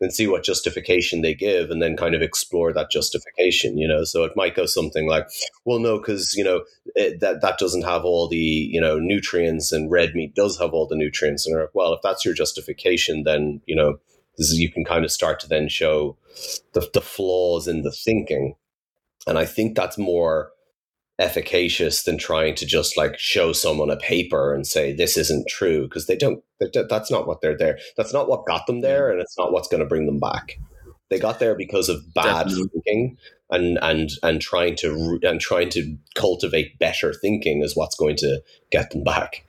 and 0.00 0.12
see 0.12 0.26
what 0.26 0.42
justification 0.42 1.20
they 1.20 1.34
give, 1.34 1.70
and 1.70 1.80
then 1.80 1.96
kind 1.96 2.14
of 2.14 2.22
explore 2.22 2.72
that 2.72 2.90
justification. 2.90 3.78
You 3.78 3.86
know, 3.86 4.02
so 4.02 4.24
it 4.24 4.32
might 4.34 4.56
go 4.56 4.66
something 4.66 5.06
like, 5.06 5.28
well, 5.64 5.78
no, 5.78 5.98
because 5.98 6.34
you 6.34 6.42
know 6.42 6.64
it, 6.96 7.20
that 7.20 7.42
that 7.42 7.58
doesn't 7.58 7.84
have 7.84 8.04
all 8.04 8.28
the 8.28 8.36
you 8.36 8.80
know 8.80 8.98
nutrients, 8.98 9.70
and 9.70 9.90
red 9.90 10.14
meat 10.14 10.34
does 10.34 10.58
have 10.58 10.72
all 10.72 10.88
the 10.88 10.96
nutrients. 10.96 11.46
And 11.46 11.60
like, 11.60 11.74
well, 11.74 11.92
if 11.92 12.00
that's 12.02 12.24
your 12.24 12.34
justification, 12.34 13.22
then 13.22 13.60
you 13.66 13.76
know. 13.76 14.00
This 14.38 14.52
is, 14.52 14.58
you 14.58 14.72
can 14.72 14.86
kind 14.86 15.04
of 15.04 15.10
start 15.12 15.38
to 15.40 15.48
then 15.48 15.68
show 15.68 16.16
the, 16.72 16.88
the 16.94 17.02
flaws 17.02 17.68
in 17.68 17.82
the 17.82 17.90
thinking. 17.90 18.54
And 19.26 19.36
I 19.36 19.44
think 19.44 19.76
that's 19.76 19.98
more 19.98 20.52
efficacious 21.20 22.04
than 22.04 22.16
trying 22.16 22.54
to 22.54 22.66
just 22.66 22.96
like 22.96 23.18
show 23.18 23.52
someone 23.52 23.90
a 23.90 23.96
paper 23.96 24.54
and 24.54 24.66
say 24.66 24.92
this 24.92 25.16
isn't 25.16 25.46
true 25.48 25.82
because 25.82 26.06
they 26.06 26.16
don't 26.16 26.42
that's 26.88 27.10
not 27.10 27.26
what 27.26 27.40
they're 27.40 27.56
there 27.56 27.78
that's 27.96 28.12
not 28.12 28.28
what 28.28 28.46
got 28.46 28.66
them 28.66 28.80
there 28.80 29.10
and 29.10 29.20
it's 29.20 29.36
not 29.38 29.52
what's 29.52 29.68
going 29.68 29.80
to 29.80 29.86
bring 29.86 30.06
them 30.06 30.18
back. 30.18 30.58
They 31.10 31.18
got 31.18 31.38
there 31.40 31.54
because 31.54 31.88
of 31.88 32.14
bad 32.14 32.46
Definitely. 32.46 32.68
thinking 32.72 33.16
and 33.50 33.78
and 33.82 34.10
and 34.22 34.40
trying 34.40 34.76
to 34.76 35.18
and 35.22 35.40
trying 35.40 35.68
to 35.70 35.96
cultivate 36.14 36.78
better 36.78 37.12
thinking 37.12 37.62
is 37.62 37.76
what's 37.76 37.96
going 37.96 38.16
to 38.16 38.40
get 38.70 38.90
them 38.90 39.04
back 39.04 39.44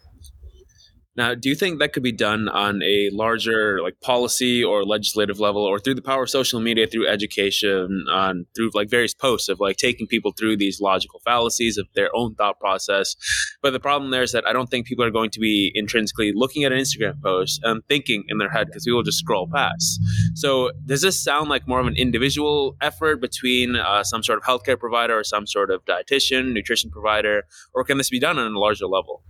now, 1.18 1.36
do 1.36 1.50
you 1.50 1.56
think 1.56 1.80
that 1.80 1.92
could 1.92 2.04
be 2.04 2.14
done 2.14 2.48
on 2.48 2.82
a 2.82 3.10
larger 3.12 3.82
like 3.82 4.00
policy 4.00 4.64
or 4.64 4.86
legislative 4.86 5.42
level 5.42 5.62
or 5.62 5.78
through 5.78 5.96
the 5.96 6.02
power 6.02 6.24
of 6.24 6.30
social 6.30 6.62
media, 6.62 6.88
through 6.88 7.08
education, 7.08 8.06
on 8.10 8.46
through 8.56 8.72
like 8.74 8.90
various 8.90 9.14
posts 9.14 9.50
of 9.50 9.60
like 9.60 9.76
taking 9.76 10.08
people 10.08 10.32
through 10.32 10.56
these 10.56 10.80
logical 10.80 11.20
fallacies 11.26 11.78
of 11.78 11.88
their 11.96 12.10
own 12.16 12.36
thought 12.36 12.60
process? 12.60 13.18
But 13.62 13.72
the 13.72 13.80
problem 13.80 14.12
there 14.12 14.24
is 14.24 14.32
that 14.32 14.48
I 14.48 14.54
don't 14.54 14.70
think 14.70 14.88
people 14.88 15.04
are 15.04 15.12
going 15.12 15.32
to 15.32 15.40
be 15.40 15.72
intrinsically 15.76 16.32
looking 16.34 16.64
at 16.64 16.72
an 16.72 16.80
Instagram 16.80 17.22
post 17.22 17.60
and 17.64 17.84
thinking 17.90 18.24
in 18.30 18.38
their 18.38 18.50
head 18.50 18.68
because 18.68 18.86
people 18.86 19.04
just 19.04 19.20
scroll 19.20 19.50
past. 19.54 20.00
So 20.36 20.72
does 20.86 21.02
this 21.02 21.22
sound 21.22 21.50
like 21.50 21.68
more 21.68 21.82
of 21.82 21.88
an 21.88 21.98
individual 21.98 22.78
effort 22.80 23.20
between 23.20 23.76
uh, 23.76 24.06
some 24.06 24.24
sort 24.24 24.40
of 24.40 24.46
healthcare 24.46 24.80
provider 24.80 25.20
or 25.20 25.26
some 25.26 25.46
sort 25.46 25.72
of 25.72 25.84
dietitian, 25.84 26.54
nutrition 26.54 26.90
provider, 26.90 27.44
or 27.74 27.84
can 27.84 27.98
this 27.98 28.10
be 28.10 28.20
done 28.20 28.40
on 28.40 28.56
a 28.56 28.60
larger 28.60 28.86
level? 28.86 29.24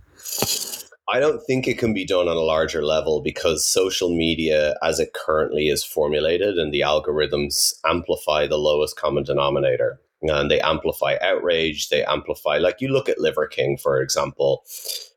I 1.12 1.20
don't 1.20 1.42
think 1.42 1.68
it 1.68 1.76
can 1.76 1.92
be 1.92 2.06
done 2.06 2.26
on 2.26 2.38
a 2.38 2.40
larger 2.40 2.82
level 2.82 3.20
because 3.20 3.68
social 3.68 4.16
media, 4.16 4.78
as 4.82 4.98
it 4.98 5.12
currently 5.12 5.68
is 5.68 5.84
formulated, 5.84 6.56
and 6.56 6.72
the 6.72 6.80
algorithms 6.80 7.74
amplify 7.84 8.46
the 8.46 8.56
lowest 8.56 8.96
common 8.96 9.22
denominator. 9.22 10.00
And 10.22 10.50
they 10.50 10.58
amplify 10.60 11.16
outrage. 11.20 11.90
They 11.90 12.02
amplify, 12.02 12.56
like 12.56 12.80
you 12.80 12.88
look 12.88 13.10
at 13.10 13.18
Liver 13.18 13.46
King, 13.46 13.76
for 13.76 14.00
example. 14.00 14.64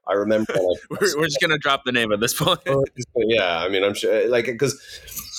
I 0.06 0.14
remember. 0.14 0.54
We're, 0.90 1.18
we're 1.18 1.26
just 1.26 1.40
going 1.40 1.52
to 1.52 1.58
drop 1.58 1.84
the 1.86 1.92
name 1.92 2.12
at 2.12 2.20
this 2.20 2.34
point. 2.34 2.60
yeah, 3.16 3.60
I 3.60 3.70
mean, 3.70 3.84
I'm 3.84 3.94
sure, 3.94 4.28
like, 4.28 4.46
because 4.46 4.80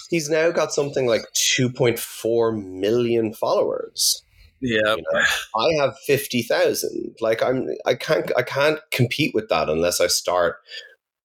he's 0.08 0.30
now 0.30 0.50
got 0.50 0.72
something 0.72 1.06
like 1.06 1.22
2.4 1.34 2.64
million 2.64 3.32
followers. 3.34 4.22
Yeah, 4.60 4.96
you 4.96 5.04
know, 5.12 5.20
I 5.54 5.74
have 5.80 5.98
fifty 6.06 6.42
thousand. 6.42 7.14
Like 7.20 7.42
I'm, 7.42 7.68
I 7.84 7.94
can't, 7.94 8.30
I 8.36 8.42
can't 8.42 8.80
compete 8.90 9.34
with 9.34 9.48
that 9.48 9.68
unless 9.68 10.00
I 10.00 10.06
start, 10.06 10.56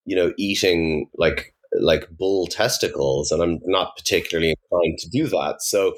you 0.06 0.16
know, 0.16 0.34
eating 0.38 1.10
like 1.16 1.54
like 1.74 2.10
bull 2.10 2.48
testicles, 2.48 3.32
and 3.32 3.42
I'm 3.42 3.60
not 3.66 3.96
particularly 3.96 4.52
inclined 4.52 5.00
to 5.00 5.10
do 5.10 5.28
that. 5.28 5.62
So, 5.62 5.96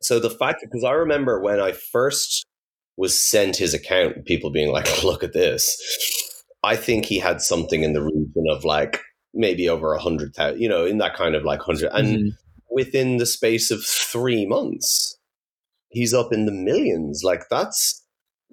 so 0.00 0.20
the 0.20 0.30
fact 0.30 0.60
because 0.62 0.84
I 0.84 0.92
remember 0.92 1.40
when 1.40 1.60
I 1.60 1.72
first 1.72 2.44
was 2.98 3.18
sent 3.18 3.56
his 3.56 3.72
account, 3.72 4.26
people 4.26 4.50
being 4.50 4.70
like, 4.70 5.02
"Look 5.04 5.24
at 5.24 5.32
this." 5.32 5.80
I 6.62 6.76
think 6.76 7.06
he 7.06 7.18
had 7.18 7.40
something 7.40 7.82
in 7.82 7.92
the 7.92 8.02
region 8.02 8.44
of 8.50 8.64
like 8.64 9.00
maybe 9.32 9.68
over 9.68 9.94
a 9.94 10.00
hundred 10.00 10.34
thousand, 10.34 10.60
you 10.60 10.68
know, 10.68 10.84
in 10.84 10.98
that 10.98 11.14
kind 11.14 11.34
of 11.34 11.44
like 11.44 11.60
hundred, 11.60 11.90
and 11.92 12.08
mm-hmm. 12.08 12.28
within 12.70 13.16
the 13.16 13.26
space 13.26 13.70
of 13.70 13.82
three 13.84 14.44
months 14.44 15.15
he's 15.96 16.12
up 16.12 16.30
in 16.30 16.44
the 16.44 16.52
millions. 16.52 17.22
Like 17.24 17.48
that's 17.48 18.04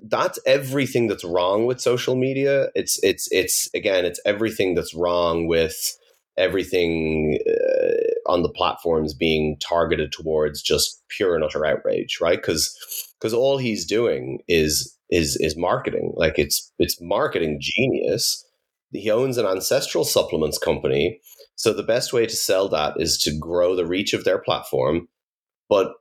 that's 0.09 0.39
everything 0.45 1.07
that's 1.07 1.25
wrong 1.25 1.65
with 1.65 1.81
social 1.81 2.15
media. 2.15 2.69
It's 2.73 3.03
it's 3.03 3.27
it's 3.31 3.69
again, 3.75 4.05
it's 4.05 4.21
everything 4.25 4.75
that's 4.75 4.93
wrong 4.93 5.45
with 5.47 5.75
everything 6.37 7.37
uh, 7.45 8.31
on 8.31 8.43
the 8.43 8.49
platforms 8.49 9.13
being 9.13 9.57
targeted 9.59 10.13
towards 10.13 10.61
just 10.61 11.03
pure 11.09 11.35
and 11.35 11.43
utter 11.43 11.65
outrage, 11.65 12.19
right? 12.21 12.39
Because 12.39 12.73
because 13.19 13.33
all 13.33 13.57
he's 13.57 13.85
doing 13.85 14.39
is 14.47 14.97
is 15.09 15.35
is 15.41 15.57
marketing. 15.57 16.13
Like 16.15 16.39
it's 16.39 16.71
it's 16.79 17.01
marketing 17.01 17.59
genius. 17.59 18.45
He 18.93 19.11
owns 19.11 19.37
an 19.37 19.45
ancestral 19.45 20.05
supplements 20.05 20.57
company. 20.57 21.19
So 21.55 21.73
the 21.73 21.83
best 21.83 22.13
way 22.13 22.25
to 22.25 22.35
sell 22.35 22.69
that 22.69 22.93
is 22.97 23.17
to 23.19 23.37
grow 23.37 23.75
the 23.75 23.85
reach 23.85 24.13
of 24.13 24.23
their 24.23 24.39
platform, 24.39 25.07
but 25.67 25.91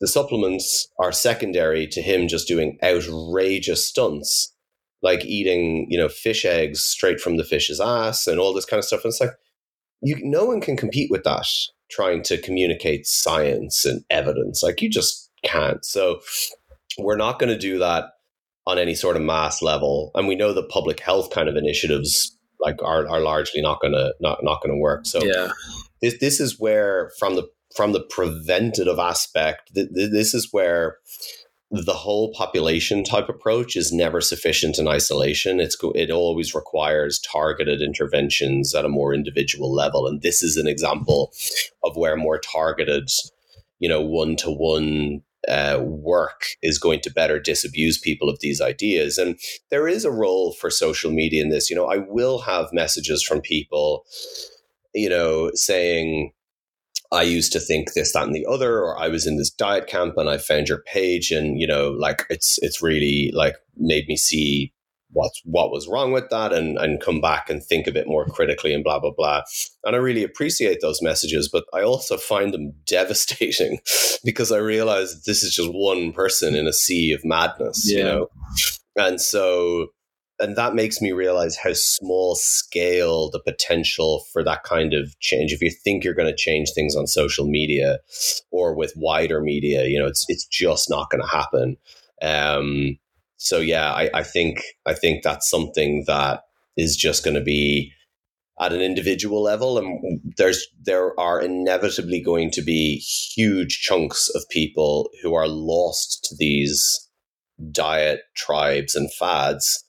the 0.00 0.08
supplements 0.08 0.88
are 0.98 1.12
secondary 1.12 1.86
to 1.86 2.02
him 2.02 2.28
just 2.28 2.48
doing 2.48 2.78
outrageous 2.82 3.86
stunts 3.86 4.52
like 5.02 5.24
eating 5.24 5.86
you 5.88 5.98
know 5.98 6.08
fish 6.08 6.44
eggs 6.44 6.82
straight 6.82 7.20
from 7.20 7.36
the 7.36 7.44
fish's 7.44 7.80
ass 7.80 8.26
and 8.26 8.38
all 8.38 8.52
this 8.52 8.64
kind 8.64 8.78
of 8.78 8.84
stuff. 8.84 9.04
And 9.04 9.10
it's 9.10 9.20
like 9.20 9.32
you 10.02 10.16
no 10.22 10.44
one 10.44 10.60
can 10.60 10.76
compete 10.76 11.10
with 11.10 11.24
that 11.24 11.46
trying 11.90 12.22
to 12.24 12.38
communicate 12.38 13.06
science 13.06 13.84
and 13.84 14.04
evidence. 14.10 14.62
Like 14.62 14.82
you 14.82 14.90
just 14.90 15.30
can't. 15.44 15.84
So 15.84 16.20
we're 16.98 17.16
not 17.16 17.38
going 17.38 17.52
to 17.52 17.58
do 17.58 17.78
that 17.78 18.06
on 18.66 18.78
any 18.78 18.94
sort 18.94 19.16
of 19.16 19.22
mass 19.22 19.62
level. 19.62 20.10
And 20.14 20.26
we 20.26 20.34
know 20.34 20.52
that 20.52 20.68
public 20.68 20.98
health 20.98 21.30
kind 21.30 21.48
of 21.48 21.56
initiatives 21.56 22.36
like 22.60 22.82
are, 22.82 23.08
are 23.08 23.20
largely 23.20 23.62
not 23.62 23.80
going 23.80 23.92
to 23.92 24.14
not, 24.20 24.38
not 24.42 24.60
going 24.62 24.74
to 24.74 24.80
work. 24.80 25.06
So 25.06 25.22
yeah. 25.22 25.50
this 26.02 26.18
this 26.18 26.40
is 26.40 26.58
where 26.58 27.12
from 27.18 27.36
the 27.36 27.48
from 27.74 27.92
the 27.92 28.02
preventative 28.02 28.98
aspect, 28.98 29.74
th- 29.74 29.88
th- 29.94 30.10
this 30.10 30.34
is 30.34 30.48
where 30.52 30.98
the 31.70 31.94
whole 31.94 32.32
population 32.32 33.02
type 33.02 33.28
approach 33.28 33.74
is 33.74 33.92
never 33.92 34.20
sufficient 34.20 34.78
in 34.78 34.86
isolation. 34.86 35.58
It's 35.58 35.76
it 35.94 36.10
always 36.10 36.54
requires 36.54 37.18
targeted 37.18 37.82
interventions 37.82 38.74
at 38.74 38.84
a 38.84 38.88
more 38.88 39.12
individual 39.12 39.72
level, 39.72 40.06
and 40.06 40.22
this 40.22 40.42
is 40.42 40.56
an 40.56 40.68
example 40.68 41.32
of 41.82 41.96
where 41.96 42.16
more 42.16 42.38
targeted 42.38 43.10
you 43.80 43.88
know 43.88 44.00
one 44.00 44.36
to 44.36 44.50
one 44.50 45.22
work 45.80 46.46
is 46.62 46.78
going 46.78 47.00
to 47.00 47.10
better 47.10 47.38
disabuse 47.38 47.98
people 47.98 48.28
of 48.28 48.40
these 48.40 48.60
ideas. 48.60 49.18
And 49.18 49.38
there 49.70 49.88
is 49.88 50.04
a 50.04 50.10
role 50.10 50.52
for 50.52 50.70
social 50.70 51.10
media 51.10 51.42
in 51.42 51.50
this. 51.50 51.70
You 51.70 51.76
know, 51.76 51.86
I 51.86 51.98
will 51.98 52.40
have 52.40 52.72
messages 52.72 53.22
from 53.22 53.40
people, 53.40 54.04
you 54.94 55.08
know, 55.08 55.50
saying, 55.54 56.32
I 57.12 57.22
used 57.22 57.52
to 57.52 57.60
think 57.60 57.92
this, 57.92 58.12
that, 58.12 58.24
and 58.24 58.34
the 58.34 58.46
other, 58.46 58.78
or 58.78 58.98
I 58.98 59.08
was 59.08 59.26
in 59.26 59.36
this 59.36 59.50
diet 59.50 59.86
camp 59.86 60.16
and 60.16 60.28
I 60.28 60.38
found 60.38 60.68
your 60.68 60.82
page 60.82 61.30
and, 61.30 61.60
you 61.60 61.66
know, 61.66 61.90
like 61.90 62.24
it's 62.30 62.58
it's 62.62 62.82
really 62.82 63.30
like 63.34 63.56
made 63.76 64.06
me 64.08 64.16
see 64.16 64.72
what 65.16 65.32
what 65.44 65.70
was 65.70 65.88
wrong 65.88 66.12
with 66.12 66.28
that 66.30 66.52
and 66.52 66.76
and 66.78 67.00
come 67.00 67.20
back 67.20 67.48
and 67.48 67.62
think 67.62 67.86
a 67.86 67.92
bit 67.92 68.06
more 68.06 68.26
critically 68.26 68.74
and 68.74 68.84
blah 68.84 68.98
blah 68.98 69.12
blah 69.16 69.40
and 69.84 69.94
i 69.94 69.98
really 69.98 70.24
appreciate 70.24 70.80
those 70.80 71.00
messages 71.00 71.48
but 71.48 71.64
i 71.72 71.80
also 71.80 72.16
find 72.16 72.52
them 72.52 72.72
devastating 72.86 73.78
because 74.24 74.50
i 74.50 74.58
realize 74.58 75.22
this 75.22 75.42
is 75.42 75.54
just 75.54 75.70
one 75.72 76.12
person 76.12 76.54
in 76.54 76.66
a 76.66 76.72
sea 76.72 77.12
of 77.12 77.24
madness 77.24 77.90
yeah. 77.90 77.98
you 77.98 78.04
know 78.04 78.28
and 78.96 79.20
so 79.20 79.86
and 80.38 80.56
that 80.56 80.74
makes 80.74 81.00
me 81.00 81.12
realize 81.12 81.56
how 81.56 81.72
small 81.72 82.34
scale 82.34 83.30
the 83.30 83.40
potential 83.40 84.24
for 84.32 84.44
that 84.44 84.64
kind 84.64 84.92
of 84.92 85.18
change. 85.20 85.52
If 85.52 85.62
you 85.62 85.70
think 85.70 86.04
you're 86.04 86.14
going 86.14 86.30
to 86.30 86.36
change 86.36 86.72
things 86.72 86.94
on 86.94 87.06
social 87.06 87.46
media 87.46 87.98
or 88.50 88.74
with 88.74 88.92
wider 88.96 89.40
media 89.40 89.86
you 89.86 89.98
know 89.98 90.06
it's 90.06 90.24
it's 90.28 90.46
just 90.46 90.90
not 90.90 91.10
going 91.10 91.22
to 91.22 91.28
happen. 91.28 91.76
Um 92.22 92.98
so 93.36 93.58
yeah, 93.58 93.92
I, 93.92 94.10
I 94.14 94.22
think 94.22 94.62
I 94.86 94.94
think 94.94 95.22
that's 95.22 95.48
something 95.48 96.04
that 96.06 96.42
is 96.76 96.96
just 96.96 97.24
going 97.24 97.34
to 97.34 97.42
be 97.42 97.92
at 98.58 98.72
an 98.72 98.80
individual 98.80 99.42
level, 99.42 99.76
and 99.78 100.20
there's 100.38 100.66
there 100.82 101.18
are 101.20 101.40
inevitably 101.40 102.20
going 102.20 102.50
to 102.52 102.62
be 102.62 102.96
huge 102.96 103.80
chunks 103.80 104.30
of 104.34 104.48
people 104.50 105.10
who 105.22 105.34
are 105.34 105.48
lost 105.48 106.24
to 106.24 106.36
these 106.38 107.08
diet 107.70 108.20
tribes 108.34 108.94
and 108.94 109.12
fads 109.12 109.84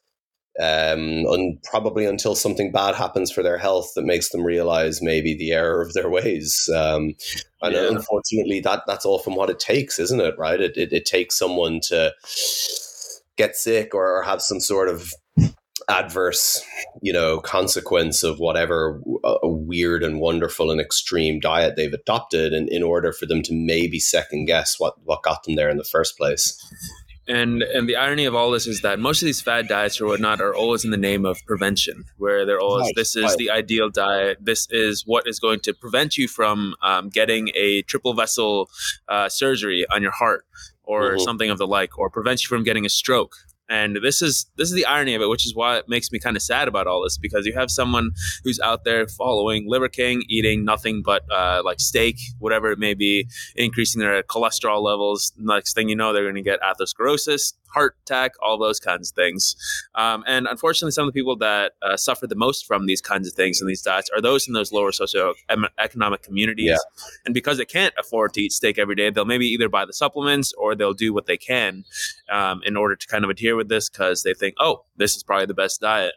um, 0.59 1.25
and 1.27 1.61
probably 1.63 2.05
until 2.05 2.35
something 2.35 2.71
bad 2.71 2.95
happens 2.95 3.31
for 3.31 3.43
their 3.43 3.57
health 3.57 3.91
that 3.95 4.05
makes 4.05 4.29
them 4.29 4.43
realize 4.43 5.01
maybe 5.01 5.35
the 5.35 5.51
error 5.51 5.81
of 5.81 5.93
their 5.93 6.09
ways. 6.09 6.69
Um, 6.75 7.15
and 7.61 7.73
yeah. 7.75 7.87
unfortunately, 7.89 8.59
that 8.61 8.83
that's 8.87 9.05
often 9.05 9.35
what 9.35 9.49
it 9.49 9.59
takes, 9.59 9.99
isn't 9.99 10.21
it? 10.21 10.35
Right? 10.37 10.59
It, 10.59 10.75
it, 10.77 10.93
it 10.93 11.05
takes 11.05 11.37
someone 11.37 11.79
to 11.83 12.13
get 13.37 13.55
sick 13.55 13.93
or 13.93 14.23
have 14.23 14.41
some 14.41 14.59
sort 14.59 14.89
of 14.89 15.13
adverse 15.89 16.61
you 17.01 17.13
know 17.13 17.39
consequence 17.39 18.21
of 18.21 18.39
whatever 18.39 18.99
uh, 19.23 19.37
weird 19.43 20.03
and 20.03 20.19
wonderful 20.19 20.69
and 20.69 20.81
extreme 20.81 21.39
diet 21.39 21.75
they've 21.77 21.93
adopted 21.93 22.51
and 22.51 22.67
in 22.69 22.83
order 22.83 23.13
for 23.13 23.25
them 23.25 23.41
to 23.41 23.53
maybe 23.53 23.99
second 23.99 24.45
guess 24.45 24.77
what 24.79 24.95
what 25.05 25.23
got 25.23 25.43
them 25.43 25.55
there 25.55 25.69
in 25.69 25.77
the 25.77 25.85
first 25.85 26.17
place 26.17 26.61
and 27.27 27.61
and 27.61 27.87
the 27.87 27.95
irony 27.95 28.25
of 28.25 28.35
all 28.35 28.51
this 28.51 28.67
is 28.67 28.81
that 28.81 28.99
most 28.99 29.21
of 29.21 29.25
these 29.25 29.41
fad 29.41 29.67
diets 29.67 29.99
or 29.99 30.07
whatnot 30.07 30.41
are 30.41 30.55
always 30.55 30.85
in 30.85 30.91
the 30.91 30.97
name 30.97 31.25
of 31.25 31.37
prevention 31.45 32.05
where 32.17 32.45
they're 32.45 32.59
always 32.59 32.85
right, 32.85 32.95
this 32.95 33.15
is 33.15 33.23
right. 33.23 33.37
the 33.37 33.49
ideal 33.49 33.89
diet 33.89 34.37
this 34.41 34.67
is 34.71 35.03
what 35.05 35.27
is 35.27 35.39
going 35.39 35.59
to 35.59 35.73
prevent 35.73 36.17
you 36.17 36.27
from 36.27 36.75
um, 36.81 37.09
getting 37.09 37.49
a 37.55 37.81
triple 37.83 38.13
vessel 38.13 38.69
uh, 39.09 39.29
surgery 39.29 39.85
on 39.91 40.01
your 40.01 40.11
heart 40.11 40.45
or 40.87 41.11
mm-hmm. 41.11 41.19
something 41.19 41.49
of 41.49 41.57
the 41.57 41.67
like, 41.67 41.99
or 41.99 42.09
prevents 42.09 42.43
you 42.43 42.47
from 42.47 42.63
getting 42.63 42.85
a 42.85 42.89
stroke. 42.89 43.35
And 43.69 43.97
this 44.01 44.21
is 44.21 44.45
this 44.55 44.69
is 44.69 44.75
the 44.75 44.85
irony 44.85 45.13
of 45.15 45.21
it, 45.21 45.29
which 45.29 45.45
is 45.45 45.55
why 45.55 45.77
it 45.77 45.89
makes 45.89 46.11
me 46.11 46.19
kind 46.19 46.35
of 46.35 46.41
sad 46.41 46.67
about 46.67 46.87
all 46.87 47.03
this 47.03 47.17
because 47.17 47.45
you 47.45 47.53
have 47.53 47.69
someone 47.69 48.11
who's 48.43 48.59
out 48.59 48.83
there 48.83 49.07
following 49.07 49.65
Liver 49.67 49.89
King, 49.89 50.23
eating 50.29 50.63
nothing 50.63 51.01
but 51.03 51.23
uh, 51.31 51.61
like 51.63 51.79
steak, 51.79 52.17
whatever 52.39 52.71
it 52.71 52.79
may 52.79 52.93
be, 52.93 53.27
increasing 53.55 53.99
their 53.99 54.23
cholesterol 54.23 54.81
levels. 54.81 55.33
Next 55.37 55.73
thing 55.73 55.89
you 55.89 55.95
know, 55.95 56.13
they're 56.13 56.23
going 56.23 56.35
to 56.35 56.41
get 56.41 56.59
atherosclerosis, 56.61 57.53
heart 57.73 57.95
attack, 58.03 58.33
all 58.41 58.57
those 58.57 58.79
kinds 58.79 59.11
of 59.11 59.15
things. 59.15 59.55
Um, 59.95 60.23
and 60.27 60.47
unfortunately, 60.47 60.91
some 60.91 61.07
of 61.07 61.13
the 61.13 61.19
people 61.19 61.35
that 61.37 61.73
uh, 61.81 61.97
suffer 61.97 62.27
the 62.27 62.35
most 62.35 62.65
from 62.65 62.85
these 62.85 63.01
kinds 63.01 63.27
of 63.27 63.33
things 63.33 63.59
and 63.59 63.69
these 63.69 63.81
diets 63.81 64.09
are 64.15 64.21
those 64.21 64.47
in 64.47 64.53
those 64.53 64.71
lower 64.71 64.91
socioeconomic 64.91 66.23
communities. 66.23 66.67
Yeah. 66.67 66.77
And 67.25 67.33
because 67.33 67.57
they 67.57 67.65
can't 67.65 67.93
afford 67.99 68.33
to 68.33 68.41
eat 68.41 68.53
steak 68.53 68.79
every 68.79 68.95
day, 68.95 69.09
they'll 69.09 69.25
maybe 69.25 69.47
either 69.47 69.69
buy 69.69 69.85
the 69.85 69.93
supplements 69.93 70.53
or 70.53 70.75
they'll 70.75 70.93
do 70.93 71.13
what 71.13 71.25
they 71.25 71.37
can 71.37 71.83
um, 72.31 72.61
in 72.65 72.77
order 72.77 72.95
to 72.95 73.07
kind 73.07 73.23
of 73.23 73.29
adhere 73.29 73.56
with 73.57 73.69
this 73.69 73.89
because 73.89 74.23
they 74.23 74.33
think, 74.33 74.55
oh, 74.59 74.85
this 74.95 75.15
is 75.15 75.23
probably 75.23 75.47
the 75.47 75.53
best 75.53 75.81
diet. 75.81 76.13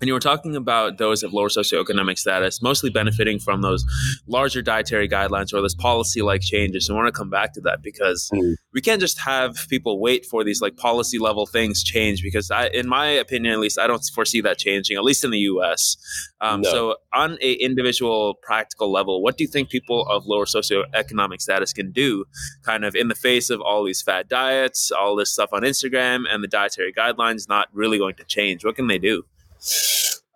And 0.00 0.06
you 0.06 0.14
were 0.14 0.20
talking 0.20 0.54
about 0.54 0.98
those 0.98 1.22
of 1.22 1.32
lower 1.32 1.48
socioeconomic 1.48 2.18
status 2.18 2.62
mostly 2.62 2.90
benefiting 2.90 3.38
from 3.38 3.62
those 3.62 3.84
larger 4.26 4.62
dietary 4.62 5.08
guidelines 5.08 5.52
or 5.52 5.60
those 5.60 5.74
policy 5.74 6.22
like 6.22 6.40
changes. 6.40 6.88
And 6.88 6.96
I 6.96 7.02
want 7.02 7.12
to 7.12 7.18
come 7.18 7.30
back 7.30 7.52
to 7.54 7.60
that 7.62 7.82
because 7.82 8.30
mm. 8.32 8.54
we 8.72 8.80
can't 8.80 9.00
just 9.00 9.18
have 9.20 9.56
people 9.68 10.00
wait 10.00 10.24
for 10.24 10.44
these 10.44 10.60
like 10.60 10.76
policy 10.76 11.18
level 11.18 11.46
things 11.46 11.82
change 11.82 12.22
because 12.22 12.50
I, 12.50 12.68
in 12.68 12.88
my 12.88 13.06
opinion, 13.08 13.52
at 13.54 13.58
least 13.60 13.78
I 13.78 13.86
don't 13.86 14.02
foresee 14.14 14.40
that 14.42 14.58
changing, 14.58 14.96
at 14.96 15.02
least 15.02 15.24
in 15.24 15.30
the 15.30 15.40
US. 15.40 15.96
Um, 16.40 16.60
no. 16.60 16.70
So 16.70 16.96
on 17.12 17.36
a 17.40 17.54
individual 17.54 18.34
practical 18.42 18.92
level, 18.92 19.20
what 19.20 19.36
do 19.36 19.42
you 19.42 19.48
think 19.48 19.68
people 19.68 20.06
of 20.08 20.26
lower 20.26 20.44
socioeconomic 20.44 21.40
status 21.40 21.72
can 21.72 21.90
do 21.90 22.24
kind 22.62 22.84
of 22.84 22.94
in 22.94 23.08
the 23.08 23.16
face 23.16 23.50
of 23.50 23.60
all 23.60 23.84
these 23.84 24.00
fad 24.00 24.28
diets, 24.28 24.92
all 24.92 25.16
this 25.16 25.32
stuff 25.32 25.50
on 25.52 25.62
Instagram 25.62 26.24
and 26.30 26.44
the 26.44 26.48
dietary 26.48 26.92
guidelines 26.92 27.48
not 27.48 27.68
really 27.72 27.98
going 27.98 28.14
to 28.14 28.24
change? 28.24 28.64
What 28.64 28.76
can 28.76 28.86
they 28.86 28.98
do? 28.98 29.24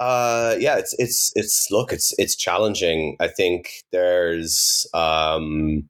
Uh, 0.00 0.56
yeah, 0.58 0.78
it's 0.78 0.94
it's 0.98 1.32
it's 1.36 1.68
look, 1.70 1.92
it's 1.92 2.12
it's 2.18 2.34
challenging. 2.34 3.16
I 3.20 3.28
think 3.28 3.70
there's 3.92 4.86
um, 4.94 5.88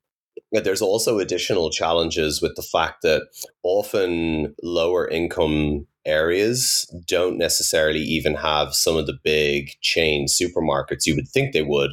there's 0.53 0.83
also 0.83 1.19
additional 1.19 1.71
challenges 1.71 2.43
with 2.43 2.55
the 2.57 2.63
fact 2.63 3.03
that 3.03 3.23
often 3.63 4.55
lower 4.63 5.09
income 5.09 5.87
areas 6.05 6.85
don't 7.07 7.39
necessarily 7.39 8.01
even 8.01 8.35
have 8.35 8.75
some 8.75 8.97
of 8.97 9.07
the 9.07 9.19
big 9.25 9.71
chain 9.81 10.27
supermarkets. 10.27 11.07
You 11.07 11.15
would 11.15 11.29
think 11.29 11.53
they 11.53 11.63
would, 11.63 11.93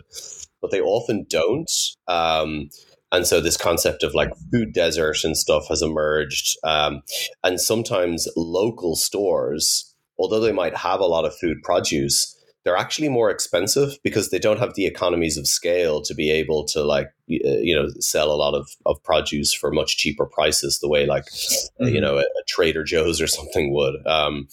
but 0.61 0.71
they 0.71 0.81
often 0.81 1.25
don't. 1.29 1.71
Um, 2.07 2.69
and 3.11 3.25
so 3.25 3.41
this 3.41 3.57
concept 3.57 4.03
of 4.03 4.13
like 4.13 4.31
food 4.51 4.73
desert 4.73 5.23
and 5.23 5.37
stuff 5.37 5.67
has 5.69 5.81
emerged. 5.81 6.57
Um, 6.63 7.01
and 7.43 7.59
sometimes 7.59 8.27
local 8.35 8.95
stores 8.95 9.88
although 10.20 10.39
they 10.39 10.51
might 10.51 10.76
have 10.76 10.99
a 10.99 11.05
lot 11.05 11.26
of 11.26 11.36
food 11.36 11.63
produce, 11.63 12.36
they're 12.63 12.78
actually 12.78 13.09
more 13.09 13.32
expensive 13.32 13.97
because 14.03 14.30
they 14.30 14.38
don't 14.38 14.59
have 14.59 14.76
the 14.76 14.86
economies 14.86 15.38
of 15.38 15.47
scale 15.47 16.01
to 16.01 16.13
be 16.13 16.30
able 16.30 16.65
to 16.65 16.84
like 16.84 17.07
uh, 17.07 17.57
you 17.61 17.74
know 17.74 17.88
sell 17.99 18.32
a 18.32 18.36
lot 18.36 18.53
of, 18.53 18.70
of 18.86 19.01
produce 19.03 19.53
for 19.53 19.72
much 19.72 19.97
cheaper 19.97 20.26
prices 20.26 20.80
the 20.80 20.89
way 20.89 21.05
like 21.05 21.26
mm-hmm. 21.26 21.88
you 21.88 22.01
know 22.01 22.17
a, 22.17 22.22
a, 22.22 22.43
trader 22.47 22.84
joe's 22.84 23.22
or 23.22 23.28
something 23.39 23.74
would 23.74 23.95
um, 24.05 24.47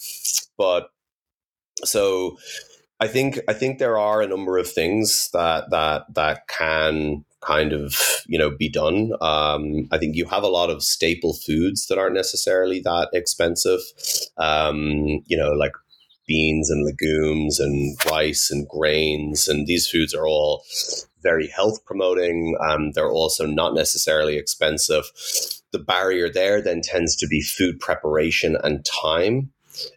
but 0.57 0.89
so 1.83 2.37
i 2.99 3.07
think 3.07 3.39
i 3.47 3.53
think 3.53 3.77
there 3.77 3.97
are 3.97 4.21
a 4.21 4.27
number 4.27 4.57
of 4.57 4.67
things 4.67 5.29
that 5.33 5.69
that 5.69 6.05
that 6.13 6.47
can 6.47 7.23
kind 7.47 7.71
of 7.71 7.95
you 8.27 8.37
know 8.37 8.49
be 8.49 8.69
done. 8.69 9.13
Um, 9.21 9.87
I 9.91 9.97
think 9.97 10.15
you 10.15 10.25
have 10.25 10.43
a 10.43 10.49
lot 10.49 10.69
of 10.69 10.83
staple 10.83 11.33
foods 11.33 11.87
that 11.87 11.97
aren't 11.97 12.15
necessarily 12.15 12.81
that 12.81 13.09
expensive. 13.13 13.79
Um, 14.37 15.23
you 15.25 15.37
know, 15.37 15.51
like 15.53 15.73
beans 16.27 16.69
and 16.69 16.85
legumes 16.85 17.59
and 17.59 17.97
rice 18.11 18.51
and 18.51 18.67
grains, 18.67 19.47
and 19.47 19.65
these 19.65 19.87
foods 19.87 20.13
are 20.13 20.27
all 20.27 20.63
very 21.23 21.47
health 21.47 21.83
promoting. 21.85 22.57
Um, 22.69 22.91
they're 22.91 23.09
also 23.09 23.45
not 23.45 23.73
necessarily 23.73 24.37
expensive. 24.37 25.05
The 25.71 25.79
barrier 25.79 26.29
there 26.31 26.61
then 26.61 26.81
tends 26.81 27.15
to 27.17 27.27
be 27.27 27.41
food 27.41 27.79
preparation 27.79 28.57
and 28.63 28.85
time. 28.85 29.51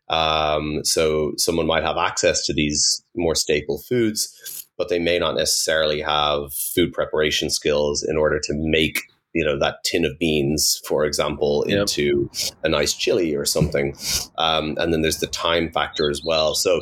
Um, 0.08 0.84
so 0.84 1.32
someone 1.36 1.66
might 1.66 1.84
have 1.84 1.96
access 1.96 2.44
to 2.46 2.52
these 2.52 3.02
more 3.14 3.34
staple 3.34 3.78
foods 3.78 4.59
but 4.80 4.88
they 4.88 4.98
may 4.98 5.18
not 5.18 5.34
necessarily 5.34 6.00
have 6.00 6.54
food 6.54 6.90
preparation 6.94 7.50
skills 7.50 8.02
in 8.02 8.16
order 8.16 8.40
to 8.40 8.54
make 8.54 9.02
you 9.34 9.44
know 9.44 9.58
that 9.58 9.84
tin 9.84 10.06
of 10.06 10.18
beans 10.18 10.80
for 10.86 11.04
example 11.04 11.62
yep. 11.68 11.80
into 11.80 12.30
a 12.64 12.68
nice 12.68 12.94
chili 12.94 13.36
or 13.36 13.44
something 13.44 13.94
um, 14.38 14.74
and 14.80 14.90
then 14.90 15.02
there's 15.02 15.18
the 15.18 15.26
time 15.26 15.70
factor 15.70 16.08
as 16.08 16.22
well 16.24 16.54
so 16.54 16.80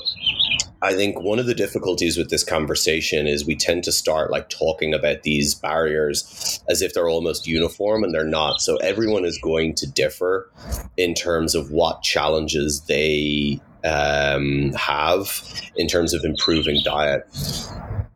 i 0.81 0.95
think 0.95 1.21
one 1.21 1.41
of 1.41 1.47
the 1.47 1.55
difficulties 1.57 2.17
with 2.17 2.31
this 2.31 2.45
conversation 2.45 3.27
is 3.27 3.45
we 3.45 3.57
tend 3.57 3.83
to 3.83 3.91
start 3.91 4.31
like 4.31 4.49
talking 4.49 4.95
about 4.95 5.25
these 5.25 5.57
barriers 5.57 6.63
as 6.69 6.83
if 6.83 6.95
they're 6.95 7.09
almost 7.09 7.49
uniform 7.49 8.05
and 8.05 8.15
they're 8.15 8.25
not 8.25 8.61
so 8.61 8.77
everyone 8.77 9.25
is 9.25 9.39
going 9.43 9.75
to 9.75 9.91
differ 9.91 10.49
in 10.97 11.15
terms 11.15 11.57
of 11.57 11.73
what 11.73 12.01
challenges 12.03 12.83
they 12.83 13.61
um, 13.85 14.73
have 14.73 15.43
in 15.77 15.87
terms 15.87 16.13
of 16.15 16.25
improving 16.25 16.81
diet. 16.85 17.27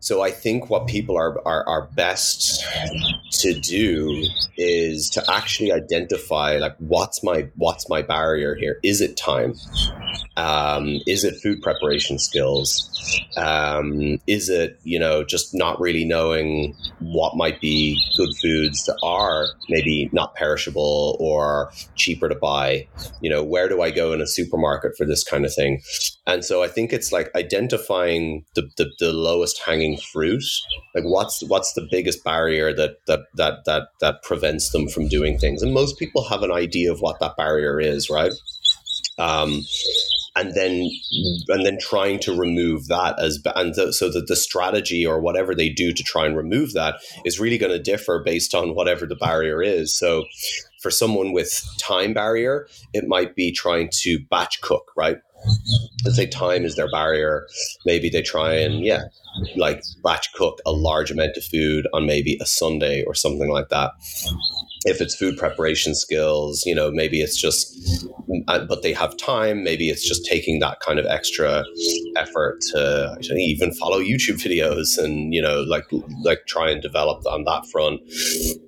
So 0.03 0.20
I 0.20 0.32
think 0.32 0.68
what 0.68 0.88
people 0.88 1.16
are, 1.16 1.40
are, 1.46 1.64
are 1.68 1.82
best 1.94 2.64
to 3.38 3.61
do 3.61 4.26
is 4.57 5.09
to 5.11 5.22
actually 5.30 5.70
identify 5.70 6.57
like 6.57 6.74
what's 6.78 7.22
my 7.22 7.46
what's 7.55 7.88
my 7.88 8.03
barrier 8.03 8.57
here? 8.57 8.80
Is 8.82 9.00
it 9.00 9.16
time? 9.16 9.55
Um, 10.37 11.01
is 11.07 11.25
it 11.25 11.41
food 11.43 11.63
preparation 11.63 12.19
skills? 12.19 12.89
Um, 13.37 14.19
is 14.27 14.49
it 14.49 14.79
you 14.85 14.99
know 14.99 15.25
just 15.25 15.55
not 15.55 15.81
really 15.81 16.05
knowing 16.05 16.77
what 17.01 17.37
might 17.37 17.61
be 17.61 18.01
good 18.17 18.31
foods 18.41 18.85
that 18.87 18.99
are 19.03 19.49
maybe 19.69 20.09
not 20.13 20.35
perishable 20.35 21.17
or 21.21 21.71
cheaper 21.97 22.29
to 22.29 22.35
buy? 22.35 22.87
You 23.21 23.31
know, 23.31 23.43
where 23.43 23.69
do 23.69 23.83
I 23.83 23.91
go 23.91 24.13
in 24.13 24.21
a 24.21 24.27
supermarket 24.27 24.97
for 24.97 25.05
this 25.05 25.25
kind 25.25 25.45
of 25.45 25.55
thing? 25.55 25.83
And 26.27 26.45
so 26.45 26.63
I 26.63 26.69
think 26.69 26.93
it's 26.93 27.13
like 27.13 27.31
identifying 27.35 28.45
the, 28.55 28.71
the, 28.77 28.91
the 28.99 29.13
lowest 29.13 29.61
hanging 29.65 29.99
fruit. 29.99 30.45
Like 30.95 31.05
what's 31.05 31.43
what's 31.45 31.73
the 31.75 31.87
biggest 31.91 32.25
barrier 32.25 32.73
that 32.75 32.97
that 33.07 33.21
that 33.35 33.65
that 33.67 33.89
that 34.01 34.23
prevents 34.23 34.71
them 34.71 34.89
from 34.89 35.09
doing 35.09 35.39
things? 35.39 35.63
And 35.63 35.75
most 35.75 35.99
people 35.99 36.25
have 36.25 36.43
an 36.43 36.53
idea 36.53 36.93
of 36.93 37.01
what 37.01 37.21
that 37.21 37.37
barrier 37.37 37.81
is, 37.81 38.09
right? 38.09 38.33
Um, 39.23 39.62
and 40.35 40.55
then 40.55 40.89
and 41.49 41.66
then 41.66 41.79
trying 41.81 42.18
to 42.20 42.35
remove 42.35 42.89
that 42.89 43.18
as 43.18 43.43
and 43.55 43.75
th- 43.75 43.93
so 43.93 44.11
that 44.11 44.29
the 44.29 44.37
strategy 44.37 45.05
or 45.05 45.20
whatever 45.20 45.55
they 45.55 45.68
do 45.68 45.93
to 45.93 46.03
try 46.03 46.25
and 46.27 46.37
remove 46.37 46.73
that 46.73 46.97
is 47.25 47.39
really 47.39 47.59
going 47.59 47.73
to 47.73 47.79
differ 47.79 48.23
based 48.25 48.55
on 48.55 48.75
whatever 48.75 49.07
the 49.07 49.16
barrier 49.16 49.62
is. 49.62 49.95
So 49.95 50.25
for 50.81 50.91
someone 50.91 51.33
with 51.33 51.62
time 51.79 52.14
barrier 52.14 52.66
it 52.95 53.07
might 53.07 53.37
be 53.37 53.53
trying 53.53 53.91
to 54.01 54.18
batch 54.31 54.61
cook 54.62 54.91
right? 54.97 55.18
Let's 56.05 56.16
say 56.16 56.27
time 56.27 56.64
is 56.64 56.77
their 56.77 56.91
barrier. 56.91 57.47
Maybe 57.85 58.09
they 58.09 58.23
try 58.23 58.55
and 58.55 58.83
yeah 58.83 59.03
like 59.57 59.83
batch 60.03 60.33
cook 60.35 60.61
a 60.66 60.73
large 60.73 61.11
amount 61.11 61.37
of 61.37 61.45
food 61.45 61.87
on 61.93 62.07
maybe 62.07 62.39
a 62.41 62.47
sunday 62.47 63.03
or 63.05 63.14
something 63.14 63.51
like 63.51 63.68
that 63.70 63.93
if 64.85 65.01
it's 65.01 65.14
food 65.14 65.37
preparation 65.37 65.95
skills, 65.95 66.64
you 66.66 66.74
know, 66.74 66.91
maybe 66.91 67.20
it's 67.20 67.41
just, 67.41 67.78
uh, 68.49 68.64
but 68.64 68.83
they 68.83 68.93
have 68.93 69.16
time. 69.16 69.62
Maybe 69.62 69.89
it's 69.89 70.07
just 70.07 70.24
taking 70.24 70.59
that 70.61 70.80
kind 70.80 70.99
of 70.99 71.07
extra 71.07 71.64
effort 72.16 72.61
to 72.72 73.16
even 73.37 73.72
follow 73.74 74.01
YouTube 74.01 74.43
videos 74.43 74.99
and, 75.03 75.33
you 75.33 75.41
know, 75.41 75.62
like, 75.62 75.85
like 76.22 76.47
try 76.47 76.70
and 76.70 76.83
develop 76.83 77.24
on 77.26 77.45
that 77.45 77.66
front. 77.66 78.01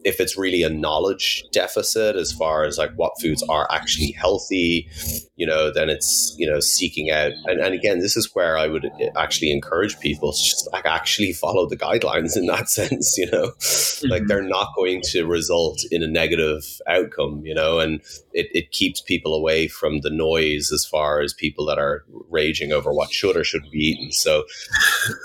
If 0.04 0.20
it's 0.20 0.38
really 0.38 0.62
a 0.62 0.70
knowledge 0.70 1.44
deficit 1.52 2.16
as 2.16 2.32
far 2.32 2.64
as 2.64 2.78
like 2.78 2.92
what 2.96 3.20
foods 3.20 3.42
are 3.48 3.68
actually 3.70 4.12
healthy, 4.12 4.88
you 5.36 5.46
know, 5.46 5.72
then 5.72 5.88
it's, 5.88 6.34
you 6.38 6.48
know, 6.48 6.60
seeking 6.60 7.10
out. 7.10 7.32
And, 7.46 7.60
and 7.60 7.74
again, 7.74 7.98
this 7.98 8.16
is 8.16 8.30
where 8.34 8.56
I 8.56 8.68
would 8.68 8.88
actually 9.16 9.50
encourage 9.50 9.98
people 9.98 10.32
to 10.32 10.38
just 10.38 10.68
like 10.72 10.86
actually 10.86 11.32
follow 11.32 11.68
the 11.68 11.76
guidelines 11.76 12.36
in 12.36 12.46
that 12.46 12.68
sense, 12.68 13.16
you 13.18 13.30
know, 13.30 13.48
mm-hmm. 13.48 14.08
like 14.08 14.26
they're 14.26 14.42
not 14.42 14.68
going 14.76 15.02
to 15.06 15.26
result 15.26 15.80
in 15.90 16.03
a 16.04 16.08
negative 16.08 16.64
outcome, 16.86 17.42
you 17.44 17.54
know, 17.54 17.80
and 17.80 18.00
it, 18.32 18.48
it 18.52 18.70
keeps 18.70 19.00
people 19.00 19.34
away 19.34 19.68
from 19.68 20.00
the 20.00 20.10
noise 20.10 20.70
as 20.72 20.84
far 20.84 21.20
as 21.20 21.32
people 21.32 21.64
that 21.66 21.78
are 21.78 22.04
raging 22.30 22.72
over 22.72 22.92
what 22.92 23.12
should 23.12 23.36
or 23.36 23.44
shouldn't 23.44 23.72
be 23.72 23.78
eaten. 23.78 24.12
So 24.12 24.44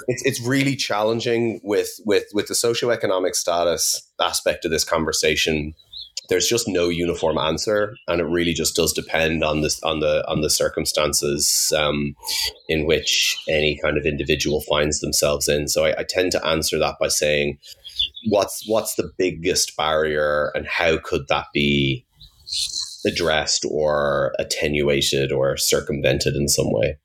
it's, 0.07 0.25
it's 0.25 0.41
really 0.41 0.75
challenging 0.75 1.59
with, 1.63 1.99
with, 2.05 2.25
with 2.33 2.47
the 2.47 2.53
socioeconomic 2.53 3.35
status 3.35 4.07
aspect 4.19 4.65
of 4.65 4.71
this 4.71 4.83
conversation 4.83 5.73
there's 6.29 6.47
just 6.47 6.67
no 6.67 6.89
uniform 6.89 7.37
answer, 7.37 7.95
and 8.07 8.21
it 8.21 8.25
really 8.25 8.53
just 8.53 8.75
does 8.75 8.93
depend 8.93 9.43
on 9.43 9.61
this 9.61 9.81
on 9.83 9.99
the 9.99 10.23
on 10.27 10.41
the 10.41 10.49
circumstances 10.49 11.73
um, 11.75 12.15
in 12.67 12.85
which 12.85 13.35
any 13.49 13.79
kind 13.81 13.97
of 13.97 14.05
individual 14.05 14.61
finds 14.61 14.99
themselves 14.99 15.47
in. 15.47 15.67
So 15.67 15.85
I, 15.85 15.99
I, 15.99 16.05
tend 16.07 16.31
to 16.33 16.45
answer 16.45 16.77
that 16.77 16.97
by 16.99 17.07
saying, 17.07 17.57
what's 18.29 18.63
what's 18.67 18.95
the 18.95 19.11
biggest 19.17 19.75
barrier 19.77 20.51
and 20.55 20.67
how 20.67 20.97
could 20.97 21.27
that 21.29 21.47
be 21.53 22.05
addressed 23.05 23.65
or 23.69 24.33
attenuated 24.39 25.31
or 25.31 25.57
circumvented 25.57 26.35
in 26.35 26.47
some 26.47 26.71
way? 26.71 26.97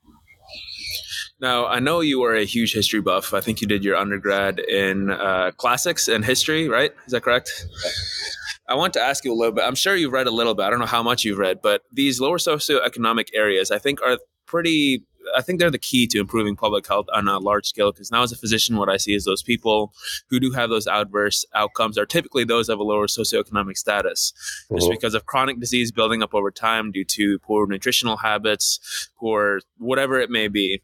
Now 1.41 1.67
i 1.67 1.81
know 1.81 2.01
you 2.01 2.23
are 2.25 2.35
a 2.35 2.45
huge 2.45 2.73
history 2.73 3.01
buff. 3.01 3.35
I 3.35 3.41
think 3.41 3.61
you 3.61 3.67
did 3.67 3.85
your 3.85 3.97
undergrad 3.97 4.59
in 4.59 5.11
uh, 5.11 5.51
classics 5.57 6.09
and 6.09 6.25
history 6.25 6.69
right? 6.69 6.93
Is 7.07 7.13
that 7.13 7.23
correct? 7.23 7.51
I 8.69 8.75
want 8.77 8.95
to 8.95 9.01
ask 9.01 9.25
you 9.25 9.33
a 9.33 9.37
little 9.37 9.53
bit. 9.53 9.65
I'm 9.65 9.75
sure 9.75 9.95
you've 9.95 10.13
read 10.13 10.27
a 10.27 10.31
little 10.31 10.55
bit. 10.55 10.65
I 10.65 10.71
don't 10.71 10.79
know 10.79 10.87
how 10.87 11.03
much 11.03 11.25
you've 11.25 11.39
read, 11.39 11.61
but 11.63 11.83
these 11.93 12.19
lower 12.19 12.39
socioeconomic 12.39 13.29
areas, 13.35 13.71
I 13.71 13.79
think, 13.79 14.01
are 14.01 14.19
pretty 14.47 15.05
I 15.37 15.43
think 15.43 15.59
they're 15.59 15.71
the 15.71 15.79
key 15.79 16.07
to 16.09 16.21
improving 16.21 16.57
public 16.57 16.87
health 16.87 17.07
on 17.13 17.29
a 17.29 17.39
large 17.39 17.67
scale. 17.67 17.93
Because 17.93 18.11
now, 18.11 18.23
as 18.23 18.33
a 18.33 18.37
physician, 18.37 18.77
what 18.77 18.89
I 18.89 18.97
see 18.97 19.15
is 19.15 19.25
those 19.25 19.43
people 19.43 19.93
who 20.29 20.41
do 20.41 20.51
have 20.53 20.71
those 20.71 20.87
adverse 20.87 21.45
outcomes 21.55 21.99
are 21.99 22.07
typically 22.07 22.45
those 22.45 22.69
of 22.69 22.79
a 22.79 22.83
lower 22.83 23.07
socioeconomic 23.07 23.77
status, 23.77 24.33
mm-hmm. 24.65 24.77
just 24.77 24.91
because 24.91 25.15
of 25.15 25.27
chronic 25.27 25.61
disease 25.61 25.93
building 25.93 26.23
up 26.23 26.35
over 26.35 26.51
time 26.51 26.93
due 26.93 27.05
to 27.05 27.39
poor 27.41 27.67
nutritional 27.67 28.19
habits, 28.19 29.11
poor 29.19 29.61
whatever 29.79 30.21
it 30.21 30.31
may 30.31 30.49
be. 30.49 30.83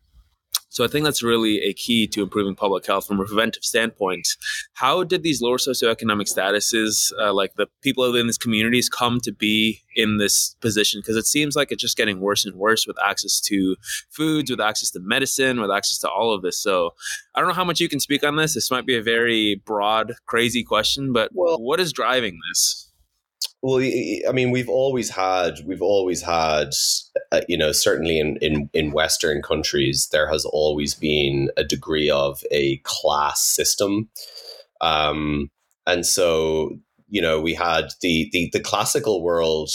So 0.71 0.85
I 0.85 0.89
think 0.89 1.05
that's 1.05 1.23
really 1.23 1.59
a 1.63 1.73
key 1.73 2.07
to 2.07 2.23
improving 2.23 2.55
public 2.55 2.87
health 2.87 3.07
from 3.07 3.19
a 3.21 3.25
preventive 3.25 3.65
standpoint. 3.65 4.27
How 4.75 5.03
did 5.03 5.25
these 5.25 5.43
lower 5.43 5.59
socioeconomic 5.59 6.33
statuses, 6.33 7.13
uh, 7.21 7.35
like 7.35 7.55
the 7.57 7.67
people 7.83 8.15
in 8.15 8.27
these 8.29 8.39
communities, 8.39 8.89
come 8.89 9.19
to 9.23 9.33
be 9.33 9.83
in 9.97 10.19
this 10.19 10.55
position? 10.61 11.01
Because 11.01 11.17
it 11.17 11.27
seems 11.27 11.57
like 11.57 11.73
it's 11.73 11.83
just 11.83 11.97
getting 11.97 12.21
worse 12.21 12.45
and 12.45 12.55
worse 12.55 12.87
with 12.87 12.97
access 13.05 13.41
to 13.43 13.75
foods, 14.11 14.49
with 14.49 14.61
access 14.61 14.91
to 14.93 15.01
medicine, 15.01 15.61
with 15.61 15.73
access 15.73 15.99
to 15.99 16.09
all 16.09 16.33
of 16.33 16.43
this. 16.43 16.59
So 16.59 16.95
I 17.35 17.41
don't 17.41 17.49
know 17.49 17.55
how 17.55 17.65
much 17.65 17.81
you 17.81 17.89
can 17.89 18.01
speak 18.01 18.23
on 18.23 18.37
this. 18.37 18.55
This 18.55 18.71
might 18.71 18.87
be 18.87 18.97
a 18.97 19.03
very 19.03 19.61
broad, 19.67 20.15
crazy 20.27 20.63
question, 20.63 21.13
but 21.13 21.31
well, 21.35 21.61
what 21.61 21.81
is 21.81 21.93
driving 21.93 22.39
this? 22.49 22.90
Well, 23.63 23.81
I 23.81 24.33
mean, 24.33 24.53
we've 24.53 24.71
always 24.71 25.11
had, 25.11 25.57
we've 25.67 25.83
always 25.83 26.23
had, 26.23 26.71
uh, 27.31 27.43
you 27.47 27.59
know, 27.59 27.73
certainly 27.73 28.19
in, 28.19 28.39
in, 28.39 28.71
in 28.73 28.91
Western 28.91 29.43
countries, 29.43 30.09
there 30.13 30.31
has 30.31 30.47
always 30.47 30.95
been 30.95 31.51
a 31.59 31.65
degree 31.65 32.09
of 32.09 32.43
a 32.51 32.79
class 32.85 33.43
system. 33.43 34.09
Um, 34.81 35.51
and 35.87 36.07
so, 36.07 36.79
you 37.09 37.21
know, 37.21 37.39
we 37.39 37.53
had 37.53 37.91
the, 38.01 38.31
the, 38.33 38.49
the 38.53 38.61
classical 38.61 39.23
world 39.23 39.69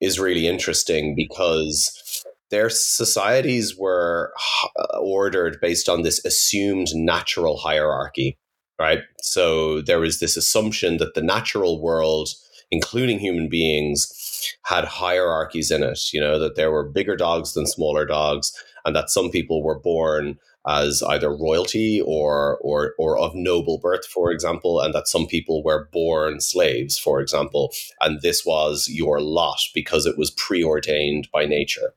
is 0.00 0.18
really 0.18 0.46
interesting 0.46 1.14
because 1.14 2.24
their 2.50 2.70
societies 2.70 3.76
were 3.76 4.32
uh, 4.78 4.98
ordered 4.98 5.58
based 5.60 5.90
on 5.90 6.02
this 6.02 6.24
assumed 6.24 6.88
natural 6.94 7.58
hierarchy, 7.58 8.38
right? 8.78 9.00
So 9.20 9.82
there 9.82 10.00
was 10.00 10.20
this 10.20 10.38
assumption 10.38 10.96
that 10.96 11.14
the 11.14 11.22
natural 11.22 11.82
world 11.82 12.30
including 12.70 13.18
human 13.18 13.48
beings, 13.48 14.56
had 14.64 14.84
hierarchies 14.84 15.70
in 15.70 15.82
it. 15.82 16.00
You 16.12 16.20
know, 16.20 16.38
that 16.38 16.56
there 16.56 16.70
were 16.70 16.88
bigger 16.88 17.16
dogs 17.16 17.54
than 17.54 17.66
smaller 17.66 18.06
dogs, 18.06 18.52
and 18.84 18.94
that 18.96 19.10
some 19.10 19.30
people 19.30 19.62
were 19.62 19.78
born 19.78 20.38
as 20.68 21.02
either 21.02 21.34
royalty 21.34 22.02
or 22.02 22.58
or 22.60 22.94
or 22.98 23.18
of 23.18 23.34
noble 23.34 23.78
birth, 23.78 24.06
for 24.06 24.30
example, 24.30 24.80
and 24.80 24.94
that 24.94 25.08
some 25.08 25.26
people 25.26 25.62
were 25.62 25.88
born 25.92 26.40
slaves, 26.40 26.98
for 26.98 27.20
example, 27.20 27.72
and 28.00 28.20
this 28.20 28.44
was 28.44 28.88
your 28.90 29.20
lot 29.20 29.60
because 29.74 30.06
it 30.06 30.18
was 30.18 30.30
preordained 30.32 31.28
by 31.32 31.46
nature. 31.46 31.94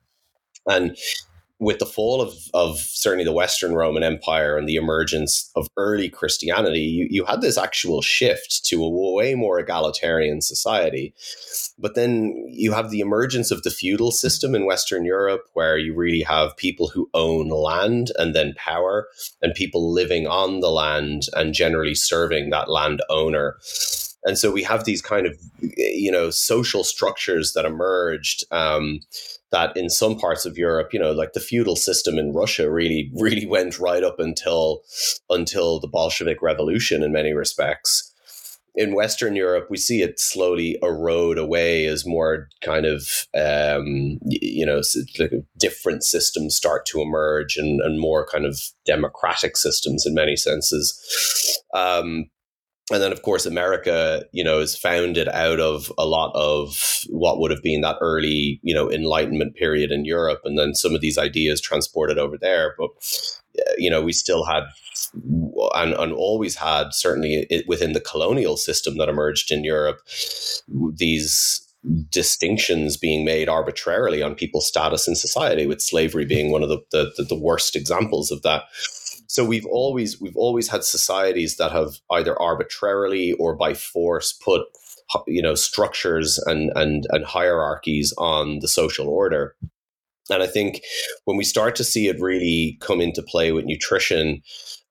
And 0.66 0.96
with 1.64 1.78
the 1.78 1.86
fall 1.86 2.20
of, 2.20 2.34
of 2.52 2.78
certainly 2.78 3.24
the 3.24 3.32
Western 3.32 3.74
Roman 3.74 4.02
Empire 4.02 4.56
and 4.56 4.68
the 4.68 4.76
emergence 4.76 5.50
of 5.56 5.66
early 5.76 6.08
Christianity, 6.08 6.80
you, 6.80 7.06
you 7.10 7.24
had 7.24 7.40
this 7.40 7.56
actual 7.56 8.02
shift 8.02 8.64
to 8.66 8.84
a 8.84 9.14
way 9.14 9.34
more 9.34 9.58
egalitarian 9.58 10.40
society. 10.40 11.14
But 11.78 11.94
then 11.94 12.44
you 12.48 12.72
have 12.72 12.90
the 12.90 13.00
emergence 13.00 13.50
of 13.50 13.62
the 13.62 13.70
feudal 13.70 14.10
system 14.10 14.54
in 14.54 14.66
Western 14.66 15.04
Europe, 15.04 15.48
where 15.54 15.78
you 15.78 15.94
really 15.94 16.22
have 16.22 16.56
people 16.56 16.88
who 16.88 17.10
own 17.14 17.48
land 17.48 18.12
and 18.18 18.34
then 18.34 18.54
power, 18.56 19.08
and 19.42 19.54
people 19.54 19.92
living 19.92 20.26
on 20.26 20.60
the 20.60 20.70
land 20.70 21.22
and 21.34 21.54
generally 21.54 21.94
serving 21.94 22.50
that 22.50 22.70
landowner 22.70 23.58
and 24.24 24.38
so 24.38 24.50
we 24.50 24.62
have 24.62 24.84
these 24.84 25.02
kind 25.02 25.26
of 25.26 25.38
you 25.60 26.10
know 26.10 26.30
social 26.30 26.82
structures 26.82 27.52
that 27.52 27.64
emerged 27.64 28.44
um, 28.50 29.00
that 29.54 29.76
in 29.76 29.88
some 29.88 30.18
parts 30.18 30.44
of 30.44 30.58
Europe, 30.58 30.92
you 30.92 30.98
know, 30.98 31.12
like 31.12 31.32
the 31.32 31.40
feudal 31.40 31.76
system 31.76 32.18
in 32.18 32.32
Russia 32.32 32.68
really, 32.68 33.10
really 33.14 33.46
went 33.56 33.78
right 33.78 34.02
up 34.02 34.18
until 34.18 34.82
until 35.30 35.78
the 35.78 35.88
Bolshevik 35.88 36.42
Revolution 36.42 37.02
in 37.02 37.12
many 37.12 37.32
respects. 37.32 38.10
In 38.76 38.96
Western 38.96 39.36
Europe, 39.36 39.68
we 39.70 39.76
see 39.76 40.02
it 40.02 40.18
slowly 40.18 40.76
erode 40.82 41.38
away 41.38 41.86
as 41.86 42.04
more 42.04 42.48
kind 42.60 42.84
of, 42.84 43.08
um, 43.32 44.18
you 44.24 44.66
know, 44.66 44.80
different 45.56 46.02
systems 46.02 46.56
start 46.56 46.84
to 46.86 47.00
emerge 47.00 47.56
and, 47.56 47.80
and 47.80 48.00
more 48.00 48.26
kind 48.26 48.44
of 48.44 48.58
democratic 48.84 49.56
systems 49.56 50.04
in 50.04 50.12
many 50.12 50.34
senses. 50.34 51.62
Um, 51.72 52.30
and 52.92 53.02
then 53.02 53.12
of 53.12 53.22
course 53.22 53.46
america 53.46 54.24
you 54.32 54.44
know 54.44 54.58
is 54.60 54.76
founded 54.76 55.28
out 55.28 55.60
of 55.60 55.92
a 55.98 56.06
lot 56.06 56.32
of 56.34 57.04
what 57.08 57.38
would 57.38 57.50
have 57.50 57.62
been 57.62 57.80
that 57.80 57.96
early 58.00 58.60
you 58.62 58.74
know 58.74 58.90
enlightenment 58.90 59.54
period 59.54 59.90
in 59.90 60.04
europe 60.04 60.40
and 60.44 60.58
then 60.58 60.74
some 60.74 60.94
of 60.94 61.00
these 61.00 61.18
ideas 61.18 61.60
transported 61.60 62.18
over 62.18 62.36
there 62.36 62.74
but 62.78 62.90
eh, 63.58 63.74
you 63.78 63.90
know 63.90 64.02
we 64.02 64.12
still 64.12 64.44
had 64.44 64.64
and, 65.74 65.94
and 65.94 66.12
always 66.12 66.56
had 66.56 66.92
certainly 66.92 67.46
within 67.66 67.92
the 67.92 68.00
colonial 68.00 68.56
system 68.56 68.98
that 68.98 69.08
emerged 69.08 69.50
in 69.50 69.64
europe 69.64 70.00
these 70.96 71.64
distinctions 72.10 72.96
being 72.96 73.24
made 73.24 73.48
arbitrarily 73.48 74.22
on 74.22 74.34
people's 74.34 74.66
status 74.66 75.06
in 75.06 75.14
society, 75.14 75.66
with 75.66 75.82
slavery 75.82 76.24
being 76.24 76.50
one 76.50 76.62
of 76.62 76.68
the, 76.68 76.78
the, 76.90 77.24
the 77.28 77.38
worst 77.38 77.76
examples 77.76 78.30
of 78.30 78.42
that. 78.42 78.64
So 79.34 79.44
we've 79.44 79.66
always 79.66 80.20
we've 80.20 80.36
always 80.36 80.68
had 80.68 80.84
societies 80.84 81.56
that 81.56 81.72
have 81.72 81.94
either 82.12 82.40
arbitrarily 82.40 83.32
or 83.32 83.56
by 83.56 83.74
force 83.74 84.32
put 84.32 84.62
you 85.26 85.42
know 85.42 85.56
structures 85.56 86.38
and 86.46 86.70
and 86.76 87.04
and 87.10 87.24
hierarchies 87.24 88.14
on 88.16 88.60
the 88.60 88.68
social 88.68 89.08
order. 89.08 89.56
And 90.30 90.40
I 90.40 90.46
think 90.46 90.82
when 91.24 91.36
we 91.36 91.42
start 91.42 91.74
to 91.76 91.82
see 91.82 92.06
it 92.06 92.20
really 92.20 92.78
come 92.80 93.00
into 93.00 93.24
play 93.24 93.50
with 93.50 93.64
nutrition 93.64 94.40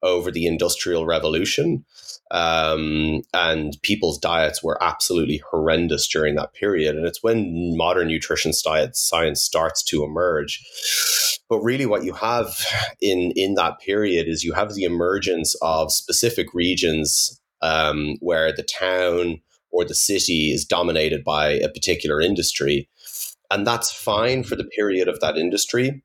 over 0.01 0.29
the 0.29 0.45
industrial 0.45 1.05
revolution, 1.05 1.85
um, 2.31 3.21
and 3.33 3.77
people's 3.81 4.17
diets 4.17 4.61
were 4.61 4.83
absolutely 4.83 5.41
horrendous 5.51 6.05
during 6.05 6.35
that 6.35 6.53
period. 6.53 6.97
And 6.97 7.07
it's 7.07 7.23
when 7.23 7.77
modern 7.77 8.09
nutrition 8.09 8.51
science 8.51 9.41
starts 9.41 9.83
to 9.83 10.03
emerge. 10.03 10.61
But 11.53 11.61
really, 11.61 11.85
what 11.85 12.03
you 12.03 12.13
have 12.13 12.65
in 12.99 13.31
in 13.35 13.53
that 13.53 13.77
period 13.79 14.27
is 14.27 14.43
you 14.43 14.53
have 14.53 14.73
the 14.73 14.85
emergence 14.85 15.55
of 15.61 15.91
specific 15.91 16.47
regions 16.51 17.39
um, 17.61 18.15
where 18.21 18.51
the 18.51 18.63
town 18.63 19.39
or 19.69 19.85
the 19.85 19.93
city 19.93 20.49
is 20.51 20.65
dominated 20.65 21.23
by 21.23 21.49
a 21.49 21.69
particular 21.69 22.19
industry, 22.19 22.89
and 23.51 23.67
that's 23.67 23.91
fine 23.91 24.43
for 24.43 24.55
the 24.55 24.63
period 24.63 25.07
of 25.07 25.19
that 25.19 25.37
industry. 25.37 26.01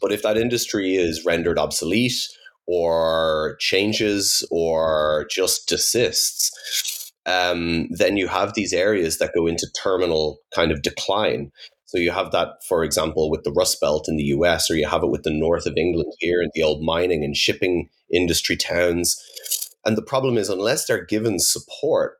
But 0.00 0.10
if 0.10 0.22
that 0.22 0.36
industry 0.36 0.96
is 0.96 1.24
rendered 1.24 1.56
obsolete 1.56 2.26
or 2.66 3.54
changes 3.60 4.44
or 4.50 5.28
just 5.30 5.68
desists, 5.68 7.12
um, 7.26 7.86
then 7.90 8.16
you 8.16 8.26
have 8.26 8.54
these 8.54 8.72
areas 8.72 9.18
that 9.18 9.34
go 9.36 9.46
into 9.46 9.70
terminal 9.80 10.38
kind 10.52 10.72
of 10.72 10.82
decline. 10.82 11.52
So 11.94 12.00
you 12.00 12.10
have 12.10 12.32
that, 12.32 12.64
for 12.68 12.82
example, 12.82 13.30
with 13.30 13.44
the 13.44 13.52
Rust 13.52 13.80
Belt 13.80 14.08
in 14.08 14.16
the 14.16 14.24
US, 14.24 14.68
or 14.68 14.74
you 14.74 14.88
have 14.88 15.04
it 15.04 15.10
with 15.10 15.22
the 15.22 15.30
north 15.30 15.64
of 15.64 15.76
England 15.76 16.12
here 16.18 16.42
in 16.42 16.50
the 16.52 16.64
old 16.64 16.82
mining 16.82 17.22
and 17.22 17.36
shipping 17.36 17.88
industry 18.12 18.56
towns. 18.56 19.16
And 19.84 19.96
the 19.96 20.02
problem 20.02 20.36
is, 20.36 20.48
unless 20.48 20.86
they're 20.86 21.04
given 21.04 21.38
support, 21.38 22.16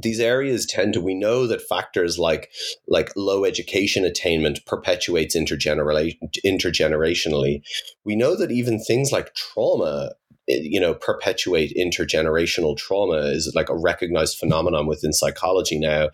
these 0.00 0.20
areas 0.20 0.66
tend 0.66 0.94
to 0.94 1.00
we 1.00 1.14
know 1.14 1.48
that 1.48 1.66
factors 1.68 2.16
like 2.16 2.52
like 2.86 3.10
low 3.16 3.44
education 3.44 4.04
attainment 4.04 4.64
perpetuates 4.66 5.36
intergeneration 5.36 6.16
intergenerationally 6.46 7.60
we 8.06 8.16
know 8.16 8.34
that 8.34 8.50
even 8.50 8.82
things 8.82 9.12
like 9.12 9.34
trauma 9.34 10.12
eh, 10.48 10.60
you 10.62 10.80
know 10.80 10.94
perpetuate 10.94 11.76
intergenerational 11.76 12.74
trauma 12.74 13.18
is 13.18 13.52
like 13.54 13.68
a 13.68 13.76
recognized 13.76 14.38
phenomenon 14.38 14.86
within 14.86 15.12
psychology 15.12 15.78
now 15.78 16.08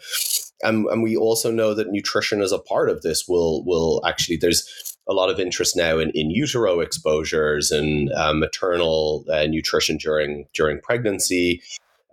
and, 0.63 0.87
and 0.87 1.03
we 1.03 1.17
also 1.17 1.51
know 1.51 1.75
that 1.75 1.91
nutrition 1.91 2.43
as 2.43 2.53
a 2.53 2.59
part 2.59 2.91
of 2.91 3.03
this 3.03 3.27
will 3.29 3.65
will 3.65 4.05
actually 4.07 4.37
there's 4.37 4.97
a 5.09 5.15
lot 5.15 5.31
of 5.31 5.41
interest 5.41 5.77
now 5.77 5.99
in, 5.99 6.11
in 6.11 6.31
utero 6.31 6.81
exposures 6.81 7.71
and 7.71 8.13
uh, 8.13 8.35
maternal 8.35 9.25
uh, 9.33 9.47
nutrition 9.47 9.97
during 9.97 10.47
during 10.55 10.81
pregnancy 10.81 11.63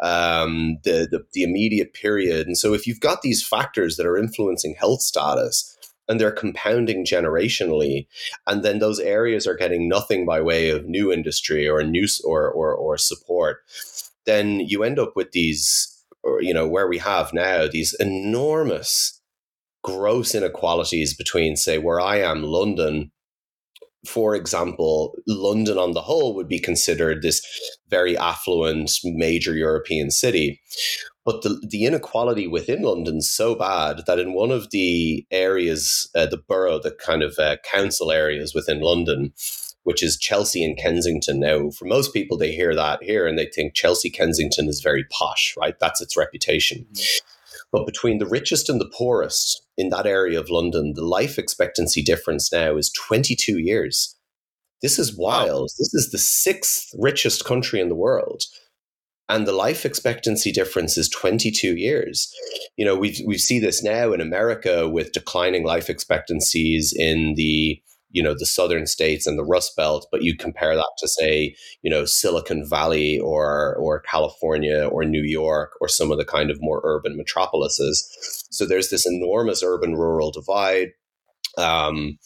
um, 0.02 0.78
the, 0.84 1.08
the, 1.10 1.26
the 1.34 1.44
immediate 1.44 1.94
period. 1.94 2.48
And 2.48 2.58
so 2.58 2.74
if 2.74 2.86
you've 2.86 3.00
got 3.00 3.22
these 3.22 3.46
factors 3.46 3.96
that 3.96 4.06
are 4.06 4.18
influencing 4.18 4.76
health 4.78 5.02
status, 5.02 5.72
and 6.08 6.20
they're 6.20 6.32
compounding 6.32 7.04
generationally 7.04 8.06
and 8.46 8.64
then 8.64 8.78
those 8.78 9.00
areas 9.00 9.48
are 9.48 9.56
getting 9.56 9.90
nothing 9.90 10.26
by 10.26 10.40
way 10.40 10.70
of 10.70 10.86
new 10.86 11.12
industry 11.12 11.68
or 11.68 11.82
new 11.84 12.06
or, 12.24 12.48
or, 12.50 12.76
or 12.76 12.98
support 12.98 13.64
then 14.26 14.60
you 14.60 14.84
end 14.84 15.00
up 15.00 15.16
with 15.16 15.32
these 15.32 15.95
or 16.26 16.42
you 16.42 16.54
know 16.54 16.68
where 16.68 16.88
we 16.88 16.98
have 16.98 17.34
now 17.34 17.68
these 17.68 17.94
enormous 18.00 19.22
gross 19.84 20.36
inequalities 20.36 21.16
between 21.16 21.56
say 21.56 21.78
where 21.78 22.02
i 22.02 22.18
am 22.18 22.44
london 22.44 23.12
for 24.08 24.36
example, 24.36 25.16
London 25.28 25.78
on 25.78 25.94
the 25.94 26.02
whole 26.02 26.36
would 26.36 26.48
be 26.48 26.60
considered 26.60 27.22
this 27.22 27.42
very 27.90 28.18
affluent 28.18 28.92
major 29.04 29.56
European 29.56 30.12
city. 30.12 30.62
But 31.26 31.42
the, 31.42 31.60
the 31.68 31.86
inequality 31.86 32.48
within 32.48 32.84
London's 32.84 33.30
so 33.30 33.56
bad 33.56 34.04
that 34.06 34.20
in 34.20 34.34
one 34.34 34.52
of 34.52 34.70
the 34.70 35.26
areas, 35.32 36.10
uh, 36.16 36.28
the 36.28 36.38
borough, 36.38 36.80
the 36.80 36.92
kind 36.92 37.24
of 37.24 37.38
uh, 37.40 37.58
council 37.72 38.12
areas 38.12 38.54
within 38.54 38.80
London, 38.80 39.34
which 39.86 40.04
is 40.04 40.18
Chelsea 40.18 40.66
and 40.66 40.78
Kensington. 40.78 41.40
Now, 41.40 41.70
for 41.70 41.86
most 41.86 42.12
people, 42.12 42.38
they 42.38 42.52
hear 42.52 42.76
that 42.76 43.04
here 43.04 43.28
and 43.28 43.38
they 43.38 43.46
think 43.46 43.76
Chelsea 43.76 44.10
Kensington 44.10 44.68
is 44.68 44.82
very 44.82 45.06
posh, 45.06 45.56
right? 45.58 45.80
That's 45.80 46.02
its 46.02 46.18
reputation. 46.18 46.88
Mm-hmm. 46.92 47.26
But 47.72 47.86
between 47.86 48.18
the 48.18 48.26
richest 48.26 48.68
and 48.68 48.82
the 48.82 48.90
poorest 48.90 49.62
in 49.78 49.90
that 49.90 50.08
area 50.08 50.40
of 50.40 50.50
London, 50.50 50.94
the 50.96 51.06
life 51.06 51.38
expectancy 51.38 52.02
difference 52.02 52.52
now 52.52 52.78
is 52.78 52.92
22 52.92 53.60
years. 53.60 54.16
This 54.82 54.98
is 54.98 55.16
wild. 55.16 55.70
This 55.78 55.94
is 55.94 56.10
the 56.12 56.18
sixth 56.18 56.90
richest 56.98 57.46
country 57.46 57.80
in 57.80 57.90
the 57.90 57.96
world. 57.96 58.44
And 59.30 59.48
the 59.48 59.52
life 59.52 59.86
expectancy 59.86 60.52
difference 60.52 60.98
is 60.98 61.10
22 61.10 61.76
years. 61.76 62.34
You 62.76 62.86
know, 62.86 62.96
we 62.96 63.24
we 63.26 63.38
see 63.38 63.60
this 63.60 63.84
now 63.84 64.14
in 64.14 64.22
America 64.22 64.88
with 64.88 65.12
declining 65.12 65.64
life 65.64 65.90
expectancies 65.90 66.94
in 66.96 67.34
the 67.36 67.82
you 68.16 68.24
know 68.24 68.34
the 68.34 68.46
southern 68.46 68.88
states 68.88 69.28
and 69.28 69.38
the 69.38 69.44
Rust 69.44 69.76
Belt, 69.76 70.08
but 70.10 70.24
you 70.24 70.38
compare 70.38 70.74
that 70.74 70.92
to 71.00 71.08
say 71.08 71.54
you 71.82 71.92
know 71.92 72.06
Silicon 72.06 72.68
Valley 72.68 73.20
or 73.20 73.76
or 73.76 74.00
California 74.00 74.88
or 74.88 75.04
New 75.04 75.24
York 75.24 75.74
or 75.82 75.90
some 75.90 76.12
of 76.12 76.18
the 76.18 76.24
kind 76.24 76.50
of 76.50 76.62
more 76.62 76.82
urban 76.86 77.18
metropolises. 77.18 78.08
So 78.50 78.66
there's 78.66 78.90
this 78.90 79.06
enormous 79.06 79.62
urban 79.62 79.96
rural 79.96 80.32
divide. 80.32 80.92
Um, 81.58 82.18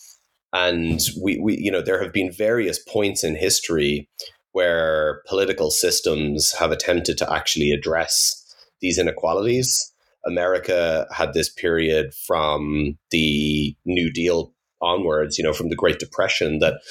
and 0.54 1.00
we, 1.22 1.40
we, 1.40 1.58
you 1.58 1.72
know, 1.72 1.82
there 1.82 2.02
have 2.02 2.14
been 2.14 2.32
various 2.32 2.80
points 2.80 3.24
in 3.24 3.36
history 3.36 4.10
where 4.52 5.22
political 5.28 5.72
systems 5.72 6.52
have 6.54 6.72
attempted 6.72 7.18
to 7.20 7.32
actually 7.32 7.72
address 7.72 8.36
these 8.82 8.98
inequalities. 8.98 9.92
America 10.26 11.08
had 11.12 11.34
this 11.34 11.50
period 11.50 12.14
from 12.14 12.98
the 13.12 13.76
New 13.86 14.12
Deal 14.12 14.54
onwards, 14.82 15.38
you 15.38 15.44
know, 15.44 15.54
from 15.54 15.70
the 15.70 15.76
Great 15.76 16.00
Depression 16.00 16.60
that 16.60 16.82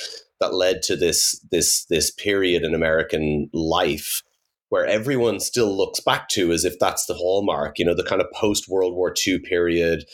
that 0.41 0.55
led 0.55 0.83
to 0.83 0.97
this 0.97 1.39
this 1.51 1.85
this 1.87 2.11
period 2.11 2.63
in 2.63 2.75
American 2.75 3.51
life 3.53 4.23
where 4.71 4.87
everyone 4.87 5.41
still 5.41 5.75
looks 5.75 6.01
back 6.01 6.29
to 6.29 6.53
as 6.53 6.65
if 6.65 6.79
that's 6.79 7.07
the 7.07 7.15
hallmark, 7.15 7.79
you 7.79 7.85
know, 7.85 7.95
the 7.95 8.05
kind 8.05 8.21
of 8.21 8.31
post 8.33 8.69
World 8.69 8.95
War 8.95 9.15
II 9.27 9.39
period 9.39 10.05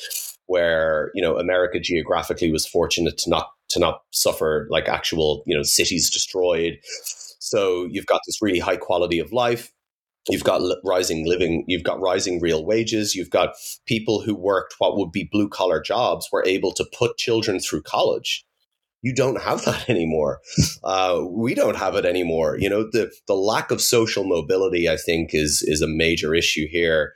where, 0.46 1.10
you 1.14 1.22
know, 1.22 1.38
America 1.38 1.80
geographically 1.80 2.52
was 2.52 2.66
fortunate 2.66 3.18
to 3.18 3.30
not 3.30 3.48
to 3.70 3.80
not 3.80 4.02
suffer 4.12 4.68
like 4.70 4.88
actual, 4.88 5.42
you 5.46 5.56
know, 5.56 5.62
cities 5.62 6.10
destroyed. 6.10 6.78
So 7.40 7.86
you've 7.90 8.06
got 8.06 8.20
this 8.26 8.40
really 8.40 8.58
high 8.58 8.76
quality 8.76 9.18
of 9.18 9.32
life 9.32 9.72
You've 10.28 10.44
got 10.44 10.62
rising 10.84 11.26
living, 11.26 11.64
you've 11.66 11.82
got 11.82 12.00
rising 12.00 12.40
real 12.40 12.64
wages, 12.64 13.14
you've 13.14 13.30
got 13.30 13.54
people 13.86 14.22
who 14.22 14.34
worked 14.34 14.74
what 14.78 14.96
would 14.96 15.12
be 15.12 15.28
blue 15.30 15.48
collar 15.48 15.80
jobs 15.82 16.28
were 16.32 16.44
able 16.46 16.72
to 16.72 16.86
put 16.96 17.18
children 17.18 17.60
through 17.60 17.82
college. 17.82 18.44
You 19.02 19.14
don't 19.14 19.42
have 19.42 19.64
that 19.66 19.88
anymore. 19.90 20.40
Uh, 20.82 21.24
we 21.28 21.54
don't 21.54 21.76
have 21.76 21.94
it 21.94 22.06
anymore. 22.06 22.56
You 22.58 22.70
know, 22.70 22.84
the 22.84 23.12
the 23.26 23.34
lack 23.34 23.70
of 23.70 23.82
social 23.82 24.24
mobility, 24.24 24.88
I 24.88 24.96
think, 24.96 25.30
is 25.34 25.62
is 25.66 25.82
a 25.82 25.86
major 25.86 26.34
issue 26.34 26.66
here, 26.68 27.12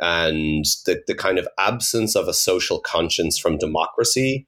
and 0.00 0.64
the 0.86 1.02
the 1.06 1.14
kind 1.14 1.38
of 1.38 1.46
absence 1.58 2.16
of 2.16 2.26
a 2.26 2.34
social 2.34 2.80
conscience 2.80 3.38
from 3.38 3.58
democracy 3.58 4.46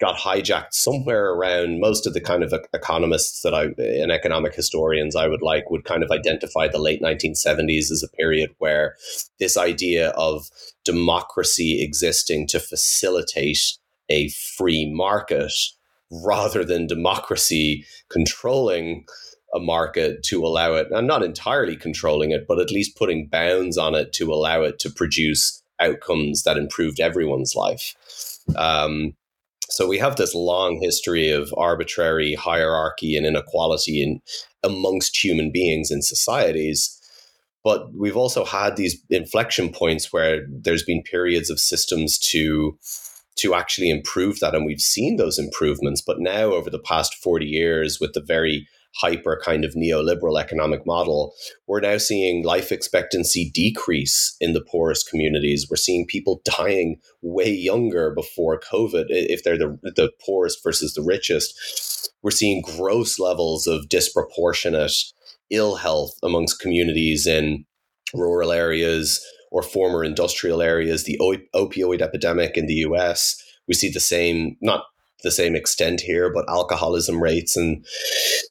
got 0.00 0.16
hijacked 0.16 0.72
somewhere 0.72 1.30
around 1.30 1.80
most 1.80 2.06
of 2.06 2.14
the 2.14 2.20
kind 2.20 2.42
of 2.42 2.52
economists 2.72 3.42
that 3.42 3.54
I 3.54 3.66
and 3.78 4.10
economic 4.10 4.54
historians 4.54 5.14
I 5.14 5.28
would 5.28 5.42
like 5.42 5.70
would 5.70 5.84
kind 5.84 6.02
of 6.02 6.10
identify 6.10 6.68
the 6.68 6.80
late 6.80 7.00
1970s 7.00 7.90
as 7.90 8.02
a 8.02 8.16
period 8.16 8.50
where 8.58 8.96
this 9.38 9.56
idea 9.56 10.10
of 10.10 10.48
democracy 10.84 11.82
existing 11.82 12.46
to 12.48 12.60
facilitate 12.60 13.78
a 14.08 14.28
free 14.28 14.90
market 14.92 15.52
rather 16.10 16.64
than 16.64 16.86
democracy 16.86 17.84
controlling 18.10 19.06
a 19.54 19.60
market 19.60 20.24
to 20.24 20.44
allow 20.44 20.74
it 20.74 20.88
and 20.90 21.06
not 21.06 21.22
entirely 21.22 21.76
controlling 21.76 22.32
it 22.32 22.46
but 22.48 22.58
at 22.58 22.70
least 22.70 22.96
putting 22.96 23.28
bounds 23.28 23.78
on 23.78 23.94
it 23.94 24.12
to 24.12 24.32
allow 24.32 24.62
it 24.62 24.78
to 24.80 24.90
produce 24.90 25.62
outcomes 25.80 26.42
that 26.42 26.56
improved 26.56 27.00
everyone's 27.00 27.54
life. 27.54 27.94
Um, 28.56 29.14
so 29.74 29.88
we 29.88 29.98
have 29.98 30.14
this 30.14 30.36
long 30.36 30.78
history 30.80 31.32
of 31.32 31.52
arbitrary 31.56 32.34
hierarchy 32.34 33.16
and 33.16 33.26
inequality 33.26 34.00
in 34.00 34.20
amongst 34.62 35.16
human 35.16 35.50
beings 35.50 35.90
in 35.90 36.00
societies. 36.00 36.96
But 37.64 37.92
we've 37.92 38.16
also 38.16 38.44
had 38.44 38.76
these 38.76 39.02
inflection 39.10 39.72
points 39.72 40.12
where 40.12 40.46
there's 40.48 40.84
been 40.84 41.02
periods 41.02 41.50
of 41.50 41.58
systems 41.58 42.18
to 42.30 42.78
to 43.38 43.54
actually 43.56 43.90
improve 43.90 44.38
that, 44.38 44.54
and 44.54 44.64
we've 44.64 44.80
seen 44.80 45.16
those 45.16 45.40
improvements. 45.40 46.00
But 46.00 46.20
now, 46.20 46.52
over 46.52 46.70
the 46.70 46.78
past 46.78 47.16
forty 47.16 47.46
years, 47.46 47.98
with 47.98 48.12
the 48.12 48.22
very 48.22 48.68
hyper 48.96 49.40
kind 49.44 49.64
of 49.64 49.74
neoliberal 49.74 50.40
economic 50.40 50.86
model, 50.86 51.34
we're 51.66 51.80
now 51.80 51.98
seeing 51.98 52.44
life 52.44 52.70
expectancy 52.70 53.50
decrease 53.52 54.36
in 54.40 54.52
the 54.52 54.64
poorest 54.70 55.08
communities. 55.08 55.66
We're 55.68 55.76
seeing 55.76 56.06
people 56.06 56.42
dying 56.44 57.00
way 57.22 57.50
younger 57.50 58.12
before 58.14 58.60
COVID, 58.60 59.06
if 59.08 59.42
they're 59.42 59.58
the, 59.58 59.78
the 59.82 60.12
poorest 60.24 60.62
versus 60.62 60.94
the 60.94 61.02
richest. 61.02 62.10
We're 62.22 62.30
seeing 62.30 62.62
gross 62.62 63.18
levels 63.18 63.66
of 63.66 63.88
disproportionate 63.88 64.92
ill 65.50 65.76
health 65.76 66.12
amongst 66.22 66.60
communities 66.60 67.26
in 67.26 67.64
rural 68.14 68.52
areas 68.52 69.24
or 69.50 69.62
former 69.62 70.02
industrial 70.04 70.62
areas, 70.62 71.04
the 71.04 71.20
opioid 71.54 72.00
epidemic 72.00 72.56
in 72.56 72.66
the 72.66 72.74
US. 72.74 73.36
We 73.68 73.74
see 73.74 73.90
the 73.90 74.00
same, 74.00 74.56
not 74.60 74.84
the 75.24 75.32
same 75.32 75.56
extent 75.56 76.00
here, 76.00 76.32
but 76.32 76.48
alcoholism 76.48 77.20
rates, 77.20 77.56
and 77.56 77.84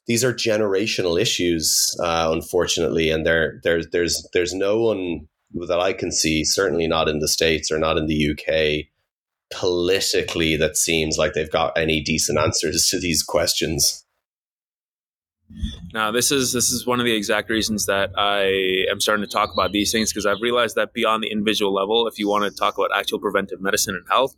these 0.06 0.22
are 0.22 0.34
generational 0.34 1.18
issues, 1.18 1.96
uh, 2.00 2.28
unfortunately. 2.30 3.08
And 3.08 3.24
there, 3.24 3.60
there's 3.62 3.88
there's 3.92 4.28
there's 4.34 4.52
no 4.52 4.80
one 4.80 5.26
that 5.68 5.80
I 5.80 5.94
can 5.94 6.12
see, 6.12 6.44
certainly 6.44 6.86
not 6.86 7.08
in 7.08 7.20
the 7.20 7.28
states 7.28 7.70
or 7.70 7.78
not 7.78 7.96
in 7.96 8.06
the 8.06 8.30
UK, 8.32 8.86
politically 9.50 10.56
that 10.56 10.76
seems 10.76 11.16
like 11.16 11.32
they've 11.32 11.50
got 11.50 11.76
any 11.78 12.02
decent 12.02 12.38
answers 12.38 12.88
to 12.88 12.98
these 12.98 13.22
questions. 13.22 14.03
Now, 15.92 16.10
this 16.10 16.30
is 16.30 16.52
this 16.52 16.70
is 16.70 16.86
one 16.86 17.00
of 17.00 17.06
the 17.06 17.14
exact 17.14 17.50
reasons 17.50 17.86
that 17.86 18.10
I 18.16 18.86
am 18.90 19.00
starting 19.00 19.24
to 19.24 19.30
talk 19.30 19.50
about 19.52 19.72
these 19.72 19.92
things 19.92 20.12
because 20.12 20.26
I've 20.26 20.40
realized 20.40 20.74
that 20.76 20.92
beyond 20.92 21.22
the 21.22 21.30
individual 21.30 21.72
level, 21.72 22.06
if 22.08 22.18
you 22.18 22.28
want 22.28 22.44
to 22.44 22.50
talk 22.50 22.76
about 22.76 22.90
actual 22.94 23.18
preventive 23.18 23.60
medicine 23.60 23.94
and 23.94 24.04
health, 24.08 24.34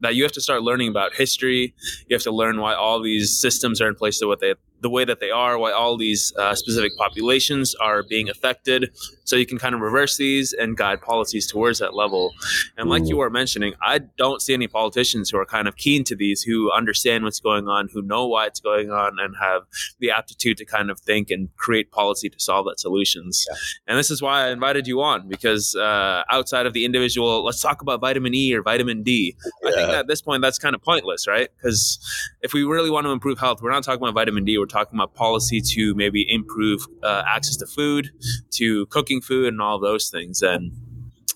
that 0.00 0.14
you 0.14 0.22
have 0.22 0.32
to 0.32 0.40
start 0.40 0.62
learning 0.62 0.88
about 0.88 1.14
history. 1.14 1.74
You 2.08 2.14
have 2.14 2.22
to 2.22 2.32
learn 2.32 2.60
why 2.60 2.74
all 2.74 3.02
these 3.02 3.38
systems 3.38 3.80
are 3.80 3.88
in 3.88 3.94
place 3.94 4.18
to 4.20 4.26
what 4.26 4.40
they 4.40 4.54
the 4.84 4.90
way 4.90 5.02
that 5.02 5.18
they 5.18 5.30
are, 5.30 5.58
why 5.58 5.72
all 5.72 5.96
these 5.96 6.30
uh, 6.36 6.54
specific 6.54 6.92
populations 6.98 7.74
are 7.76 8.02
being 8.02 8.28
affected. 8.28 8.94
So 9.24 9.34
you 9.34 9.46
can 9.46 9.58
kind 9.58 9.74
of 9.74 9.80
reverse 9.80 10.18
these 10.18 10.52
and 10.52 10.76
guide 10.76 11.00
policies 11.00 11.46
towards 11.46 11.78
that 11.78 11.94
level. 11.94 12.34
And 12.76 12.90
like 12.90 13.08
you 13.08 13.16
were 13.16 13.30
mentioning, 13.30 13.72
I 13.80 14.00
don't 14.18 14.42
see 14.42 14.52
any 14.52 14.68
politicians 14.68 15.30
who 15.30 15.38
are 15.38 15.46
kind 15.46 15.66
of 15.66 15.76
keen 15.76 16.04
to 16.04 16.14
these, 16.14 16.42
who 16.42 16.70
understand 16.70 17.24
what's 17.24 17.40
going 17.40 17.66
on, 17.66 17.88
who 17.94 18.02
know 18.02 18.26
why 18.26 18.44
it's 18.44 18.60
going 18.60 18.90
on, 18.90 19.18
and 19.18 19.34
have 19.40 19.62
the 20.00 20.10
aptitude 20.10 20.58
to 20.58 20.66
kind 20.66 20.90
of 20.90 21.00
think 21.00 21.30
and 21.30 21.48
create 21.56 21.90
policy 21.90 22.28
to 22.28 22.38
solve 22.38 22.66
that 22.66 22.78
solutions. 22.78 23.46
Yeah. 23.48 23.56
And 23.86 23.98
this 23.98 24.10
is 24.10 24.20
why 24.20 24.48
I 24.48 24.50
invited 24.50 24.86
you 24.86 25.00
on 25.00 25.28
because 25.28 25.74
uh, 25.74 26.24
outside 26.30 26.66
of 26.66 26.74
the 26.74 26.84
individual, 26.84 27.42
let's 27.42 27.62
talk 27.62 27.80
about 27.80 28.02
vitamin 28.02 28.34
E 28.34 28.54
or 28.54 28.60
vitamin 28.60 29.02
D. 29.02 29.34
Yeah. 29.62 29.70
I 29.70 29.72
think 29.72 29.88
at 29.88 30.08
this 30.08 30.20
point 30.20 30.42
that's 30.42 30.58
kind 30.58 30.74
of 30.74 30.82
pointless, 30.82 31.26
right? 31.26 31.48
Because 31.56 31.98
if 32.42 32.52
we 32.52 32.64
really 32.64 32.90
want 32.90 33.06
to 33.06 33.12
improve 33.12 33.38
health, 33.38 33.62
we're 33.62 33.70
not 33.70 33.82
talking 33.82 34.02
about 34.02 34.12
vitamin 34.12 34.44
D. 34.44 34.58
We're 34.58 34.66
talking 34.74 34.98
about 34.98 35.14
policy 35.14 35.60
to 35.60 35.94
maybe 35.94 36.26
improve 36.28 36.86
uh, 37.02 37.22
access 37.26 37.56
to 37.56 37.66
food, 37.66 38.10
to 38.50 38.86
cooking 38.86 39.20
food, 39.20 39.48
and 39.48 39.62
all 39.62 39.78
those 39.78 40.10
things. 40.10 40.42
And 40.42 40.72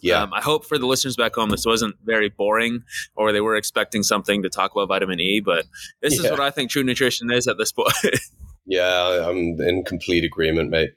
yeah, 0.02 0.22
um, 0.22 0.34
I 0.34 0.40
hope 0.40 0.64
for 0.64 0.78
the 0.78 0.86
listeners 0.86 1.16
back 1.16 1.34
home 1.34 1.50
this 1.50 1.64
wasn't 1.64 1.96
very 2.04 2.28
boring, 2.28 2.82
or 3.14 3.32
they 3.32 3.40
were 3.40 3.56
expecting 3.56 4.02
something 4.02 4.42
to 4.42 4.48
talk 4.48 4.72
about 4.72 4.88
vitamin 4.88 5.20
E. 5.20 5.40
But 5.40 5.66
this 6.02 6.18
yeah. 6.18 6.26
is 6.26 6.30
what 6.30 6.40
I 6.40 6.50
think 6.50 6.70
true 6.70 6.82
nutrition 6.82 7.30
is 7.30 7.46
at 7.46 7.58
this 7.58 7.72
point. 7.72 7.92
yeah, 8.66 9.26
I'm 9.28 9.60
in 9.60 9.84
complete 9.84 10.24
agreement, 10.24 10.70
mate. 10.70 10.90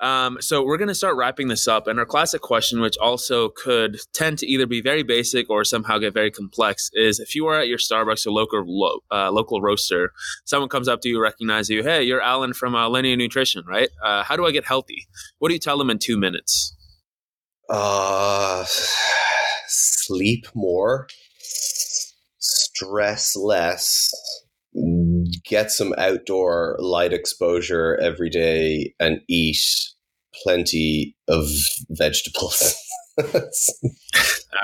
Um, 0.00 0.38
so 0.40 0.62
we're 0.62 0.76
going 0.76 0.88
to 0.88 0.94
start 0.94 1.16
wrapping 1.16 1.48
this 1.48 1.66
up. 1.66 1.86
And 1.86 1.98
our 1.98 2.04
classic 2.04 2.42
question, 2.42 2.80
which 2.80 2.96
also 2.98 3.48
could 3.48 3.98
tend 4.12 4.38
to 4.38 4.46
either 4.46 4.66
be 4.66 4.80
very 4.82 5.02
basic 5.02 5.48
or 5.48 5.64
somehow 5.64 5.98
get 5.98 6.12
very 6.12 6.30
complex, 6.30 6.90
is 6.92 7.18
if 7.18 7.34
you 7.34 7.46
are 7.46 7.60
at 7.60 7.68
your 7.68 7.78
Starbucks 7.78 8.26
or 8.26 8.32
local 8.32 9.00
uh, 9.10 9.30
local 9.30 9.62
roaster, 9.62 10.12
someone 10.44 10.68
comes 10.68 10.88
up 10.88 11.00
to 11.02 11.08
you, 11.08 11.20
recognizes 11.20 11.70
you, 11.70 11.82
hey, 11.82 12.02
you're 12.02 12.20
Alan 12.20 12.52
from 12.52 12.74
uh, 12.74 12.88
Alinea 12.88 13.16
Nutrition, 13.16 13.64
right? 13.66 13.88
Uh, 14.04 14.22
how 14.22 14.36
do 14.36 14.44
I 14.44 14.50
get 14.50 14.64
healthy? 14.64 15.06
What 15.38 15.48
do 15.48 15.54
you 15.54 15.60
tell 15.60 15.78
them 15.78 15.90
in 15.90 15.98
two 15.98 16.18
minutes? 16.18 16.74
Uh, 17.68 18.64
sleep 19.66 20.46
more, 20.54 21.08
stress 22.38 23.34
less, 23.34 24.12
get 25.44 25.70
some 25.70 25.94
outdoor 25.98 26.76
light 26.78 27.12
exposure 27.12 27.96
every 27.96 28.30
day 28.30 28.94
and 29.00 29.20
eat 29.28 29.58
plenty 30.42 31.16
of 31.28 31.48
vegetables. 31.90 32.74
All 33.18 33.30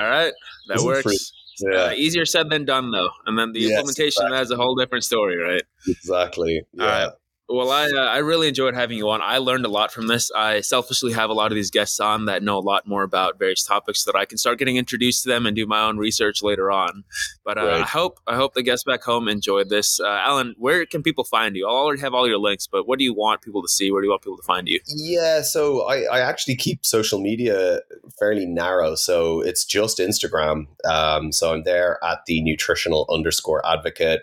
right, 0.01 0.33
that 0.69 0.81
works. 0.83 1.33
Yeah. 1.61 1.79
Uh, 1.79 1.93
easier 1.93 2.25
said 2.25 2.51
than 2.51 2.65
done, 2.65 2.91
though. 2.91 3.11
And 3.27 3.39
then 3.39 3.53
the 3.53 3.61
yes, 3.61 3.71
implementation 3.71 4.25
exactly. 4.25 4.37
that's 4.37 4.51
a 4.51 4.57
whole 4.57 4.75
different 4.75 5.05
story, 5.05 5.37
right? 5.37 5.63
Exactly. 5.87 6.63
Yeah. 6.73 7.11
Well, 7.53 7.71
I 7.71 7.85
uh, 7.85 8.07
I 8.07 8.19
really 8.19 8.49
enjoyed 8.49 8.75
having 8.75 8.97
you 8.97 9.11
on. 9.11 9.21
I 9.21 9.39
learned 9.39 9.67
a 9.67 9.69
lot 9.69 9.93
from 9.93 10.07
this. 10.07 10.31
I 10.31 10.63
selfishly 10.63 11.13
have 11.13 11.29
a 11.29 11.35
lot 11.35 11.53
of 11.53 11.55
these 11.57 11.71
guests 11.71 12.01
on 12.01 12.25
that 12.25 12.43
know 12.43 12.57
a 12.57 12.61
lot 12.61 12.87
more 12.87 13.03
about 13.03 13.39
various 13.39 13.63
topics 13.63 14.05
so 14.05 14.11
that 14.11 14.19
I 14.19 14.25
can 14.25 14.39
start 14.39 14.59
getting 14.59 14.77
introduced 14.77 15.25
to 15.25 15.29
them 15.29 15.45
and 15.45 15.55
do 15.55 15.67
my 15.67 15.83
own 15.83 15.99
research 15.99 16.43
later 16.43 16.71
on. 16.71 17.05
But 17.45 17.59
uh, 17.59 17.67
right. 17.67 17.83
I 17.83 17.85
hope 17.85 18.21
I 18.27 18.37
hope 18.37 18.55
the 18.55 18.63
guests 18.63 18.85
back 18.85 19.03
home 19.03 19.29
enjoyed 19.29 19.69
this. 19.69 20.01
Uh, 20.01 20.07
Alan, 20.25 20.55
where 20.57 20.87
can 20.87 21.03
people 21.03 21.25
find 21.25 21.55
you? 21.55 21.67
I 21.67 21.71
already 21.71 22.01
have 22.01 22.15
all 22.15 22.27
your 22.27 22.39
links, 22.39 22.67
but 22.67 22.89
what 22.89 22.99
do 22.99 23.05
you 23.05 23.13
want 23.13 23.43
people 23.43 23.61
to 23.61 23.69
see? 23.69 23.91
Where 23.91 24.01
do 24.01 24.07
you 24.07 24.11
want 24.11 24.23
people 24.23 24.39
to 24.39 24.43
find 24.45 24.67
you? 24.67 24.81
Yeah, 24.87 25.43
so 25.43 25.87
I, 25.87 26.05
I 26.05 26.21
actually 26.21 26.57
keep 26.57 26.87
social 26.87 27.21
media 27.21 27.81
fairly 28.19 28.47
narrow. 28.47 28.95
So 28.95 29.43
it's 29.43 29.65
just 29.65 29.99
Instagram. 29.99 30.69
Um, 30.89 31.33
so 31.33 31.53
I'm 31.53 31.65
there 31.65 32.03
at 32.03 32.25
the 32.27 32.43
nutritional 32.43 33.07
underscore 33.11 33.65
advocate. 33.67 34.23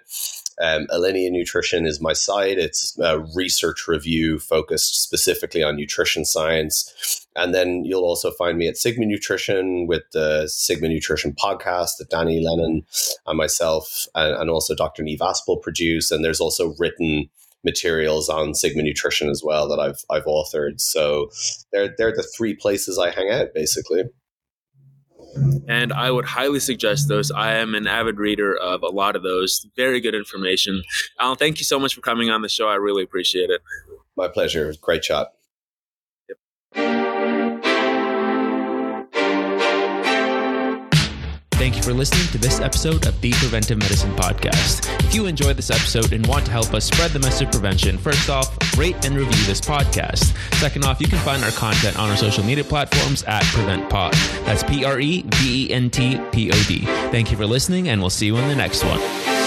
Um, 0.62 0.88
Alinea 0.88 1.32
Nutrition 1.32 1.86
is 1.86 2.02
my 2.02 2.14
site. 2.14 2.58
It's 2.58 2.98
a 3.00 3.20
research 3.36 3.88
review 3.88 4.40
focused 4.40 5.02
specifically 5.02 5.64
on 5.64 5.78
nutrition 5.78 6.26
science. 6.26 7.26
And 7.36 7.54
then 7.54 7.86
you'll 7.86 8.04
also 8.04 8.32
find 8.32 8.58
me 8.58 8.68
at 8.68 8.78
Sigma 8.78 9.06
Nutrition 9.06 9.88
with 9.88 10.04
the 10.12 10.48
Sigma 10.48 10.90
Nutrition 10.90 11.34
podcast 11.34 11.98
that 12.00 12.10
Danny 12.10 12.44
Lennon 12.44 12.86
and 13.26 13.38
myself 13.38 14.08
and, 14.16 14.36
and 14.36 14.50
also 14.50 14.76
Dr. 14.76 15.04
Niamh 15.04 15.22
Aspell 15.22 15.58
produce. 15.58 16.12
And 16.12 16.26
there's 16.26 16.42
also 16.42 16.76
written 16.78 17.30
materials 17.64 18.30
on 18.30 18.54
Sigma 18.54 18.84
Nutrition 18.84 19.30
as 19.30 19.44
well 19.44 19.68
that 19.70 19.80
I've 19.80 20.04
I've 20.10 20.26
authored. 20.26 20.80
So 20.82 21.30
they're 21.72 21.94
they're 21.98 22.16
the 22.16 22.24
three 22.24 22.56
places 22.56 22.98
I 22.98 23.12
hang 23.12 23.30
out 23.30 23.54
basically 23.54 24.04
and 25.68 25.94
I 25.94 26.12
would 26.12 26.26
highly 26.26 26.60
suggest 26.60 27.08
those. 27.08 27.32
I 27.32 27.56
am 27.56 27.76
an 27.76 27.88
avid 27.88 28.18
reader 28.18 28.56
of 28.56 28.84
a 28.84 28.88
lot 28.88 29.16
of 29.16 29.24
those. 29.24 29.68
Very 29.76 30.02
good 30.02 30.16
information. 30.16 30.84
Alan, 31.20 31.38
thank 31.38 31.60
you 31.60 31.66
so 31.66 31.80
much 31.80 31.96
for 31.96 32.02
coming 32.02 32.30
on 32.30 32.42
the 32.42 32.50
show. 32.50 32.68
I 32.68 32.76
really 32.76 33.04
appreciate 33.04 33.50
it. 33.50 33.62
My 34.16 34.28
pleasure. 34.28 34.74
Great 34.82 35.04
chat. 35.04 35.34
Thank 41.60 41.76
you 41.76 41.84
for 41.84 41.94
listening 41.94 42.26
to 42.28 42.38
this 42.38 42.62
episode 42.62 43.06
of 43.06 43.20
the 43.20 43.34
Preventive 43.34 43.78
Medicine 43.78 44.16
Podcast. 44.16 44.88
If 45.04 45.14
you 45.14 45.26
enjoyed 45.26 45.58
this 45.58 45.70
episode 45.70 46.14
and 46.14 46.26
want 46.26 46.46
to 46.46 46.52
help 46.52 46.74
us 46.74 46.86
spread 46.86 47.12
the 47.12 47.20
message 47.20 47.48
of 47.48 47.52
prevention, 47.52 47.98
first 47.98 48.30
off, 48.30 48.58
rate 48.78 48.96
and 49.06 49.14
review 49.14 49.46
this 49.46 49.60
podcast. 49.60 50.34
Second 50.56 50.86
off, 50.86 51.02
you 51.02 51.08
can 51.10 51.20
find 51.20 51.44
our 51.44 51.52
content 51.52 52.00
on 52.00 52.10
our 52.10 52.16
social 52.16 52.46
media 52.46 52.64
platforms 52.64 53.24
at 53.24 53.44
PreventPod. 53.44 54.14
That's 54.46 54.64
P 54.64 54.86
R 54.86 55.02
E 55.02 55.24
V 55.24 55.66
E 55.66 55.74
N 55.74 55.90
T 55.90 56.18
P 56.32 56.50
O 56.50 56.64
D. 56.64 56.86
Thank 57.12 57.30
you 57.30 57.36
for 57.36 57.46
listening, 57.46 57.90
and 57.90 58.00
we'll 58.00 58.10
see 58.10 58.28
you 58.28 58.38
in 58.38 58.48
the 58.48 58.56
next 58.56 58.86
one. 58.86 59.39